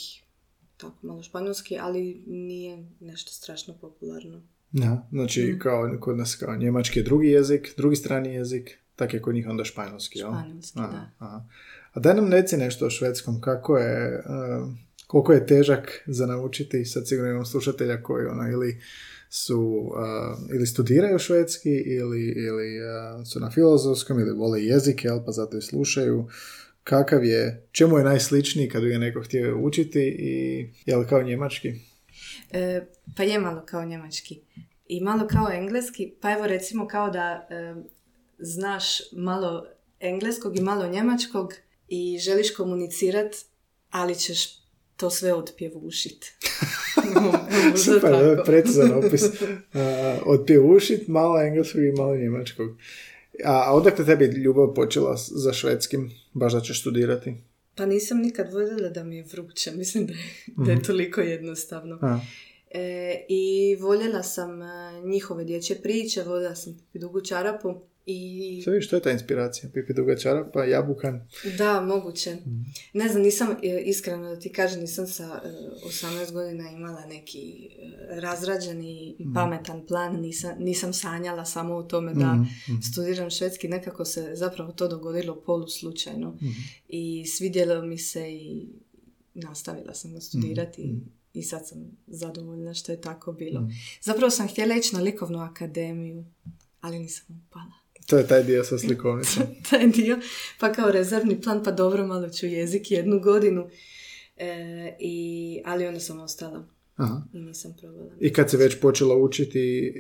tako 0.76 1.06
malo 1.06 1.22
španjolski, 1.22 1.78
ali 1.80 2.22
nije 2.26 2.86
nešto 3.00 3.32
strašno 3.32 3.74
popularno. 3.80 4.42
Da, 4.72 5.08
znači 5.12 5.58
kao 5.62 5.96
kod 6.00 6.16
nas 6.18 6.34
kao 6.34 6.56
njemački 6.56 6.98
je 6.98 7.02
drugi 7.02 7.28
jezik, 7.28 7.74
drugi 7.76 7.96
strani 7.96 8.34
jezik, 8.34 8.78
tak 8.96 9.14
je 9.14 9.22
kod 9.22 9.34
njih 9.34 9.46
onda 9.48 9.64
španjolski, 9.64 10.18
jel? 10.18 10.30
Španjolski, 10.30 10.78
Aha, 10.78 10.88
da. 10.88 11.10
aha. 11.18 11.44
A 11.92 12.00
daj 12.00 12.14
nam 12.14 12.32
reci 12.32 12.56
nešto 12.56 12.86
o 12.86 12.90
švedskom, 12.90 13.40
kako 13.40 13.78
je, 13.78 14.18
uh, 14.18 14.68
koliko 15.06 15.32
je 15.32 15.46
težak 15.46 16.02
za 16.06 16.26
naučiti, 16.26 16.84
sad 16.84 17.08
sigurno 17.08 17.30
imam 17.30 17.44
slušatelja 17.44 18.02
koji 18.02 18.26
ono 18.26 18.50
ili 18.50 18.80
su, 19.28 19.60
uh, 19.60 20.54
ili 20.54 20.66
studiraju 20.66 21.18
švedski 21.18 21.70
ili, 21.70 22.28
ili 22.28 22.78
uh, 22.80 23.26
su 23.26 23.40
na 23.40 23.50
filozofskom 23.50 24.20
ili 24.20 24.38
vole 24.38 24.64
jezike, 24.64 25.08
jel, 25.08 25.24
pa 25.24 25.32
zato 25.32 25.56
i 25.56 25.62
slušaju. 25.62 26.28
Kakav 26.84 27.24
je, 27.24 27.66
čemu 27.72 27.98
je 27.98 28.04
najsličniji 28.04 28.68
kad 28.68 28.82
bi 28.82 28.90
ga 28.90 28.98
neko 28.98 29.22
htio 29.22 29.58
učiti 29.58 30.16
i 30.18 30.66
je 30.86 30.96
li 30.96 31.06
kao 31.06 31.22
njemački? 31.22 31.72
E, 32.50 32.86
pa 33.16 33.22
je 33.22 33.38
malo 33.38 33.62
kao 33.66 33.84
njemački. 33.84 34.40
I 34.86 35.00
malo 35.00 35.26
kao 35.26 35.52
engleski, 35.52 36.14
pa 36.20 36.32
evo 36.32 36.46
recimo 36.46 36.88
kao 36.88 37.10
da 37.10 37.46
e, 37.50 37.74
znaš 38.38 39.12
malo 39.12 39.66
engleskog 40.00 40.58
i 40.58 40.62
malo 40.62 40.88
njemačkog 40.88 41.54
i 41.88 42.18
želiš 42.18 42.54
komunicirat, 42.54 43.36
ali 43.90 44.14
ćeš 44.14 44.64
to 44.96 45.10
sve 45.10 45.34
otpjevušit. 45.34 46.32
Možda 47.70 47.94
Super, 47.94 48.14
ovo 48.14 48.22
je 48.22 48.44
precizan 48.44 48.92
opis. 48.92 49.22
Uh, 49.22 49.30
Otpjevušit 50.26 51.08
malo 51.08 51.42
engleskog 51.42 51.82
i 51.82 51.92
malo 51.92 52.16
njemačkog. 52.16 52.70
A, 53.44 53.64
a 53.66 53.74
odakle 53.74 54.04
tebi 54.04 54.24
ljubav 54.24 54.74
počela 54.74 55.16
za 55.16 55.52
švedskim, 55.52 56.10
baš 56.32 56.52
da 56.52 56.60
ćeš 56.60 56.80
studirati? 56.80 57.34
Pa 57.74 57.86
nisam 57.86 58.18
nikad 58.18 58.52
voljela 58.52 58.88
da 58.88 59.04
mi 59.04 59.16
je 59.16 59.24
vruće, 59.32 59.70
mislim 59.76 60.06
da 60.06 60.12
je, 60.12 60.18
da 60.46 60.72
je 60.72 60.82
toliko 60.82 61.20
jednostavno. 61.20 61.98
A, 62.02 62.20
E, 62.74 63.24
I 63.28 63.76
voljela 63.80 64.22
sam 64.22 64.62
e, 64.62 65.00
njihove 65.04 65.44
dječje 65.44 65.76
priče, 65.76 66.22
voljela 66.22 66.54
sam 66.54 66.78
dugu 66.94 67.20
čarapu 67.20 67.74
i 68.06 68.60
sve 68.64 68.72
vidiš, 68.72 68.88
to 68.88 68.96
je 68.96 69.02
ta 69.02 69.10
inspiracija. 69.10 69.70
Pipi 69.74 69.94
duga 69.94 70.16
čarapa, 70.16 70.64
jabukan. 70.64 71.28
da, 71.58 71.80
moguće. 71.80 72.36
Ne 72.92 73.08
znam, 73.08 73.22
nisam, 73.22 73.56
e, 73.62 73.82
iskreno 73.84 74.30
da 74.30 74.40
ti 74.40 74.52
kažem, 74.52 74.80
nisam 74.80 75.06
sa 75.06 75.40
e, 75.44 75.48
18 75.88 76.32
godina 76.32 76.70
imala 76.70 77.06
neki 77.06 77.68
e, 77.68 78.20
razrađeni 78.20 79.16
i 79.18 79.26
pametan 79.34 79.86
plan, 79.86 80.20
nisam, 80.20 80.56
nisam 80.58 80.92
sanjala 80.92 81.44
samo 81.44 81.74
o 81.74 81.82
tome 81.82 82.14
da 82.14 82.34
Mhm, 82.34 82.80
studiram 82.92 83.30
švedski, 83.30 83.68
nekako 83.68 84.04
se 84.04 84.30
zapravo 84.34 84.72
to 84.72 84.88
dogodilo 84.88 85.40
poluslučajno 85.40 86.38
i 86.88 87.26
svidjelo 87.26 87.82
mi 87.82 87.98
se 87.98 88.32
i 88.32 88.68
nastavila 89.34 89.94
sam 89.94 90.12
ga 90.12 90.20
studirati 90.20 91.00
i 91.34 91.42
sad 91.42 91.68
sam 91.68 91.78
zadovoljna 92.06 92.74
što 92.74 92.92
je 92.92 93.00
tako 93.00 93.32
bilo. 93.32 93.68
Zapravo 94.00 94.30
sam 94.30 94.48
htjela 94.48 94.74
ići 94.76 94.94
na 94.94 95.00
likovnu 95.00 95.38
akademiju, 95.38 96.24
ali 96.80 96.98
nisam 96.98 97.44
upala. 97.48 97.83
To 98.06 98.18
je 98.18 98.26
taj 98.26 98.42
dio 98.42 98.64
sa 98.64 98.78
slikovnicom. 98.78 99.42
Taj 99.70 99.86
dio, 99.86 100.18
pa 100.60 100.72
kao 100.72 100.90
rezervni 100.90 101.40
plan, 101.40 101.64
pa 101.64 101.70
dobro, 101.70 102.06
malo 102.06 102.28
ću 102.28 102.46
jezik 102.46 102.90
jednu 102.90 103.20
godinu. 103.20 103.68
E, 104.36 104.54
i, 105.00 105.16
ali 105.64 105.86
onda 105.86 106.00
sam 106.00 106.20
ostala 106.20 106.64
Aha. 106.96 107.22
i 107.32 107.38
nisam 107.38 107.74
probala. 107.80 108.10
I 108.20 108.32
kad 108.32 108.50
se 108.50 108.56
već 108.56 108.80
počela 108.80 109.16
učiti, 109.16 109.92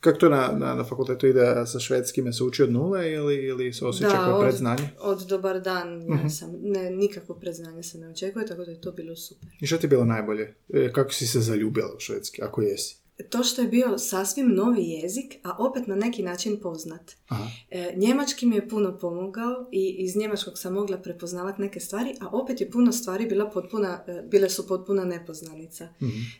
kako 0.00 0.18
to 0.18 0.28
na, 0.28 0.52
na, 0.54 0.74
na 0.74 0.84
fakultetu 0.84 1.26
ide 1.26 1.40
sa 1.66 1.78
švedskim, 1.80 2.32
se 2.32 2.44
uči 2.44 2.62
od 2.62 2.72
nule 2.72 3.12
ili, 3.12 3.34
ili 3.36 3.72
se 3.72 3.84
osjeća 3.84 4.08
Da, 4.08 4.16
kao 4.16 4.36
od- 4.36 4.42
predznanje? 4.42 4.88
Od 5.00 5.20
dobar 5.20 5.60
dan 5.60 6.02
ja 6.14 6.30
sam, 6.30 6.50
ne, 6.62 6.90
nikakvo 6.90 7.34
predznanje 7.34 7.82
se 7.82 7.98
ne 7.98 8.08
očekuje, 8.08 8.46
tako 8.46 8.64
da 8.64 8.70
je 8.70 8.80
to 8.80 8.92
bilo 8.92 9.16
super. 9.16 9.48
I 9.60 9.66
što 9.66 9.76
ti 9.76 9.84
je 9.84 9.90
bilo 9.90 10.04
najbolje? 10.04 10.54
E, 10.70 10.92
Kako 10.92 11.12
si 11.12 11.26
se 11.26 11.40
zaljubila 11.40 11.94
u 11.96 12.00
švedski, 12.00 12.42
ako 12.42 12.62
jesi? 12.62 12.96
To 13.30 13.44
što 13.44 13.62
je 13.62 13.68
bio 13.68 13.98
sasvim 13.98 14.54
novi 14.54 14.82
jezik, 14.82 15.34
a 15.42 15.56
opet 15.58 15.86
na 15.86 15.94
neki 15.94 16.22
način 16.22 16.60
poznat. 16.62 17.12
Aha. 17.28 17.48
E, 17.70 17.94
njemački 17.96 18.46
mi 18.46 18.56
je 18.56 18.68
puno 18.68 18.98
pomogao 18.98 19.68
i 19.72 19.96
iz 19.98 20.16
njemačkog 20.16 20.58
sam 20.58 20.74
mogla 20.74 20.98
prepoznavati 20.98 21.62
neke 21.62 21.80
stvari, 21.80 22.14
a 22.20 22.28
opet 22.28 22.60
je 22.60 22.70
puno 22.70 22.92
stvari 22.92 23.26
bila 23.26 23.50
potpuna, 23.50 24.04
e, 24.06 24.22
bile 24.30 24.50
su 24.50 24.66
potpuna 24.66 25.04
nepoznanica. 25.04 25.88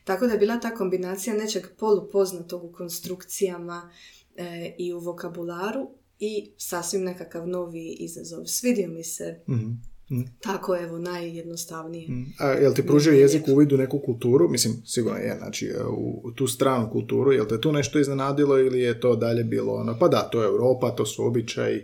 Tako 0.04 0.26
da 0.26 0.32
je 0.32 0.38
bila 0.38 0.60
ta 0.60 0.74
kombinacija 0.74 1.36
nečeg 1.36 1.66
polupoznatog 1.78 2.64
u 2.64 2.72
konstrukcijama 2.72 3.90
e, 4.36 4.74
i 4.78 4.92
u 4.92 4.98
vokabularu 4.98 5.90
i 6.18 6.50
sasvim 6.56 7.02
nekakav 7.02 7.48
novi 7.48 7.96
izazov. 7.98 8.44
Svidio 8.46 8.88
mi 8.88 9.04
se 9.04 9.40
Mhm. 9.48 9.95
Mhm. 10.10 10.22
tako 10.40 10.76
evo 10.76 10.98
najjednostavnije. 10.98 12.08
A 12.38 12.48
jel 12.48 12.74
ti 12.74 12.86
pružio 12.86 13.12
jezik 13.12 13.48
uvid 13.48 13.72
u 13.72 13.76
neku 13.76 13.98
kulturu? 13.98 14.48
Mislim, 14.48 14.74
sigurno 14.84 15.18
je, 15.18 15.36
znači 15.38 15.66
e, 15.66 15.84
u, 15.84 16.32
tu 16.34 16.46
stranu 16.46 16.90
kulturu. 16.92 17.32
Jel 17.32 17.46
te 17.46 17.60
tu 17.60 17.72
nešto 17.72 17.98
iznenadilo 17.98 18.58
ili 18.58 18.80
je 18.80 19.00
to 19.00 19.16
dalje 19.16 19.44
bilo 19.44 19.74
ono, 19.74 19.98
pa 19.98 20.08
da, 20.08 20.28
to 20.32 20.42
je 20.42 20.46
Europa, 20.46 20.90
to 20.90 21.06
su 21.06 21.26
običaji. 21.26 21.82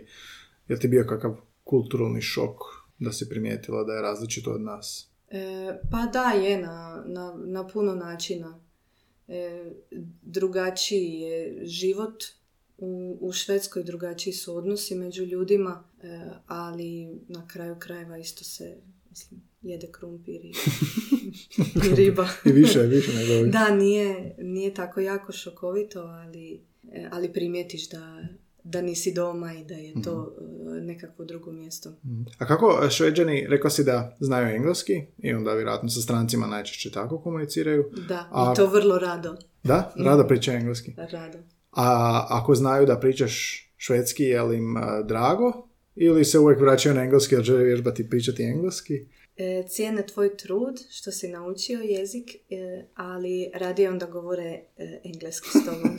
Jel 0.67 0.79
ti 0.79 0.87
bio 0.87 1.05
kakav 1.09 1.35
kulturalni 1.63 2.21
šok 2.21 2.57
da 2.99 3.11
si 3.11 3.29
primijetila 3.29 3.83
da 3.83 3.93
je 3.93 4.01
različito 4.01 4.51
od 4.51 4.61
nas? 4.61 5.09
E, 5.29 5.79
pa 5.91 6.05
da, 6.13 6.29
je 6.29 6.61
na, 6.61 7.03
na, 7.07 7.33
na 7.45 7.67
puno 7.67 7.95
načina. 7.95 8.59
E, 9.27 9.71
drugačiji 10.21 11.13
je 11.13 11.65
život 11.65 12.23
u, 12.83 13.17
u 13.21 13.31
Švedskoj, 13.31 13.83
drugačiji 13.83 14.33
su 14.33 14.55
odnosi 14.55 14.95
među 14.95 15.23
ljudima, 15.23 15.83
e, 16.03 16.19
ali 16.47 17.07
na 17.27 17.47
kraju 17.47 17.75
krajeva 17.79 18.17
isto 18.17 18.43
se 18.43 18.77
mislim, 19.09 19.41
jede 19.61 19.87
krumpir 19.91 20.45
i, 20.45 20.53
i 21.91 21.95
riba. 21.95 22.27
I 22.45 22.51
više, 22.51 22.79
više 22.79 23.11
nego. 23.13 23.51
Da, 23.51 23.69
nije, 23.75 24.35
nije 24.37 24.73
tako 24.73 24.99
jako 24.99 25.31
šokovito, 25.31 25.99
ali, 26.01 26.61
e, 26.91 27.09
ali 27.11 27.33
primijetiš 27.33 27.89
da, 27.89 28.23
da 28.63 28.81
nisi 28.81 29.13
doma 29.13 29.53
i 29.53 29.65
da 29.65 29.73
je 29.73 29.93
to 30.03 30.35
e, 30.77 30.81
nekakvo 30.81 31.25
drugo 31.25 31.51
mjesto. 31.51 31.93
A 32.37 32.47
kako 32.47 32.89
šveđani, 32.89 33.47
rekla 33.49 33.69
si 33.69 33.83
da 33.83 34.17
znaju 34.19 34.55
engleski 34.55 35.01
i 35.17 35.33
onda 35.33 35.53
vjerojatno 35.53 35.89
sa 35.89 36.01
strancima 36.01 36.47
najčešće 36.47 36.91
tako 36.91 37.21
komuniciraju. 37.21 37.91
Da, 38.07 38.29
A- 38.31 38.53
i 38.53 38.55
to 38.55 38.67
vrlo 38.67 38.99
rado. 38.99 39.37
Da, 39.63 39.93
rado 39.97 40.27
pričaju 40.27 40.57
engleski. 40.57 40.93
Rado. 40.97 41.37
A 41.75 42.27
ako 42.29 42.55
znaju 42.55 42.85
da 42.85 42.99
pričaš 42.99 43.63
švedski, 43.77 44.23
je 44.23 44.41
li 44.41 44.57
im 44.57 44.77
a, 44.77 45.01
drago? 45.01 45.67
Ili 45.95 46.25
se 46.25 46.39
uvijek 46.39 46.59
vraćaju 46.59 46.95
na 46.95 47.03
engleski 47.03 47.35
jer 47.35 47.43
žele 47.43 47.63
vježbati 47.63 48.09
pričati 48.09 48.43
engleski? 48.43 49.05
E, 49.37 49.63
cijene 49.67 50.05
tvoj 50.05 50.37
trud 50.37 50.79
što 50.89 51.11
si 51.11 51.27
naučio 51.27 51.79
jezik, 51.79 52.35
e, 52.49 52.85
ali 52.95 53.49
radije 53.53 53.89
onda 53.89 54.05
govore 54.05 54.63
e, 54.77 54.99
engleski 55.03 55.49
s 55.49 55.65
tobom. 55.65 55.97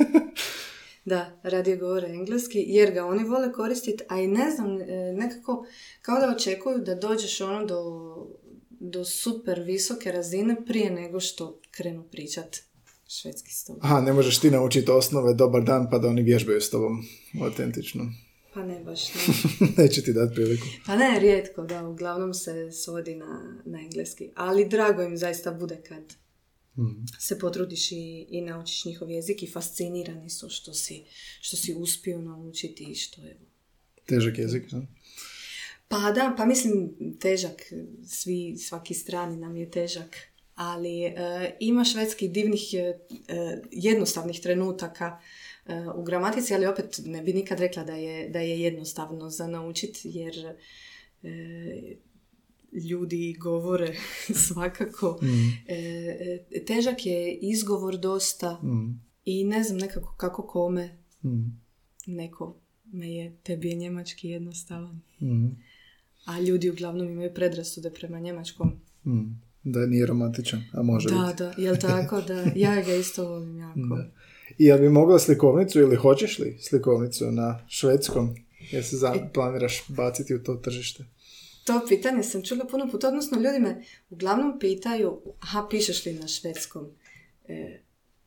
da, 1.04 1.40
radije 1.42 1.76
govore 1.76 2.08
engleski 2.08 2.64
jer 2.66 2.92
ga 2.92 3.04
oni 3.04 3.24
vole 3.24 3.52
koristiti, 3.52 4.04
a 4.08 4.20
i 4.20 4.26
ne 4.26 4.50
znam, 4.50 4.80
e, 4.80 5.12
nekako 5.12 5.66
kao 6.02 6.20
da 6.20 6.34
očekuju 6.36 6.78
da 6.78 6.94
dođeš 6.94 7.40
ono 7.40 7.64
do, 7.64 7.82
do 8.70 9.04
super 9.04 9.60
visoke 9.60 10.12
razine 10.12 10.56
prije 10.66 10.90
nego 10.90 11.20
što 11.20 11.60
krenu 11.70 12.02
pričat 12.10 12.56
švedski 13.08 13.52
s 13.52 13.64
tobom. 13.64 13.80
Aha, 13.84 14.00
ne 14.00 14.12
možeš 14.12 14.38
ti 14.38 14.50
naučiti 14.50 14.90
osnove, 14.90 15.34
dobar 15.34 15.62
dan, 15.62 15.88
pa 15.90 15.98
da 15.98 16.08
oni 16.08 16.22
vježbaju 16.22 16.60
s 16.60 16.70
tobom 16.70 17.04
autentično. 17.42 18.12
Pa 18.54 18.62
ne 18.62 18.80
baš, 18.84 19.14
ne. 19.14 19.20
Neće 19.84 20.02
ti 20.02 20.12
dati 20.12 20.34
priliku. 20.34 20.66
Pa 20.86 20.96
ne, 20.96 21.18
rijetko, 21.20 21.62
da, 21.62 21.88
uglavnom 21.88 22.34
se 22.34 22.72
svodi 22.72 23.14
na, 23.14 23.60
na 23.64 23.80
engleski. 23.80 24.30
Ali 24.34 24.68
drago 24.68 25.02
im 25.02 25.16
zaista 25.16 25.52
bude 25.52 25.82
kad 25.88 26.02
se 27.18 27.38
potrudiš 27.38 27.92
i, 27.92 28.26
i 28.28 28.40
naučiš 28.40 28.84
njihov 28.84 29.10
jezik 29.10 29.42
i 29.42 29.50
fascinirani 29.50 30.30
su 30.30 30.48
što 30.48 30.74
si, 30.74 31.04
što 31.40 31.56
si 31.56 31.74
uspio 31.74 32.20
naučiti 32.20 32.84
i 32.84 32.94
što 32.94 33.22
je... 33.22 33.38
Težak 34.06 34.38
jezik, 34.38 34.72
ne? 34.72 34.86
Pa 35.88 36.12
da, 36.12 36.34
pa 36.36 36.46
mislim 36.46 36.94
težak, 37.20 37.72
svi, 38.06 38.56
svaki 38.56 38.94
strani 38.94 39.36
nam 39.36 39.56
je 39.56 39.70
težak, 39.70 40.16
ali 40.54 41.02
e, 41.04 41.12
ima 41.60 41.84
švedski 41.84 42.28
divnih 42.28 42.74
e, 42.74 42.78
e, 42.78 43.62
jednostavnih 43.70 44.40
trenutaka 44.40 45.18
e, 45.66 45.80
u 45.94 46.02
gramatici, 46.02 46.54
ali 46.54 46.66
opet 46.66 47.00
ne 47.04 47.22
bi 47.22 47.32
nikad 47.32 47.60
rekla 47.60 47.84
da 47.84 47.94
je, 47.94 48.28
da 48.28 48.38
je 48.38 48.60
jednostavno 48.60 49.30
za 49.30 49.46
naučiti, 49.46 50.00
jer 50.04 50.34
e, 51.22 51.96
ljudi 52.72 53.36
govore 53.40 53.94
svakako. 54.48 55.20
E, 55.68 55.76
e, 56.50 56.64
težak 56.64 57.06
je 57.06 57.34
izgovor 57.34 57.96
dosta 57.96 58.60
i 59.24 59.44
ne 59.44 59.64
znam 59.64 59.78
nekako 59.78 60.14
kako 60.16 60.42
kome 60.46 60.98
neko 62.06 62.56
me 62.92 63.12
je, 63.12 63.36
tebi 63.42 63.68
je 63.68 63.74
njemački 63.74 64.28
jednostavan. 64.28 65.00
A 66.24 66.40
ljudi 66.40 66.70
uglavnom 66.70 67.08
imaju 67.08 67.34
predrasude 67.34 67.90
prema 67.90 68.20
njemačkom. 68.20 68.80
Mm. 69.64 69.72
Da 69.72 69.86
nije 69.86 70.06
romantičan, 70.06 70.62
a 70.72 70.82
može 70.82 71.08
Da, 71.08 71.26
biti. 71.26 71.42
da, 71.42 71.54
jel 71.56 71.76
tako 71.76 72.20
da, 72.20 72.44
ja 72.66 72.82
ga 72.82 72.94
isto 72.94 73.28
volim 73.28 73.58
jako. 73.58 73.98
I 74.58 74.64
jel 74.64 74.78
bi 74.78 74.88
mogla 74.88 75.18
slikovnicu 75.18 75.80
ili 75.80 75.96
hoćeš 75.96 76.38
li 76.38 76.58
slikovnicu 76.60 77.30
na 77.30 77.60
švedskom? 77.68 78.34
Jel 78.70 78.82
se 78.82 78.96
za, 78.96 79.14
planiraš 79.34 79.82
baciti 79.88 80.34
u 80.34 80.42
to 80.42 80.54
tržište? 80.54 81.04
To 81.64 81.80
pitanje 81.88 82.22
sam 82.22 82.42
čula 82.42 82.64
puno 82.64 82.88
puta, 82.90 83.08
odnosno 83.08 83.40
ljudi 83.40 83.58
me 83.58 83.82
uglavnom 84.10 84.58
pitaju, 84.58 85.20
aha, 85.40 85.66
pišeš 85.70 86.06
li 86.06 86.12
na 86.12 86.28
švedskom? 86.28 86.86
E, 87.48 87.80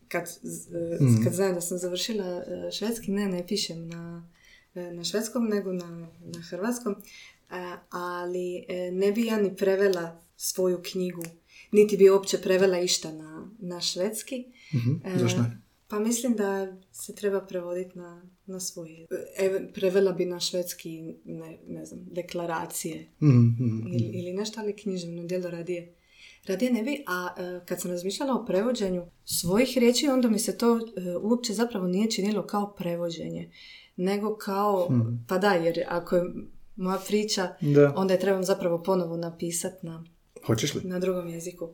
kad, 0.07 0.23
e, 0.23 1.23
kad 1.23 1.33
znam 1.33 1.53
da 1.53 1.61
sam 1.61 1.77
završila 1.77 2.25
e, 2.25 2.71
švedski, 2.71 3.11
ne, 3.11 3.27
ne 3.27 3.47
pišem 3.47 3.87
na, 3.87 4.29
e, 4.75 4.91
na 4.91 5.03
švedskom, 5.03 5.47
nego 5.47 5.73
na, 5.73 6.07
na 6.21 6.41
hrvatskom. 6.49 6.93
E, 6.93 7.77
ali 7.89 8.65
e, 8.67 8.91
ne 8.91 9.11
bi 9.11 9.25
ja 9.25 9.41
ni 9.41 9.55
prevela 9.55 10.21
svoju 10.37 10.81
knjigu, 10.91 11.23
niti 11.71 11.97
bi 11.97 12.09
uopće 12.09 12.37
prevela 12.37 12.79
išta 12.79 13.11
na, 13.11 13.49
na 13.59 13.81
švedski. 13.81 14.45
E, 15.05 15.19
zašto 15.19 15.41
ne? 15.41 15.61
Pa 15.89 15.99
mislim 15.99 16.35
da 16.35 16.77
se 16.91 17.15
treba 17.15 17.41
prevoditi 17.41 17.97
na, 17.97 18.29
na 18.45 18.59
svoje. 18.59 19.07
E, 19.37 19.73
prevela 19.73 20.11
bi 20.11 20.25
na 20.25 20.39
švedski, 20.39 21.15
ne, 21.25 21.57
ne 21.67 21.85
znam, 21.85 22.05
deklaracije 22.11 23.07
Mhm, 23.21 23.37
mhm. 23.39 23.87
ili, 23.87 24.11
ili 24.13 24.33
nešto, 24.33 24.59
ali 24.59 24.75
književno 24.75 25.23
djelo 25.23 25.49
radije. 25.49 25.93
Radije 26.47 26.71
ne 26.71 26.83
bi, 26.83 27.03
a 27.07 27.29
e, 27.37 27.65
kad 27.65 27.81
sam 27.81 27.91
razmišljala 27.91 28.33
o 28.33 28.45
prevođenju 28.45 29.05
svojih 29.25 29.77
riječi, 29.77 30.07
onda 30.07 30.29
mi 30.29 30.39
se 30.39 30.57
to 30.57 30.77
e, 30.77 30.81
uopće 31.21 31.53
zapravo 31.53 31.87
nije 31.87 32.11
činilo 32.11 32.47
kao 32.47 32.75
prevođenje, 32.75 33.51
nego 33.95 34.35
kao, 34.35 34.89
pa 35.27 35.37
da, 35.37 35.53
jer 35.53 35.83
ako 35.87 36.15
je 36.15 36.23
moja 36.75 36.99
priča, 37.07 37.55
Da. 37.61 37.93
onda 37.95 38.13
je 38.13 38.19
trebam 38.19 38.43
zapravo 38.43 38.83
ponovo 38.83 39.17
napisati 39.17 39.85
na, 39.85 40.03
Hoćeš 40.47 40.73
li? 40.73 40.81
na 40.83 40.99
drugom 40.99 41.27
jeziku. 41.27 41.69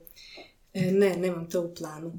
E, 0.73 0.91
ne, 0.91 1.15
nemam 1.17 1.49
to 1.49 1.61
u 1.61 1.73
planu. 1.75 2.13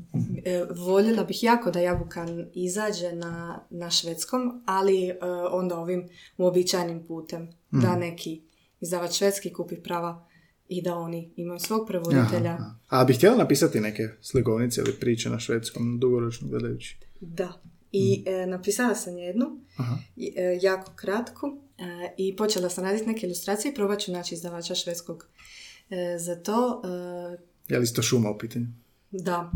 E, 0.45 0.65
voljela 0.77 1.25
bih 1.25 1.43
jako 1.43 1.71
da 1.71 1.81
Jabukan 1.81 2.47
izađe 2.55 3.13
na, 3.13 3.65
na 3.71 3.91
švedskom, 3.91 4.63
ali 4.67 5.09
e, 5.09 5.17
onda 5.51 5.79
ovim 5.79 6.09
uobičajenim 6.39 7.07
putem. 7.07 7.49
Da 7.71 7.97
neki 7.97 8.43
izdavač 8.81 9.13
švedski 9.13 9.53
kupi 9.53 9.77
prava 9.77 10.27
i 10.69 10.83
da 10.83 10.95
oni 10.95 11.33
imaju 11.37 11.61
svog 11.61 11.87
prevoditelja. 11.89 12.51
Aha. 12.51 12.75
A 12.89 13.05
bi 13.05 13.13
htjela 13.13 13.37
napisati 13.37 13.81
neke 13.81 14.09
slikovnice 14.21 14.81
ili 14.81 14.93
priče 14.93 15.31
na 15.31 15.39
švedskom, 15.39 15.99
dugoročno 16.01 16.49
gledajući? 16.49 16.99
Da. 17.21 17.53
I 17.93 18.25
e, 18.27 18.47
napisala 18.47 18.95
sam 18.95 19.19
jednu, 19.19 19.47
Aha. 19.77 19.97
e, 20.37 20.59
jako 20.63 20.93
kratku, 20.97 21.47
e, 21.79 22.15
i 22.17 22.37
počela 22.37 22.69
sam 22.69 22.85
raditi 22.85 23.07
neke 23.07 23.27
ilustracije 23.27 23.73
i 23.73 23.75
probat 23.75 24.01
ću 24.01 24.13
naći 24.13 24.35
izdavača 24.35 24.75
švedskog 24.75 25.27
e, 25.91 26.19
za 26.19 26.37
to. 26.37 26.83
e, 27.69 27.73
Je 27.73 27.79
li 27.79 27.85
isto 27.85 28.03
šuma 28.03 28.31
u 28.31 28.39
pitanju? 28.39 28.67
Da. 29.11 29.53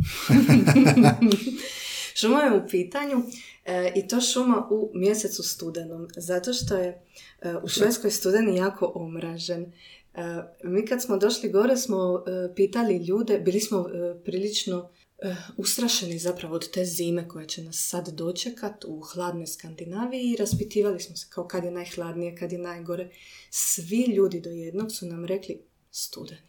šuma 2.20 2.41
je 2.41 2.57
u 2.57 2.68
pitanju 2.68 3.22
e, 3.64 3.93
i 3.97 4.09
to 4.09 4.20
šuma 4.20 4.68
u 4.70 4.91
mjesecu 4.95 5.43
studenom, 5.43 6.09
zato 6.16 6.53
što 6.53 6.76
je 6.76 7.03
e, 7.43 7.55
u 7.62 7.68
Švedskoj 7.68 8.11
studeni 8.11 8.57
jako 8.57 8.93
omražen. 8.95 9.72
Mi 10.64 10.87
kad 10.87 11.03
smo 11.03 11.16
došli 11.16 11.51
gore 11.51 11.76
smo 11.76 12.24
pitali 12.57 12.97
ljude, 12.97 13.39
bili 13.39 13.61
smo 13.61 13.87
prilično 14.24 14.91
ustrašeni 15.57 16.18
zapravo 16.18 16.55
od 16.55 16.70
te 16.70 16.85
zime 16.85 17.29
koja 17.29 17.47
će 17.47 17.62
nas 17.62 17.87
sad 17.89 18.09
dočekat 18.09 18.85
u 18.85 19.01
hladnoj 19.01 19.47
Skandinaviji 19.47 20.31
i 20.31 20.37
raspitivali 20.37 21.01
smo 21.01 21.16
se 21.16 21.26
kao 21.31 21.49
kad 21.49 21.64
je 21.64 21.70
najhladnije, 21.70 22.37
kad 22.37 22.53
je 22.53 22.59
najgore. 22.59 23.11
Svi 23.51 24.05
ljudi 24.16 24.41
do 24.41 24.51
jednog 24.51 24.93
su 24.93 25.07
nam 25.07 25.24
rekli 25.24 25.62
studeni. 25.91 26.49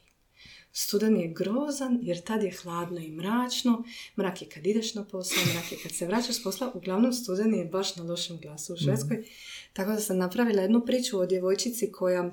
Studen 0.72 1.18
je 1.18 1.28
grozan 1.28 2.00
jer 2.02 2.22
tad 2.22 2.44
je 2.44 2.52
hladno 2.52 3.00
i 3.00 3.12
mračno. 3.12 3.84
Mrak 4.18 4.42
je 4.42 4.50
kad 4.50 4.68
ideš 4.68 4.94
na 4.94 5.06
posao, 5.06 5.44
mrak 5.54 5.72
je 5.72 5.78
kad 5.84 5.92
se 5.92 6.08
vraćaš 6.08 6.36
s 6.36 6.44
posla. 6.44 6.72
Uglavnom 6.76 7.14
studeni 7.14 7.58
je 7.58 7.66
baš 7.66 7.96
na 7.96 8.04
lošem 8.04 8.38
glasu 8.38 8.74
u 8.74 8.78
Švedskoj. 8.78 9.24
Tako 9.74 9.92
da 9.92 10.00
sam 10.00 10.18
napravila 10.18 10.62
jednu 10.62 10.86
priču 10.86 11.20
o 11.20 11.26
djevojčici 11.26 11.92
koja 11.92 12.24
e, 12.24 12.32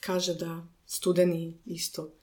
kaže 0.00 0.34
da 0.34 0.66
studeni 0.86 1.58
isto 1.64 2.17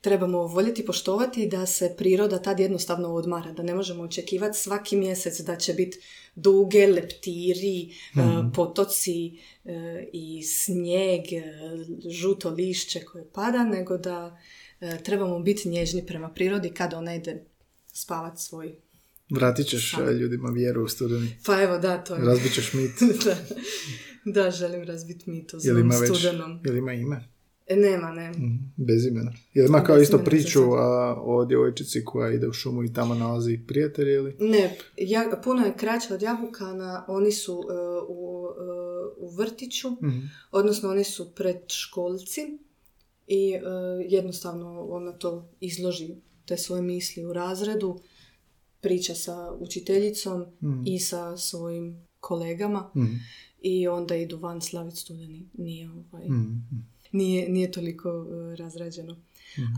trebamo 0.00 0.42
voljeti 0.42 0.86
poštovati 0.86 1.48
da 1.48 1.66
se 1.66 1.94
priroda 1.98 2.42
tad 2.42 2.60
jednostavno 2.60 3.08
odmara, 3.08 3.52
da 3.52 3.62
ne 3.62 3.74
možemo 3.74 4.02
očekivati 4.02 4.58
svaki 4.58 4.96
mjesec 4.96 5.40
da 5.40 5.56
će 5.56 5.72
biti 5.72 5.98
duge 6.34 6.86
leptiri, 6.86 7.80
e, 7.82 7.90
potoci 8.54 9.38
e, 9.64 10.08
i 10.12 10.42
snijeg, 10.42 11.32
e, 11.32 11.42
žuto 12.10 12.50
lišće 12.50 13.04
koje 13.04 13.30
pada, 13.32 13.64
nego 13.64 13.98
da 13.98 14.38
trebamo 15.04 15.38
biti 15.40 15.68
nježni 15.68 16.06
prema 16.06 16.28
prirodi 16.28 16.70
kad 16.70 16.94
ona 16.94 17.14
ide 17.14 17.44
spavat 17.92 18.38
svoj. 18.38 18.74
Vratit 19.30 19.66
ćeš 19.66 19.94
e, 19.94 20.12
ljudima 20.12 20.50
vjeru 20.50 20.84
u 20.84 20.88
studeni. 20.88 21.36
Pa 21.46 21.62
evo 21.62 21.78
da, 21.78 22.04
to 22.04 22.14
je. 22.14 22.24
Razbit 22.24 22.54
ćeš 22.54 22.72
mit. 22.72 22.92
da. 23.24 23.36
da, 24.24 24.50
želim 24.50 24.84
razbiti 24.84 25.30
mit 25.30 25.54
o 25.54 25.60
svom 25.60 25.92
studenom. 25.92 26.60
jel 26.64 26.76
ima 26.76 26.92
ime? 26.92 27.28
E, 27.68 27.76
nema, 27.76 28.10
ne. 28.10 28.30
Mhm, 28.30 28.54
Bez 28.76 29.06
imena. 29.06 29.32
Jel 29.54 29.66
ima 29.66 29.78
Bez 29.78 29.86
kao 29.86 29.98
isto 29.98 30.18
priču 30.18 30.60
a, 30.62 31.14
o 31.16 31.44
djevojčici 31.44 32.04
koja 32.04 32.32
ide 32.32 32.48
u 32.48 32.52
šumu 32.52 32.84
i 32.84 32.92
tamo 32.92 33.14
nalazi 33.14 33.60
prijatelje 33.66 34.14
ili? 34.14 34.36
Ne, 34.40 34.76
ja, 34.96 35.40
puno 35.44 35.62
je 35.62 35.74
kraće 35.74 36.14
od 36.14 36.22
Jabukana, 36.22 37.04
oni 37.08 37.32
su 37.32 37.52
e, 37.62 37.72
u, 38.08 38.46
e, 38.48 38.62
u 39.18 39.30
vrtiću, 39.30 39.88
Mhm. 39.92 40.18
odnosno 40.52 40.90
oni 40.90 41.04
su 41.04 41.34
predškolci 41.34 42.40
i 43.26 43.52
e, 43.52 43.60
jednostavno 44.08 44.82
ona 44.82 45.12
to 45.12 45.48
izloži, 45.60 46.08
te 46.44 46.56
svoje 46.56 46.82
misli 46.82 47.24
u 47.24 47.32
razredu, 47.32 48.00
priča 48.80 49.14
sa 49.14 49.52
učiteljicom 49.52 50.40
Mhm. 50.62 50.82
i 50.86 50.98
sa 50.98 51.36
svojim 51.36 52.06
kolegama 52.20 52.90
Mhm. 52.96 53.12
i 53.60 53.88
onda 53.88 54.16
idu 54.16 54.36
van 54.38 54.60
slaviti 54.60 54.96
studeni. 54.96 55.48
Nije, 55.54 55.90
ovaj, 55.90 56.24
Mhm. 56.24 56.52
Nije, 57.12 57.48
nije 57.48 57.72
toliko 57.72 58.08
e, 58.52 58.56
razrađeno. 58.56 59.16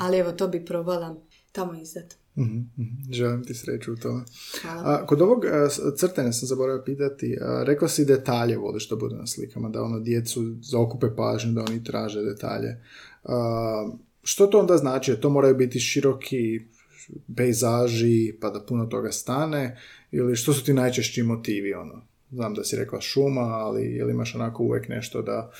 Ali 0.01 0.18
evo, 0.18 0.33
to 0.33 0.49
bi 0.49 0.64
probala 0.64 1.16
tamo 1.53 1.74
izdat. 1.74 2.14
Mhm, 2.37 2.57
mhm. 2.76 3.12
Želim 3.12 3.45
ti 3.45 3.55
sreću 3.55 3.93
u 3.93 3.97
tome. 3.97 4.24
Hvala. 4.62 4.83
A, 4.85 5.07
kod 5.07 5.20
ovog 5.22 5.45
a, 5.45 5.68
s- 5.68 5.81
crtanja 5.97 6.33
sam 6.33 6.49
zaboravio 6.49 6.83
pitati, 6.85 7.37
a, 7.41 7.62
rekla 7.64 7.89
si 7.89 8.05
detalje 8.05 8.57
voliš 8.57 8.89
da 8.89 8.97
bude 8.97 9.16
na 9.16 9.26
slikama, 9.26 9.68
da 9.68 9.83
ono 9.83 10.01
djecu 10.01 10.55
zaokupe 10.62 11.07
pažnju, 11.16 11.53
da 11.53 11.61
oni 11.62 11.85
traže 11.85 12.22
detalje. 12.22 12.83
A, 13.24 13.91
što 14.22 14.47
to 14.47 14.61
onda 14.61 14.76
znači? 14.76 15.16
To 15.16 15.31
moraju 15.31 15.55
biti 15.55 15.81
široki 15.81 16.61
pejzaži, 17.37 18.35
pa 18.41 18.51
da 18.51 18.61
puno 18.61 18.87
toga 18.87 19.12
stane, 19.12 19.76
ili 20.11 20.37
što 20.37 20.53
su 20.53 20.64
ti 20.64 20.72
najčešći 20.72 21.22
motivi, 21.22 21.74
ono? 21.74 22.03
Znam 22.31 22.55
da 22.55 22.64
si 22.64 22.76
rekla 22.76 23.01
šuma, 23.01 23.41
ali 23.41 23.83
jel 23.87 24.11
imaš 24.11 24.35
onako 24.35 24.62
uvijek 24.62 24.89
nešto 24.89 25.22
da 25.22 25.51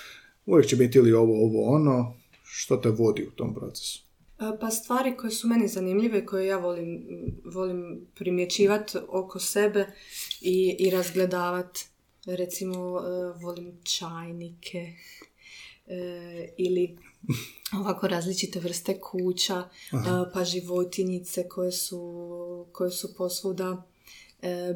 uvijek 0.51 0.67
će 0.67 0.77
biti 0.77 0.99
ili 0.99 1.13
ovo, 1.13 1.45
ovo, 1.45 1.75
ono, 1.75 2.15
što 2.43 2.77
te 2.77 2.89
vodi 2.89 3.27
u 3.27 3.31
tom 3.31 3.55
procesu? 3.55 4.05
E, 4.41 4.59
Pa 4.61 4.71
stvari 4.71 5.17
koje 5.17 5.31
su 5.31 5.49
meni 5.49 5.69
zanimljive, 5.69 6.27
koje 6.27 6.47
ja 6.47 6.59
volim, 6.59 7.07
volim 7.45 8.07
primjećivati 8.15 8.99
oko 9.09 9.39
sebe 9.39 9.87
i, 10.41 10.77
i 10.79 10.91
razgledavat. 10.91 11.79
Recimo, 12.27 13.01
e, 13.01 13.39
volim 13.43 13.73
čajnike 13.83 14.93
e, 15.87 16.49
ili 16.57 16.97
ovako 17.81 18.09
različite 18.09 18.61
vrste 18.61 19.01
kuća, 19.01 19.69
e, 19.93 19.97
pa 20.35 20.45
životinjice 20.45 21.49
koje 21.49 21.73
su, 21.73 22.67
koje 22.73 22.91
su 22.91 23.15
posvuda, 23.15 23.83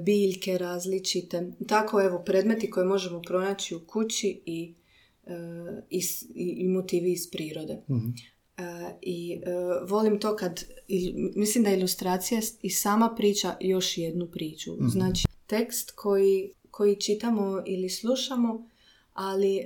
biljke 0.05 0.59
različite. 0.59 1.53
Tako, 1.69 2.03
evo, 2.03 2.23
predmeti 2.27 2.71
koje 2.71 2.87
možemo 2.87 3.23
pronaći 3.23 3.75
u 3.75 3.81
kući 3.87 4.43
i, 4.47 4.75
i, 5.91 6.03
s- 6.03 6.23
i, 6.23 6.55
i 6.59 6.69
motivi 6.69 7.13
iz 7.13 7.31
prirode. 7.31 7.83
Mhm. 7.91 8.09
E, 8.59 8.63
I 9.03 9.33
e, 9.35 9.41
volim 9.89 10.21
to 10.21 10.37
kad, 10.37 10.65
mislim 11.37 11.65
da 11.65 11.71
ilustracija 11.71 12.41
i 12.63 12.71
sama 12.71 13.15
priča 13.17 13.57
još 13.61 13.99
jednu 13.99 14.27
priču. 14.27 14.71
Znači, 14.89 15.27
tekst 15.47 15.91
koji, 15.91 16.51
koji 16.71 16.97
čitamo 16.97 17.63
ili 17.67 17.89
slušamo, 17.89 18.69
ali 19.13 19.57
e, 19.57 19.65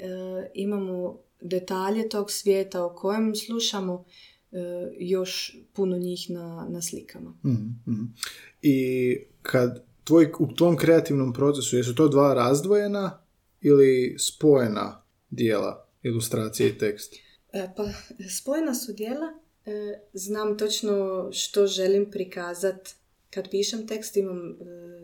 imamo 0.54 1.18
detalje 1.40 2.08
tog 2.08 2.30
svijeta 2.30 2.84
o 2.84 2.94
kojem 2.94 3.34
slušamo, 3.34 4.04
e, 4.52 4.56
još 4.98 5.56
puno 5.72 5.98
njih 5.98 6.30
na, 6.30 6.66
na 6.70 6.82
slikama. 6.82 7.34
Mhm, 7.44 7.66
mhm. 7.86 8.04
I 8.62 9.16
kad 9.42 9.84
tvoj, 10.04 10.32
u 10.38 10.46
tom 10.46 10.76
kreativnom 10.76 11.32
procesu, 11.32 11.76
jesu 11.76 11.94
to 11.94 12.08
dva 12.08 12.34
razdvojena 12.34 13.18
ili 13.60 14.16
spojena 14.18 15.02
dijela, 15.30 15.88
ilustracije 16.02 16.68
i 16.68 16.78
tekst? 16.78 17.14
E, 17.52 17.68
pa, 17.76 17.88
spojena 18.40 18.74
su 18.74 18.92
dijela. 18.92 19.38
E, 19.66 20.00
znam 20.12 20.58
točno 20.58 21.28
što 21.32 21.66
želim 21.66 22.10
prikazat. 22.10 22.94
Kad 23.30 23.50
pišem 23.50 23.86
tekst 23.86 24.16
imam 24.16 24.50
e, 24.50 24.54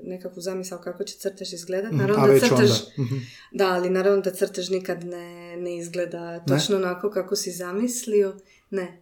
nekakvu 0.02 0.40
zamisao 0.42 0.78
kako 0.78 1.04
će 1.04 1.18
crtež 1.18 1.52
izgledat. 1.52 1.92
Mhm, 1.92 2.00
Naravno 2.00 2.26
da 2.26 2.38
crtež. 2.38 2.70
Mhm. 2.98 3.14
da, 3.52 3.66
ali 3.68 3.90
naravno 3.90 4.20
da 4.20 4.30
crtež 4.30 4.70
nikad 4.70 5.04
ne, 5.04 5.56
ne 5.56 5.76
izgleda 5.76 6.44
točno 6.44 6.76
onako 6.76 7.10
kako 7.10 7.36
si 7.36 7.52
zamislio. 7.52 8.36
Ne. 8.70 9.00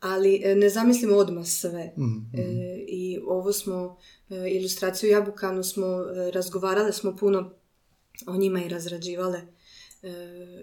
Ali 0.00 0.42
ne 0.56 0.68
zamislim 0.68 1.12
odmah 1.12 1.46
sve. 1.46 1.92
Mhm, 1.98 2.40
E, 2.40 2.76
I 2.88 3.18
ovo 3.26 3.52
smo, 3.52 3.98
e, 4.30 4.50
ilustraciju 4.50 5.10
Jabukanu 5.10 5.62
smo, 5.62 5.86
e, 5.86 6.30
razgovarale 6.30 6.92
smo 6.92 7.16
puno 7.16 7.52
o 8.26 8.36
njima 8.36 8.62
i 8.64 8.68
razrađivale 8.68 9.40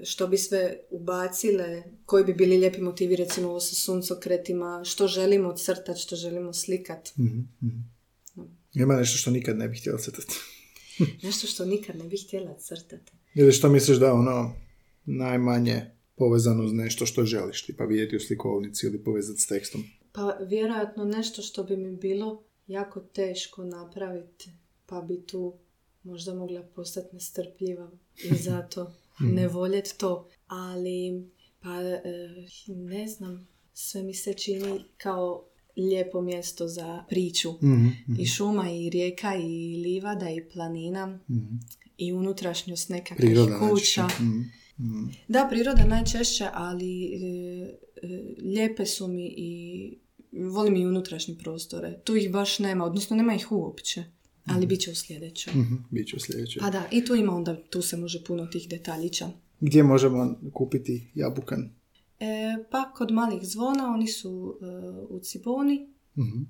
što 0.03 0.27
bi 0.27 0.37
sve 0.37 0.77
ubacile, 0.89 1.83
koji 2.05 2.23
bi 2.23 2.33
bili 2.33 2.57
lijepi 2.57 2.81
motivi, 2.81 3.15
recimo 3.15 3.49
ovo 3.49 3.59
sa 3.59 3.75
suncokretima, 3.75 4.81
što 4.85 5.07
želimo 5.07 5.57
crtati, 5.57 5.99
što 5.99 6.15
želimo 6.15 6.53
slikat. 6.53 7.17
Mhm, 7.17 7.39
mhm. 7.63 7.79
Ima 8.73 8.95
nešto 8.95 9.17
što 9.17 9.31
nikad 9.31 9.57
ne 9.57 9.67
bih 9.67 9.79
htjela 9.79 9.97
crtati. 9.97 10.35
Nešto 11.23 11.47
što 11.47 11.65
nikad 11.65 11.95
ne 11.95 12.03
bih 12.03 12.23
htjela 12.27 12.57
crtati. 12.57 13.11
Ili 13.35 13.51
što 13.51 13.69
misliš 13.69 13.97
da 13.97 14.13
ono 14.13 14.55
najmanje 15.05 15.81
povezano 16.15 16.63
uz 16.63 16.73
nešto 16.73 17.05
što 17.05 17.25
želiš, 17.25 17.65
tipa 17.65 17.83
vidjeti 17.83 18.15
u 18.15 18.19
slikovnici 18.19 18.85
ili 18.85 19.03
povezati 19.03 19.41
s 19.41 19.47
tekstom. 19.47 19.83
Pa 20.11 20.37
vjerojatno 20.41 21.05
nešto 21.05 21.41
što 21.41 21.63
bi 21.63 21.77
mi 21.77 21.97
bilo 21.97 22.43
jako 22.67 22.99
teško 22.99 23.63
napraviti, 23.63 24.49
pa 24.85 25.01
bi 25.01 25.25
tu 25.25 25.57
možda 26.03 26.33
mogla 26.33 26.63
postati 26.75 27.15
nestrpljiva 27.15 27.91
i 28.23 28.35
zato 28.49 28.93
ne 29.19 29.47
voljet 29.47 29.95
to. 29.97 30.29
Ali, 30.47 31.29
pa 31.59 31.81
e, 31.81 32.01
ne 32.67 33.07
znam, 33.07 33.47
sve 33.73 34.03
mi 34.03 34.13
se 34.13 34.33
čini 34.33 34.83
kao 34.97 35.45
lijepo 35.77 36.21
mjesto 36.21 36.67
za 36.67 37.03
priču. 37.09 37.51
Mhm, 37.51 37.87
I 38.19 38.25
šuma, 38.25 38.71
i 38.71 38.89
rijeka, 38.89 39.35
i 39.35 39.81
livada, 39.83 40.29
i 40.29 40.49
planina, 40.53 41.19
mhm. 41.29 41.55
i 41.97 42.13
unutrašnjost 42.13 42.89
nekakvih 42.89 43.17
Priroda 43.17 43.59
kuća. 43.59 44.07
Mhm, 44.19 44.39
mhm. 44.79 45.05
Da, 45.27 45.47
priroda 45.49 45.85
najčešće, 45.85 46.47
ali 46.53 47.05
e, 47.05 47.17
e, 48.01 48.23
lijepe 48.41 48.85
su 48.85 49.07
mi 49.07 49.33
i 49.37 49.97
volim 50.31 50.75
i 50.75 50.85
unutrašnje 50.85 51.35
prostore. 51.35 51.99
Tu 52.03 52.15
ih 52.15 52.31
baš 52.31 52.59
nema, 52.59 52.85
odnosno 52.85 53.15
nema 53.15 53.35
ih 53.35 53.51
uopće. 53.51 54.03
Ali 54.45 54.65
bit 54.65 54.81
će 54.81 54.91
u 54.91 54.95
sljedećoj. 54.95 55.53
Mhm, 55.53 55.75
Biće 55.91 56.15
u 56.15 56.19
sljedećoj. 56.19 56.59
Pa 56.59 56.69
da, 56.69 56.83
i 56.91 57.05
tu 57.05 57.15
ima 57.15 57.35
onda, 57.35 57.63
tu 57.63 57.81
se 57.81 57.97
može 57.97 58.23
puno 58.23 58.45
tih 58.45 58.69
detaljića. 58.69 59.29
Gdje 59.59 59.83
možemo 59.83 60.35
kupiti 60.53 61.07
jabukan? 61.15 61.69
E, 62.19 62.25
pa 62.71 62.91
kod 62.93 63.11
malih 63.11 63.39
zvona 63.43 63.87
oni 63.87 64.07
su 64.07 64.59
e, 64.61 64.65
u 65.09 65.19
Ciboni, 65.19 65.89
Mhm, 66.17 66.43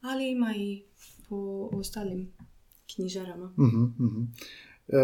ali 0.00 0.30
ima 0.30 0.54
i 0.56 0.82
po 1.28 1.36
ostalim 1.72 2.32
knjižarama. 2.94 3.54
mhm, 3.58 3.82
mhm. 4.06 4.22
E, 4.88 4.96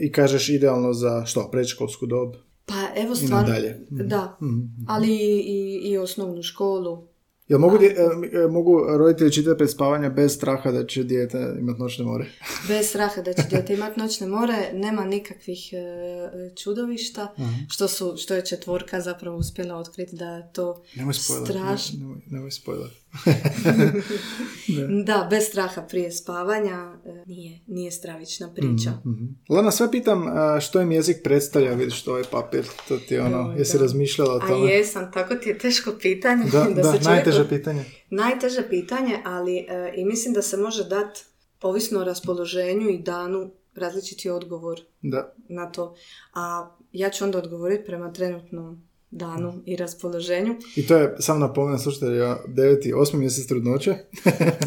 I 0.00 0.12
kažeš 0.12 0.48
idealno 0.48 0.92
za 0.92 1.24
što? 1.26 1.48
Predškolsku 1.50 2.06
dob? 2.06 2.34
Pa 2.66 2.74
evo 2.96 3.14
stvarno. 3.16 3.54
Mhm. 3.90 4.08
da, 4.08 4.38
Mhm. 4.42 4.60
ali 4.88 5.12
i, 5.38 5.80
i 5.84 5.98
osnovnu 5.98 6.42
školu. 6.42 7.06
Jel 7.52 7.58
mogu, 7.58 7.78
dje- 7.78 7.94
e, 7.96 8.38
e, 8.38 8.48
mogu 8.48 8.84
roditelji 8.88 9.32
čitati 9.32 9.58
pred 9.58 9.70
spavanja 9.70 10.10
bez 10.10 10.34
straha 10.34 10.70
da 10.70 10.86
će 10.86 11.04
dijete 11.04 11.54
imati 11.60 11.80
noćne 11.80 12.04
more? 12.04 12.24
Bez 12.68 12.86
straha 12.88 13.22
da 13.22 13.32
će 13.32 13.42
dijete 13.50 13.74
imati 13.74 14.00
noćne 14.00 14.26
more, 14.26 14.70
nema 14.72 15.04
nikakvih 15.04 15.70
e, 15.72 16.54
čudovišta, 16.56 17.34
što, 17.68 17.88
su, 17.88 18.14
što 18.16 18.34
je 18.34 18.44
četvorka 18.44 19.00
zapravo 19.00 19.36
uspjela 19.36 19.76
otkriti 19.76 20.16
da 20.16 20.36
je 20.36 20.52
to 20.52 20.82
Nemoj 20.96 21.14
strašno. 21.14 21.98
Nemoj, 21.98 22.16
nemoj 22.26 22.50
spoiler. 22.50 22.90
Da, 25.04 25.26
bez 25.30 25.44
straha 25.44 25.82
prije 25.82 26.12
spavanja 26.12 26.70
e, 27.06 27.22
nije, 27.26 27.60
nije 27.66 27.90
stravična 27.90 28.50
priča. 28.50 28.90
Mhm. 29.06 29.24
Lana, 29.48 29.70
sve 29.70 29.90
pitam 29.90 30.26
a, 30.28 30.60
što 30.60 30.80
im 30.80 30.92
jezik 30.92 31.16
predstavlja, 31.24 31.72
vidiš 31.72 32.00
što 32.00 32.18
je 32.18 32.24
papir, 32.24 32.66
to 32.88 32.96
ti 32.98 33.14
je 33.14 33.22
ono, 33.22 33.38
Joj, 33.38 33.58
jesi 33.58 33.76
da. 33.76 33.82
razmišljala 33.82 34.34
o 34.34 34.38
A 34.38 34.46
tome? 34.48 34.70
jesam, 34.70 35.12
tako 35.12 35.34
ti 35.34 35.48
je 35.48 35.58
teško 35.58 35.92
pitanje. 35.92 36.44
Da, 36.44 36.64
da, 36.74 36.82
čovjek- 36.82 37.04
najteže 37.04 37.48
pitanje. 37.48 37.84
Najteže 38.10 38.68
pitanje, 38.70 39.18
ali 39.24 39.56
e, 39.58 39.66
i 39.96 40.04
mislim 40.04 40.34
da 40.34 40.42
se 40.42 40.56
može 40.56 40.84
dati, 40.84 41.24
ovisno 41.62 42.00
o 42.00 42.04
raspoloženju 42.04 42.88
i 42.88 42.98
danu, 42.98 43.50
različiti 43.74 44.30
odgovor 44.30 44.80
Da. 45.02 45.34
na 45.48 45.70
to. 45.70 45.94
A 46.34 46.70
ja 46.92 47.10
ću 47.10 47.24
onda 47.24 47.38
odgovoriti 47.38 47.84
prema 47.84 48.12
trenutnom 48.12 48.82
danu 49.12 49.62
i 49.66 49.76
raspoloženju. 49.76 50.54
I 50.76 50.86
to 50.86 50.96
je, 50.96 51.16
samo 51.18 51.38
napomenem, 51.38 51.78
slušajte, 51.78 52.06
ja 52.16 52.44
9. 52.48 52.88
i 52.88 52.92
8. 52.92 53.16
mjesec 53.16 53.46
trudnoće. 53.46 53.94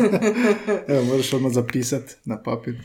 Evo, 0.88 1.04
možeš 1.04 1.34
odmah 1.34 1.54
zapisati 1.54 2.14
na 2.26 2.44
papir. 2.44 2.76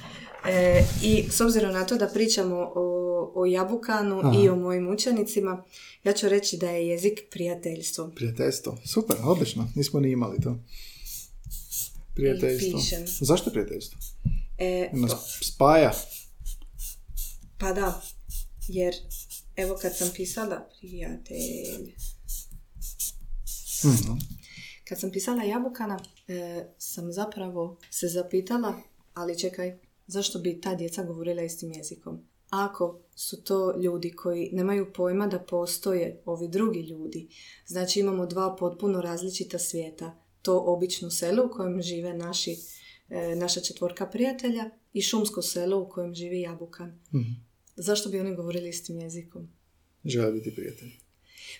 E, 0.48 0.84
I 1.02 1.24
s 1.30 1.40
obzirom 1.40 1.72
na 1.72 1.86
to 1.86 1.96
da 1.96 2.06
pričamo 2.06 2.72
o, 2.74 3.32
o 3.34 3.46
Jabukanu 3.46 4.20
Aha. 4.24 4.32
i 4.42 4.48
o 4.48 4.56
mojim 4.56 4.88
učenicima, 4.88 5.64
ja 6.04 6.12
ću 6.12 6.28
reći 6.28 6.56
da 6.56 6.70
je 6.70 6.88
jezik 6.88 7.20
prijateljstvo. 7.30 8.11
Prijateljstvo. 8.14 8.78
Super, 8.84 9.16
odlično. 9.24 9.68
Nismo 9.74 10.00
ni 10.00 10.11
imali 10.11 10.40
to. 10.40 10.58
Prijateljstvo. 12.14 12.80
Zašto 13.20 13.50
prijateljstvo? 13.50 13.98
E, 14.58 14.90
Nas 14.92 15.38
spaja. 15.42 15.92
pa 17.58 17.72
da, 17.72 18.02
jer 18.68 18.94
evo 19.62 19.78
kad 19.82 19.96
sam 19.96 20.08
pisala 20.16 20.68
prijatelj, 20.78 21.94
Mhm. 23.84 24.12
kad 24.88 25.00
sam 25.00 25.11
pisala 25.11 25.42
Jabukana, 25.42 26.00
e, 26.28 26.64
sam 26.78 27.12
zapravo 27.12 27.76
se 27.90 28.08
zapitala, 28.08 28.74
ali 29.14 29.38
čekaj, 29.38 29.78
zašto 30.06 30.38
bi 30.38 30.61
ta 30.61 30.74
djeca 30.74 31.02
govorila 31.04 31.42
istim 31.42 31.72
jezikom? 31.72 32.18
Ako 32.50 33.00
su 33.14 33.44
to 33.44 33.76
ljudi 33.76 34.12
koji 34.12 34.50
nemaju 34.52 34.92
pojma 34.92 35.26
da 35.26 35.38
postoje 35.38 36.22
ovi 36.24 36.48
drugi 36.48 36.80
ljudi, 36.80 37.28
znači 37.66 38.00
imamo 38.00 38.26
dva 38.26 38.56
potpuno 38.58 39.00
različita 39.00 39.58
svijeta. 39.58 40.16
To 40.42 40.58
obično 40.66 41.11
selo 41.11 41.46
u 41.46 41.50
kojem 41.50 41.82
žive 41.82 42.14
naši, 42.14 42.56
e, 43.08 43.36
naša 43.36 43.61
četvorka 43.61 44.06
prijatelja 44.06 44.70
i 44.92 45.02
šumsko 45.02 45.42
selo 45.42 45.80
u 45.80 45.88
kojem 45.88 46.14
živi 46.14 46.40
Jabukan. 46.40 47.00
Mhm. 47.14 47.49
Zašto 47.80 48.08
bi 48.08 48.20
oni 48.20 48.36
govorili 48.36 48.68
istim 48.68 48.98
jezikom? 48.98 49.48
Žele 50.04 50.32
biti 50.32 50.54
prijatelji. 50.54 50.92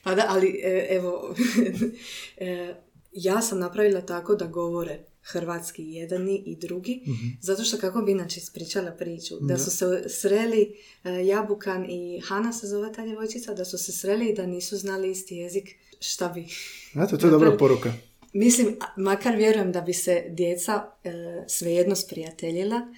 Pa 0.02 0.14
da, 0.14 0.24
ali 0.28 0.60
e, 0.64 0.86
evo, 0.90 1.34
e, 2.36 2.74
ja 3.12 3.42
sam 3.42 3.58
napravila 3.58 4.00
tako 4.00 4.34
da 4.34 4.46
govore 4.46 4.98
hrvatski 5.22 5.82
jedan 5.82 6.28
i 6.28 6.56
drugi, 6.60 7.00
zato 7.40 7.64
što 7.64 7.78
kako 7.78 8.02
bi 8.02 8.12
inače 8.12 8.40
ispričala 8.40 8.90
priču, 8.90 9.34
da 9.40 9.58
su 9.58 9.70
se 9.70 10.04
sreli, 10.08 10.76
e, 11.04 11.26
Jabukan 11.26 11.90
i 11.90 12.20
Hana 12.20 12.52
se 12.52 12.66
zove 12.66 12.92
ta 12.92 13.04
djevojčica, 13.04 13.54
da 13.54 13.64
su 13.64 13.78
se 13.78 13.92
sreli 13.92 14.28
i 14.28 14.34
da 14.34 14.46
nisu 14.46 14.76
znali 14.76 15.10
isti 15.10 15.36
jezik, 15.36 15.68
šta 16.00 16.28
bi... 16.28 16.46
Eto, 17.04 17.16
to 17.16 17.26
je 17.26 17.30
dobra 17.30 17.56
poruka. 17.56 17.92
Mislim, 18.32 18.76
makar 18.96 19.36
vjerujem 19.36 19.72
da 19.72 19.80
bi 19.80 19.92
se 19.92 20.24
djeca 20.28 20.84
e, 21.04 21.10
svejedno 21.48 21.96
sprijateljila 21.96 22.94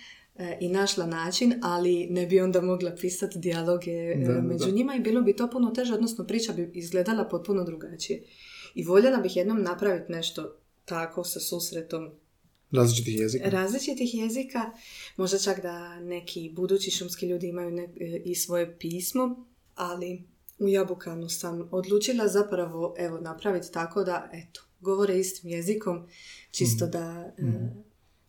i 0.60 0.68
našla 0.68 1.06
način, 1.06 1.54
ali 1.62 2.06
ne 2.06 2.26
bi 2.26 2.40
onda 2.40 2.60
mogla 2.60 2.92
pisati 2.92 3.38
dijaloge 3.38 3.90
e, 3.90 4.24
Da, 4.26 4.40
među 4.42 4.64
da. 4.64 4.70
njima 4.70 4.94
i 4.94 5.00
bilo 5.00 5.22
bi 5.22 5.36
to 5.36 5.50
puno 5.50 5.70
teže, 5.70 5.94
odnosno 5.94 6.26
priča 6.26 6.52
bi 6.52 6.70
izgledala 6.74 7.24
potpuno 7.24 7.64
drugačije. 7.64 8.22
I 8.74 8.84
voljela 8.84 9.18
bih 9.18 9.36
jednom 9.36 9.62
napraviti 9.62 10.12
nešto 10.12 10.56
tako 10.84 11.24
sa 11.24 11.40
susretom 11.40 12.10
Različitih 12.70 13.14
jezika. 13.16 13.48
različitih 13.50 14.14
jezika, 14.14 14.70
možda 15.16 15.38
čak 15.38 15.62
da 15.62 16.00
neki 16.00 16.50
budući 16.52 16.90
šumski 16.90 17.26
ljudi 17.26 17.48
imaju 17.48 17.70
ne- 17.70 17.88
e, 18.00 18.22
i 18.24 18.34
svoje 18.34 18.78
pismo, 18.78 19.46
ali 19.74 20.22
u 20.58 20.68
Jabukanu 20.68 21.28
sam 21.28 21.68
odlučila 21.70 22.28
zapravo 22.28 22.94
evo 22.98 23.20
napraviti 23.20 23.72
tako 23.72 24.04
da 24.04 24.30
eto, 24.32 24.60
govore 24.80 25.18
istim 25.18 25.50
jezikom, 25.50 26.06
čisto 26.50 26.86
da, 26.86 27.32
e, 27.38 27.42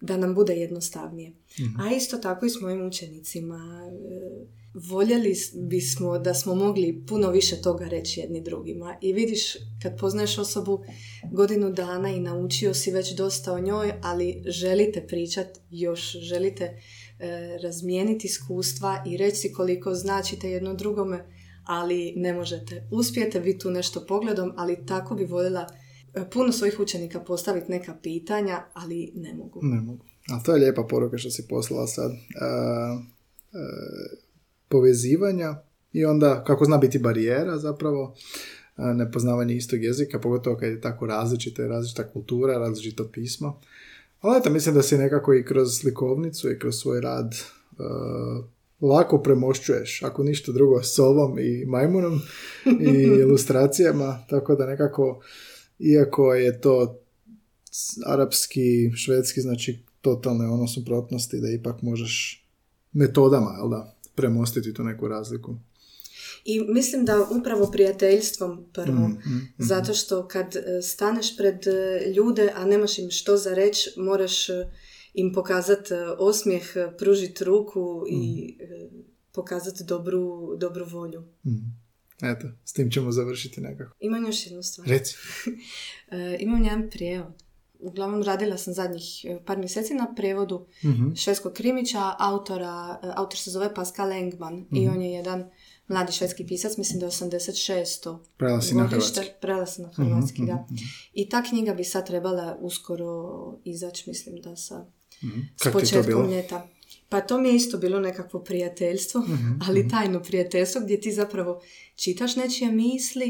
da 0.04 0.18
nam 0.18 0.36
bude 0.36 0.54
jednostavnije. 0.54 1.32
A 1.80 1.94
isto 1.96 2.18
tako 2.18 2.46
i 2.46 2.50
s 2.50 2.62
mojim 2.62 2.88
učenicima. 2.88 3.90
e, 4.10 4.64
Voljeli 4.90 5.36
bismo 5.54 6.20
da 6.20 6.34
smo 6.34 6.56
mogli 6.56 7.04
puno 7.08 7.30
više 7.32 7.62
toga 7.62 7.86
reći 7.86 8.20
jedni 8.20 8.42
drugima. 8.42 8.98
I 9.02 9.14
vidiš, 9.14 9.56
kad 9.82 10.00
poznaješ 10.00 10.38
osobu 10.38 10.84
godinu 11.32 11.72
dana 11.72 12.10
i 12.10 12.20
naučio 12.20 12.74
si 12.74 12.92
već 12.92 13.16
dosta 13.16 13.54
o 13.54 13.60
njoj, 13.60 13.94
ali 14.02 14.44
želite 14.46 15.08
pričati 15.08 15.60
još, 15.70 16.12
želite 16.12 16.64
e, 16.64 17.58
razmijeniti 17.64 18.28
iskustva 18.28 19.04
i 19.08 19.18
reći 19.18 19.38
si 19.38 19.54
koliko 19.54 19.96
značite 19.96 20.50
jedno 20.50 20.74
drugome, 20.74 21.26
ali 21.66 22.14
ne 22.16 22.34
možete. 22.34 22.88
Uspijete 22.92 23.40
vi 23.40 23.60
tu 23.60 23.72
nešto 23.72 24.06
pogledom, 24.08 24.54
ali 24.58 24.86
tako 24.86 25.16
bi 25.16 25.26
voljela 25.26 25.68
puno 26.32 26.52
svojih 26.52 26.80
učenika 26.80 27.20
postaviti 27.20 27.72
neka 27.72 27.96
pitanja, 28.04 28.64
ali 28.74 29.12
ne 29.16 29.34
mogu. 29.34 29.60
Ne 29.64 29.82
mogu. 29.82 30.06
Ali 30.30 30.44
to 30.44 30.54
je 30.54 30.60
lijepa 30.60 30.84
poruka 30.84 31.18
što 31.18 31.30
si 31.30 31.48
poslala 31.48 31.88
sad. 31.88 32.12
E, 32.12 32.16
e, 32.16 32.18
povezivanja 34.70 35.56
i 35.94 36.06
onda 36.06 36.44
kako 36.44 36.66
zna 36.66 36.78
biti 36.78 37.00
barijera 37.00 37.58
zapravo 37.58 38.16
e, 38.78 38.82
nepoznavanje 38.94 39.56
istog 39.56 39.84
jezika, 39.84 40.20
pogotovo 40.20 40.58
kad 40.58 40.70
je 40.70 40.82
tako 40.82 41.06
različite, 41.06 41.68
različita 41.68 42.12
kultura, 42.12 42.58
različito 42.58 43.10
pismo. 43.14 43.60
Ali 44.22 44.38
eto, 44.38 44.50
mislim 44.50 44.76
da 44.76 44.82
si 44.82 44.98
nekako 44.98 45.34
i 45.34 45.46
kroz 45.46 45.78
slikovnicu 45.80 46.52
i 46.52 46.60
kroz 46.60 46.76
svoj 46.76 47.02
rad 47.02 47.34
e, 47.34 47.84
lako 48.82 49.18
premošćuješ, 49.18 50.04
ako 50.04 50.24
ništa 50.24 50.52
drugo, 50.52 50.84
s 50.84 51.00
ovom 51.00 51.40
i 51.40 51.66
majmunom 51.66 52.20
i 52.80 53.04
ilustracijama, 53.24 54.20
tako 54.30 54.56
da 54.56 54.66
nekako, 54.66 55.22
iako 55.80 56.34
je 56.34 56.62
to 56.62 57.00
arapski, 58.06 58.92
švedski, 58.96 59.42
znači 59.42 59.80
totalne 60.02 60.48
ono 60.48 60.68
suprotnosti 60.68 61.40
da 61.42 61.50
ipak 61.50 61.82
možeš 61.82 62.46
metodama, 62.94 63.56
jel 63.58 63.70
da, 63.70 63.96
premostiti 64.16 64.74
tu 64.74 64.84
neku 64.84 65.08
razliku. 65.08 65.56
I 66.46 66.60
mislim 66.60 67.06
da 67.06 67.28
upravo 67.40 67.72
prijateljstvom 67.72 68.66
prvo, 68.74 69.08
Mm, 69.08 69.12
mm, 69.12 69.48
zato 69.58 69.94
što 69.94 70.28
kad 70.28 70.56
e, 70.56 70.82
staneš 70.82 71.38
pred 71.38 71.68
e, 71.68 72.12
ljude, 72.16 72.54
a 72.56 72.66
nemaš 72.66 73.00
im 73.00 73.12
što 73.12 73.38
za 73.38 73.54
reći, 73.54 73.90
moraš 73.98 74.50
e, 74.50 74.68
im 75.14 75.34
pokazati 75.34 75.94
osmijeh, 76.20 76.64
pružiti 76.98 77.44
ruku 77.44 78.06
i 78.10 78.56
e, 78.60 78.90
pokazati 79.32 79.84
dobru, 79.84 80.56
dobru 80.58 80.86
volju. 80.86 81.24
Eto, 82.24 82.48
s 82.64 82.74
tim 82.74 82.92
ćemo 82.92 83.12
završiti 83.12 83.62
nekako. 83.62 83.96
Imam 84.00 84.26
još 84.26 84.46
jednu 84.46 84.64
stvar. 84.64 84.88
Reci. 84.88 85.16
E, 86.12 86.38
imam 86.40 86.64
jedan 86.64 86.90
prijevod. 86.90 87.34
Uglavnom 87.80 88.24
radila 88.24 88.58
sam 88.58 88.74
zadnjih 88.74 89.04
e, 89.26 89.40
par 89.46 89.58
mjeseci 89.58 89.94
na 89.94 90.14
prijevodu 90.16 90.66
Mhm. 90.84 91.14
švedskog 91.16 91.54
krimića, 91.54 92.14
autora, 92.20 93.00
e, 93.04 93.12
autor 93.16 93.40
se 93.40 93.52
zove 93.52 93.74
Pascal 93.74 94.12
Engman 94.12 94.66
i 94.72 94.82
Mhm. 94.82 94.90
on 94.90 95.02
je 95.02 95.12
jedan 95.12 95.50
mladi 95.88 96.12
švedski 96.12 96.46
pisac, 96.46 96.78
mislim 96.78 97.00
da 97.00 97.06
je 97.06 97.12
86. 97.12 98.20
Prela 98.38 98.62
si 98.62 98.76
na 98.76 98.88
hrvatski. 98.88 99.20
Prela 99.42 99.66
sam 99.66 99.84
na 99.84 99.92
hrvatski, 99.92 100.42
Mhm, 100.42 100.48
da. 100.48 100.56
mhm, 100.56 100.76
I 101.14 101.30
ta 101.30 101.44
knjiga 101.44 101.74
bi 101.74 101.84
sad 101.84 102.08
trebala 102.08 102.58
uskoro 102.60 103.30
izaći, 103.64 104.04
mislim 104.08 104.36
da 104.38 104.56
sa 104.56 104.86
Mhm. 105.24 105.40
s 105.58 105.72
početkom 105.74 106.30
ljeta. 106.30 106.68
Pa 107.14 107.22
to 107.22 107.38
mi 107.38 107.50
je 107.50 107.56
isto 107.56 107.78
bilo 107.78 108.00
nekakvo 108.00 108.44
prijateljstvo, 108.44 109.22
Mhm, 109.22 109.60
ali 109.68 109.88
tajno 109.88 110.24
prijateljstvo 110.24 110.82
gdje 110.82 111.02
ti 111.02 111.12
zapravo 111.12 111.62
čitaš 111.96 112.36
nečije 112.36 112.72
misli, 112.72 113.28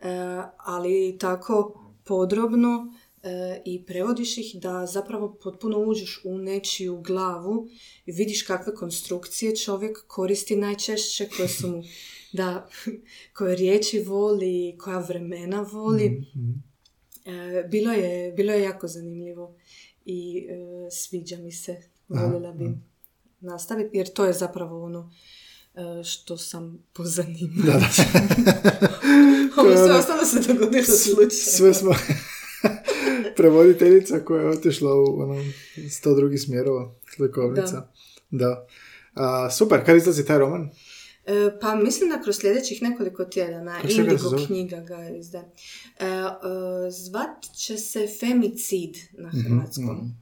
e, 0.00 0.08
ali 0.56 1.18
tako 1.20 1.84
podrobno 2.04 2.94
e, 3.22 3.62
i 3.64 3.84
prevodiš 3.86 4.38
ih 4.38 4.56
da 4.62 4.86
zapravo 4.86 5.38
potpuno 5.42 5.78
uđeš 5.78 6.20
u 6.24 6.38
nečiju 6.38 7.00
glavu 7.00 7.68
i 8.06 8.12
vidiš 8.12 8.42
kakve 8.42 8.74
konstrukcije 8.74 9.56
čovjek 9.56 10.06
koristi 10.06 10.56
najčešće 10.56 11.28
koje 11.36 11.48
su 11.48 11.68
mu 11.68 11.82
da 12.38 12.68
koje 13.36 13.56
riječi 13.56 14.00
voli, 14.00 14.76
koja 14.78 14.98
vremena 14.98 15.66
voli. 15.72 16.26
Mhm. 16.36 16.50
E, 17.24 17.68
bilo, 17.70 17.92
je, 17.92 18.32
bilo 18.32 18.52
je 18.52 18.62
jako 18.62 18.88
zanimljivo 18.88 19.54
i 20.04 20.46
sviđa 20.90 21.36
mi 21.36 21.52
se. 21.52 21.82
Voljela 22.08 22.52
bi 22.52 22.64
nastaviti 23.40 23.96
jer 23.96 24.08
to 24.08 24.24
je 24.24 24.32
zapravo 24.32 24.84
ono 24.84 25.12
e, 25.74 26.04
što 26.04 26.36
sam 26.36 26.78
pozanimala. 26.92 27.72
Da, 27.72 27.78
da. 28.38 28.88
Ovo 29.58 29.72
sve 29.72 29.84
ono- 29.84 29.98
ostalo 29.98 30.24
se 30.24 30.40
dogodilo 30.42 30.84
slučajno. 30.84 31.30
Sve 31.30 31.74
smo 31.74 31.94
prevoditeljica 33.36 34.20
koja 34.20 34.42
je 34.42 34.48
otišla 34.48 34.94
u 34.94 35.20
ono, 35.20 35.44
sto 35.90 36.14
drugih 36.14 36.40
smjerova 36.40 36.94
slikovnica. 37.16 37.88
Da. 38.30 38.66
A, 39.14 39.50
super, 39.50 39.84
kad 39.86 39.96
izlazi 39.96 40.26
taj 40.26 40.38
roman? 40.38 40.70
E, 41.26 41.32
pa 41.60 41.74
mislim 41.74 42.10
da 42.10 42.22
kroz 42.22 42.36
sljedećih 42.36 42.82
nekoliko 42.82 43.24
tjedana 43.24 43.74
Kako 43.74 43.86
ga 43.88 43.92
Indigo 43.92 44.46
knjiga 44.46 44.80
ga 44.80 45.08
izda. 45.10 45.38
E, 45.38 46.06
e, 46.06 46.28
zvat 46.90 47.28
će 47.56 47.76
se 47.76 48.08
Femicid 48.20 48.96
na 49.12 49.28
Mhm, 49.28 49.40
hrvatskom. 49.40 50.12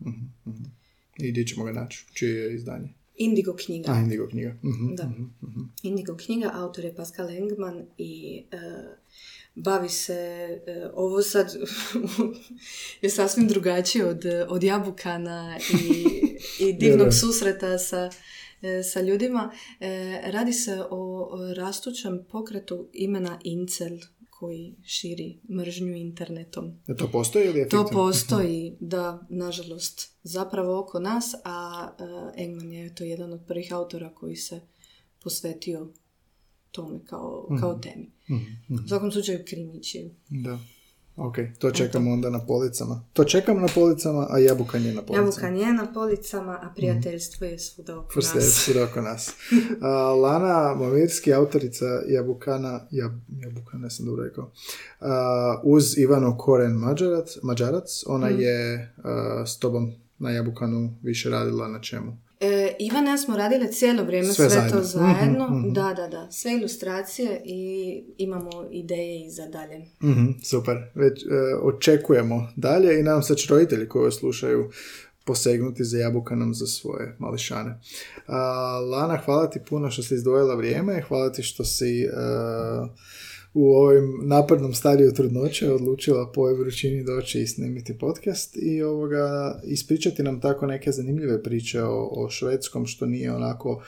I 1.18 1.30
gdje 1.30 1.46
ćemo 1.46 1.64
ga 1.64 1.72
naći? 1.72 2.06
Čije 2.12 2.30
je 2.34 2.54
izdanje? 2.54 2.94
Indigo 3.16 3.56
knjiga. 3.56 3.92
A, 3.92 4.00
Indigo 4.00 4.28
knjiga. 4.28 4.56
Mhm, 4.62 4.94
Da. 4.94 5.04
mhm, 5.04 5.22
mhm. 5.42 5.60
Indigo 5.82 6.16
knjiga, 6.16 6.50
autor 6.54 6.84
je 6.84 6.94
Pascal 6.94 7.30
Engman 7.30 7.86
i 7.98 8.42
e, 8.50 8.56
bavi 9.54 9.88
se, 9.88 10.14
e, 10.66 10.90
ovo 10.94 11.22
sad 11.22 11.54
je 13.02 13.10
sasvim 13.10 13.48
drugačije 13.48 14.06
od, 14.06 14.24
od 14.48 14.62
Jabukana 14.62 15.58
i, 15.84 16.04
i 16.68 16.72
divnog 16.72 17.08
susreta 17.14 17.78
sa, 17.78 18.10
e, 18.62 18.82
sa 18.82 19.00
ljudima. 19.00 19.52
Radi 20.24 20.52
se 20.52 20.82
o 20.90 21.30
rastućem 21.56 22.24
pokretu 22.30 22.88
imena 22.92 23.38
Incel 23.44 23.98
koji 24.38 24.74
širi 24.84 25.38
mržnju 25.50 25.94
internetom. 25.94 26.72
Je 26.86 26.96
to 26.96 27.10
postoji 27.10 27.46
ili 27.46 27.58
je 27.58 27.68
To 27.68 27.78
fiktivno? 27.82 28.02
postoji, 28.04 28.76
da, 28.80 29.26
nažalost, 29.28 30.12
zapravo 30.22 30.80
oko 30.80 31.00
nas, 31.00 31.34
a 31.44 31.88
e, 32.36 32.42
Engman 32.42 32.72
je 32.72 32.94
to 32.94 33.04
jedan 33.04 33.32
od 33.32 33.40
prvih 33.46 33.72
autora 33.72 34.14
koji 34.14 34.36
se 34.36 34.60
posvetio 35.22 35.92
tome 36.70 37.00
kao, 37.04 37.48
kao 37.60 37.78
temi. 37.78 38.10
Mhm, 38.30 38.84
U 38.84 38.88
svakom 38.88 39.12
slučaju 39.12 39.38
krimić 39.46 39.94
je. 39.94 40.14
Da. 40.28 40.58
Ok, 41.18 41.36
to 41.58 41.70
čekamo 41.70 42.12
onda 42.12 42.30
na 42.30 42.38
policama. 42.40 43.04
To 43.12 43.24
čekam 43.24 43.60
na 43.60 43.68
policama, 43.74 44.26
a 44.30 44.38
jabukan 44.38 44.82
je 44.82 44.94
na 44.94 45.02
policama. 45.02 45.26
Jabukan 45.26 45.56
je 45.56 45.72
na 45.72 45.92
policama, 45.94 46.52
a 46.52 46.72
prijateljstvo 46.76 47.46
je 47.46 47.58
svuda 47.58 47.98
oko 47.98 48.20
nas. 48.34 48.44
svuda 48.44 48.84
oko 48.84 49.00
nas. 49.00 49.32
A, 49.80 49.88
Lana 50.12 50.74
Momirski, 50.74 51.34
autorica 51.34 51.84
Jabukana, 52.08 52.80
Jab, 52.90 53.12
Jabukana 53.30 53.90
sam 53.90 54.06
dobro 54.06 54.24
rekao, 54.24 54.50
a, 55.00 55.60
uz 55.64 55.98
Ivanu 55.98 56.36
Koren 56.38 56.72
Mađarac, 56.72 57.36
Mađarac 57.42 58.02
ona 58.06 58.30
Mhm. 58.30 58.40
je 58.40 58.92
a, 59.04 59.44
s 59.46 59.58
tobom 59.58 59.92
na 60.18 60.30
Jabukanu 60.30 60.94
više 61.02 61.30
radila 61.30 61.68
na 61.68 61.80
čemu? 61.80 62.16
E, 62.40 62.76
Ivana 62.78 63.18
smo 63.18 63.36
radile 63.36 63.72
cijelo 63.72 64.04
vrijeme 64.04 64.26
Sve 64.26 64.34
sve, 64.34 64.48
zajedno. 64.48 64.78
to 64.78 64.84
zajedno. 64.84 65.44
Mhm, 65.44 65.58
mhm. 65.58 65.72
Da, 65.72 65.94
da, 65.96 66.08
da. 66.08 66.30
Sve 66.30 66.52
ilustracije 66.52 67.42
i 67.44 68.02
imamo 68.18 68.50
ideje 68.70 69.26
i 69.26 69.30
za 69.30 69.46
dalje. 69.46 69.78
Mhm, 70.02 70.26
super. 70.42 70.76
Već 70.94 71.22
e, 71.22 71.26
očekujemo 71.62 72.48
dalje 72.56 73.00
i 73.00 73.02
nadam 73.02 73.22
se 73.22 73.34
će 73.34 73.54
roditelji 73.54 73.88
koji 73.88 74.12
slušaju 74.12 74.70
posegnuti 75.24 75.84
za 75.84 75.98
jabukanom 75.98 76.54
za 76.54 76.66
svoje 76.66 77.16
mališane. 77.18 77.80
A, 78.26 78.38
Lana, 78.80 79.16
hvala 79.24 79.50
ti 79.50 79.60
puno 79.68 79.90
što 79.90 80.02
si 80.02 80.14
izdvojila 80.14 80.54
vrijeme, 80.54 81.02
hvala 81.08 81.32
ti 81.32 81.42
što 81.42 81.64
si 81.64 82.02
e, 82.02 82.08
u 83.58 83.74
ovom 83.74 84.28
napadnom 84.28 84.74
stadiju 84.74 85.12
trudnoće 85.12 85.72
odlučila 85.72 86.32
po 86.32 86.40
ovoj 86.40 86.54
vrućini 86.54 87.04
doći 87.04 87.40
i 87.40 87.46
snimiti 87.46 87.98
podcast 87.98 88.56
i 88.56 88.82
ovoga, 88.82 89.58
ispričati 89.64 90.22
nam 90.22 90.40
tako 90.40 90.66
neke 90.66 90.92
zanimljive 90.92 91.42
priče 91.42 91.82
o, 91.82 92.08
o 92.12 92.30
švedskom, 92.30 92.86
što 92.86 93.06
nije 93.06 93.32
onako 93.32 93.82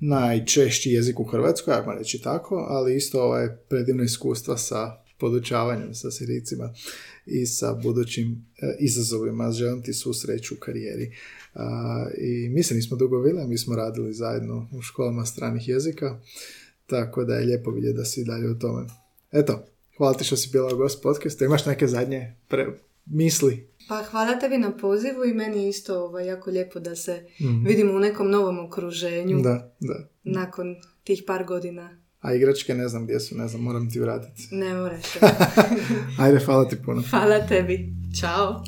najčešći 0.00 0.90
jezik 0.90 1.20
u 1.20 1.24
Hrvatskoj, 1.24 1.74
ajmo 1.74 1.92
reći 1.92 2.22
tako, 2.22 2.66
ali 2.68 2.96
isto 2.96 3.22
ovaj 3.22 3.48
predivno 3.68 4.02
iskustva 4.02 4.56
sa 4.56 4.96
podučavanjem 5.18 5.94
sa 5.94 6.10
siricima 6.10 6.74
i 7.26 7.46
sa 7.46 7.74
budućim 7.74 8.46
e, 8.62 8.76
izazovima. 8.80 9.52
Želim 9.52 9.82
ti 9.82 9.92
svu 9.92 10.14
sreću 10.14 10.54
u 10.54 10.58
karijeri. 10.60 11.12
A, 11.54 12.06
I 12.18 12.48
mi 12.48 12.62
se 12.62 12.74
nismo 12.74 12.96
dugo 12.96 13.20
vidjeli, 13.20 13.48
mi 13.48 13.58
smo 13.58 13.76
radili 13.76 14.14
zajedno 14.14 14.68
u 14.72 14.82
školama 14.82 15.26
stranih 15.26 15.68
jezika, 15.68 16.20
tako 16.86 17.24
da 17.24 17.34
je 17.34 17.46
lijepo 17.46 17.70
vidjeti 17.70 17.96
da 17.96 18.04
si 18.04 18.24
dalje 18.24 18.50
u 18.50 18.58
tome. 18.58 19.01
Eto, 19.32 19.64
hvala 19.96 20.14
ti 20.14 20.24
što 20.24 20.36
si 20.36 20.50
bila 20.50 20.72
gost 20.72 21.02
podcasta. 21.02 21.44
Imaš 21.44 21.66
neke 21.66 21.86
zadnje 21.86 22.36
pre- 22.48 22.72
misli? 23.06 23.68
Pa 23.88 24.02
hvala 24.02 24.34
tebi 24.34 24.58
na 24.58 24.70
pozivu 24.72 25.24
i 25.24 25.34
meni 25.34 25.68
isto 25.68 25.96
ovaj, 25.96 26.26
jako 26.26 26.50
lijepo 26.50 26.80
da 26.80 26.96
se 26.96 27.26
Mhm. 27.40 27.64
vidimo 27.64 27.92
u 27.92 28.00
nekom 28.00 28.30
novom 28.30 28.58
okruženju 28.60 29.36
Da, 29.38 29.74
da. 29.80 29.94
nakon 30.24 30.74
tih 31.04 31.22
par 31.26 31.44
godina. 31.44 31.98
A 32.20 32.34
igračke 32.34 32.74
ne 32.74 32.88
znam 32.88 33.04
gdje 33.04 33.20
su, 33.20 33.36
ne 33.36 33.48
znam, 33.48 33.62
moram 33.62 33.90
ti 33.90 34.00
vratiti. 34.00 34.48
Ne 34.50 34.74
moraš. 34.74 35.04
Ajde, 36.18 36.38
hvala 36.38 36.68
ti 36.68 36.76
puno. 36.76 37.02
hvala 37.10 37.38
tebi. 37.40 37.88
Ćao. 38.20 38.64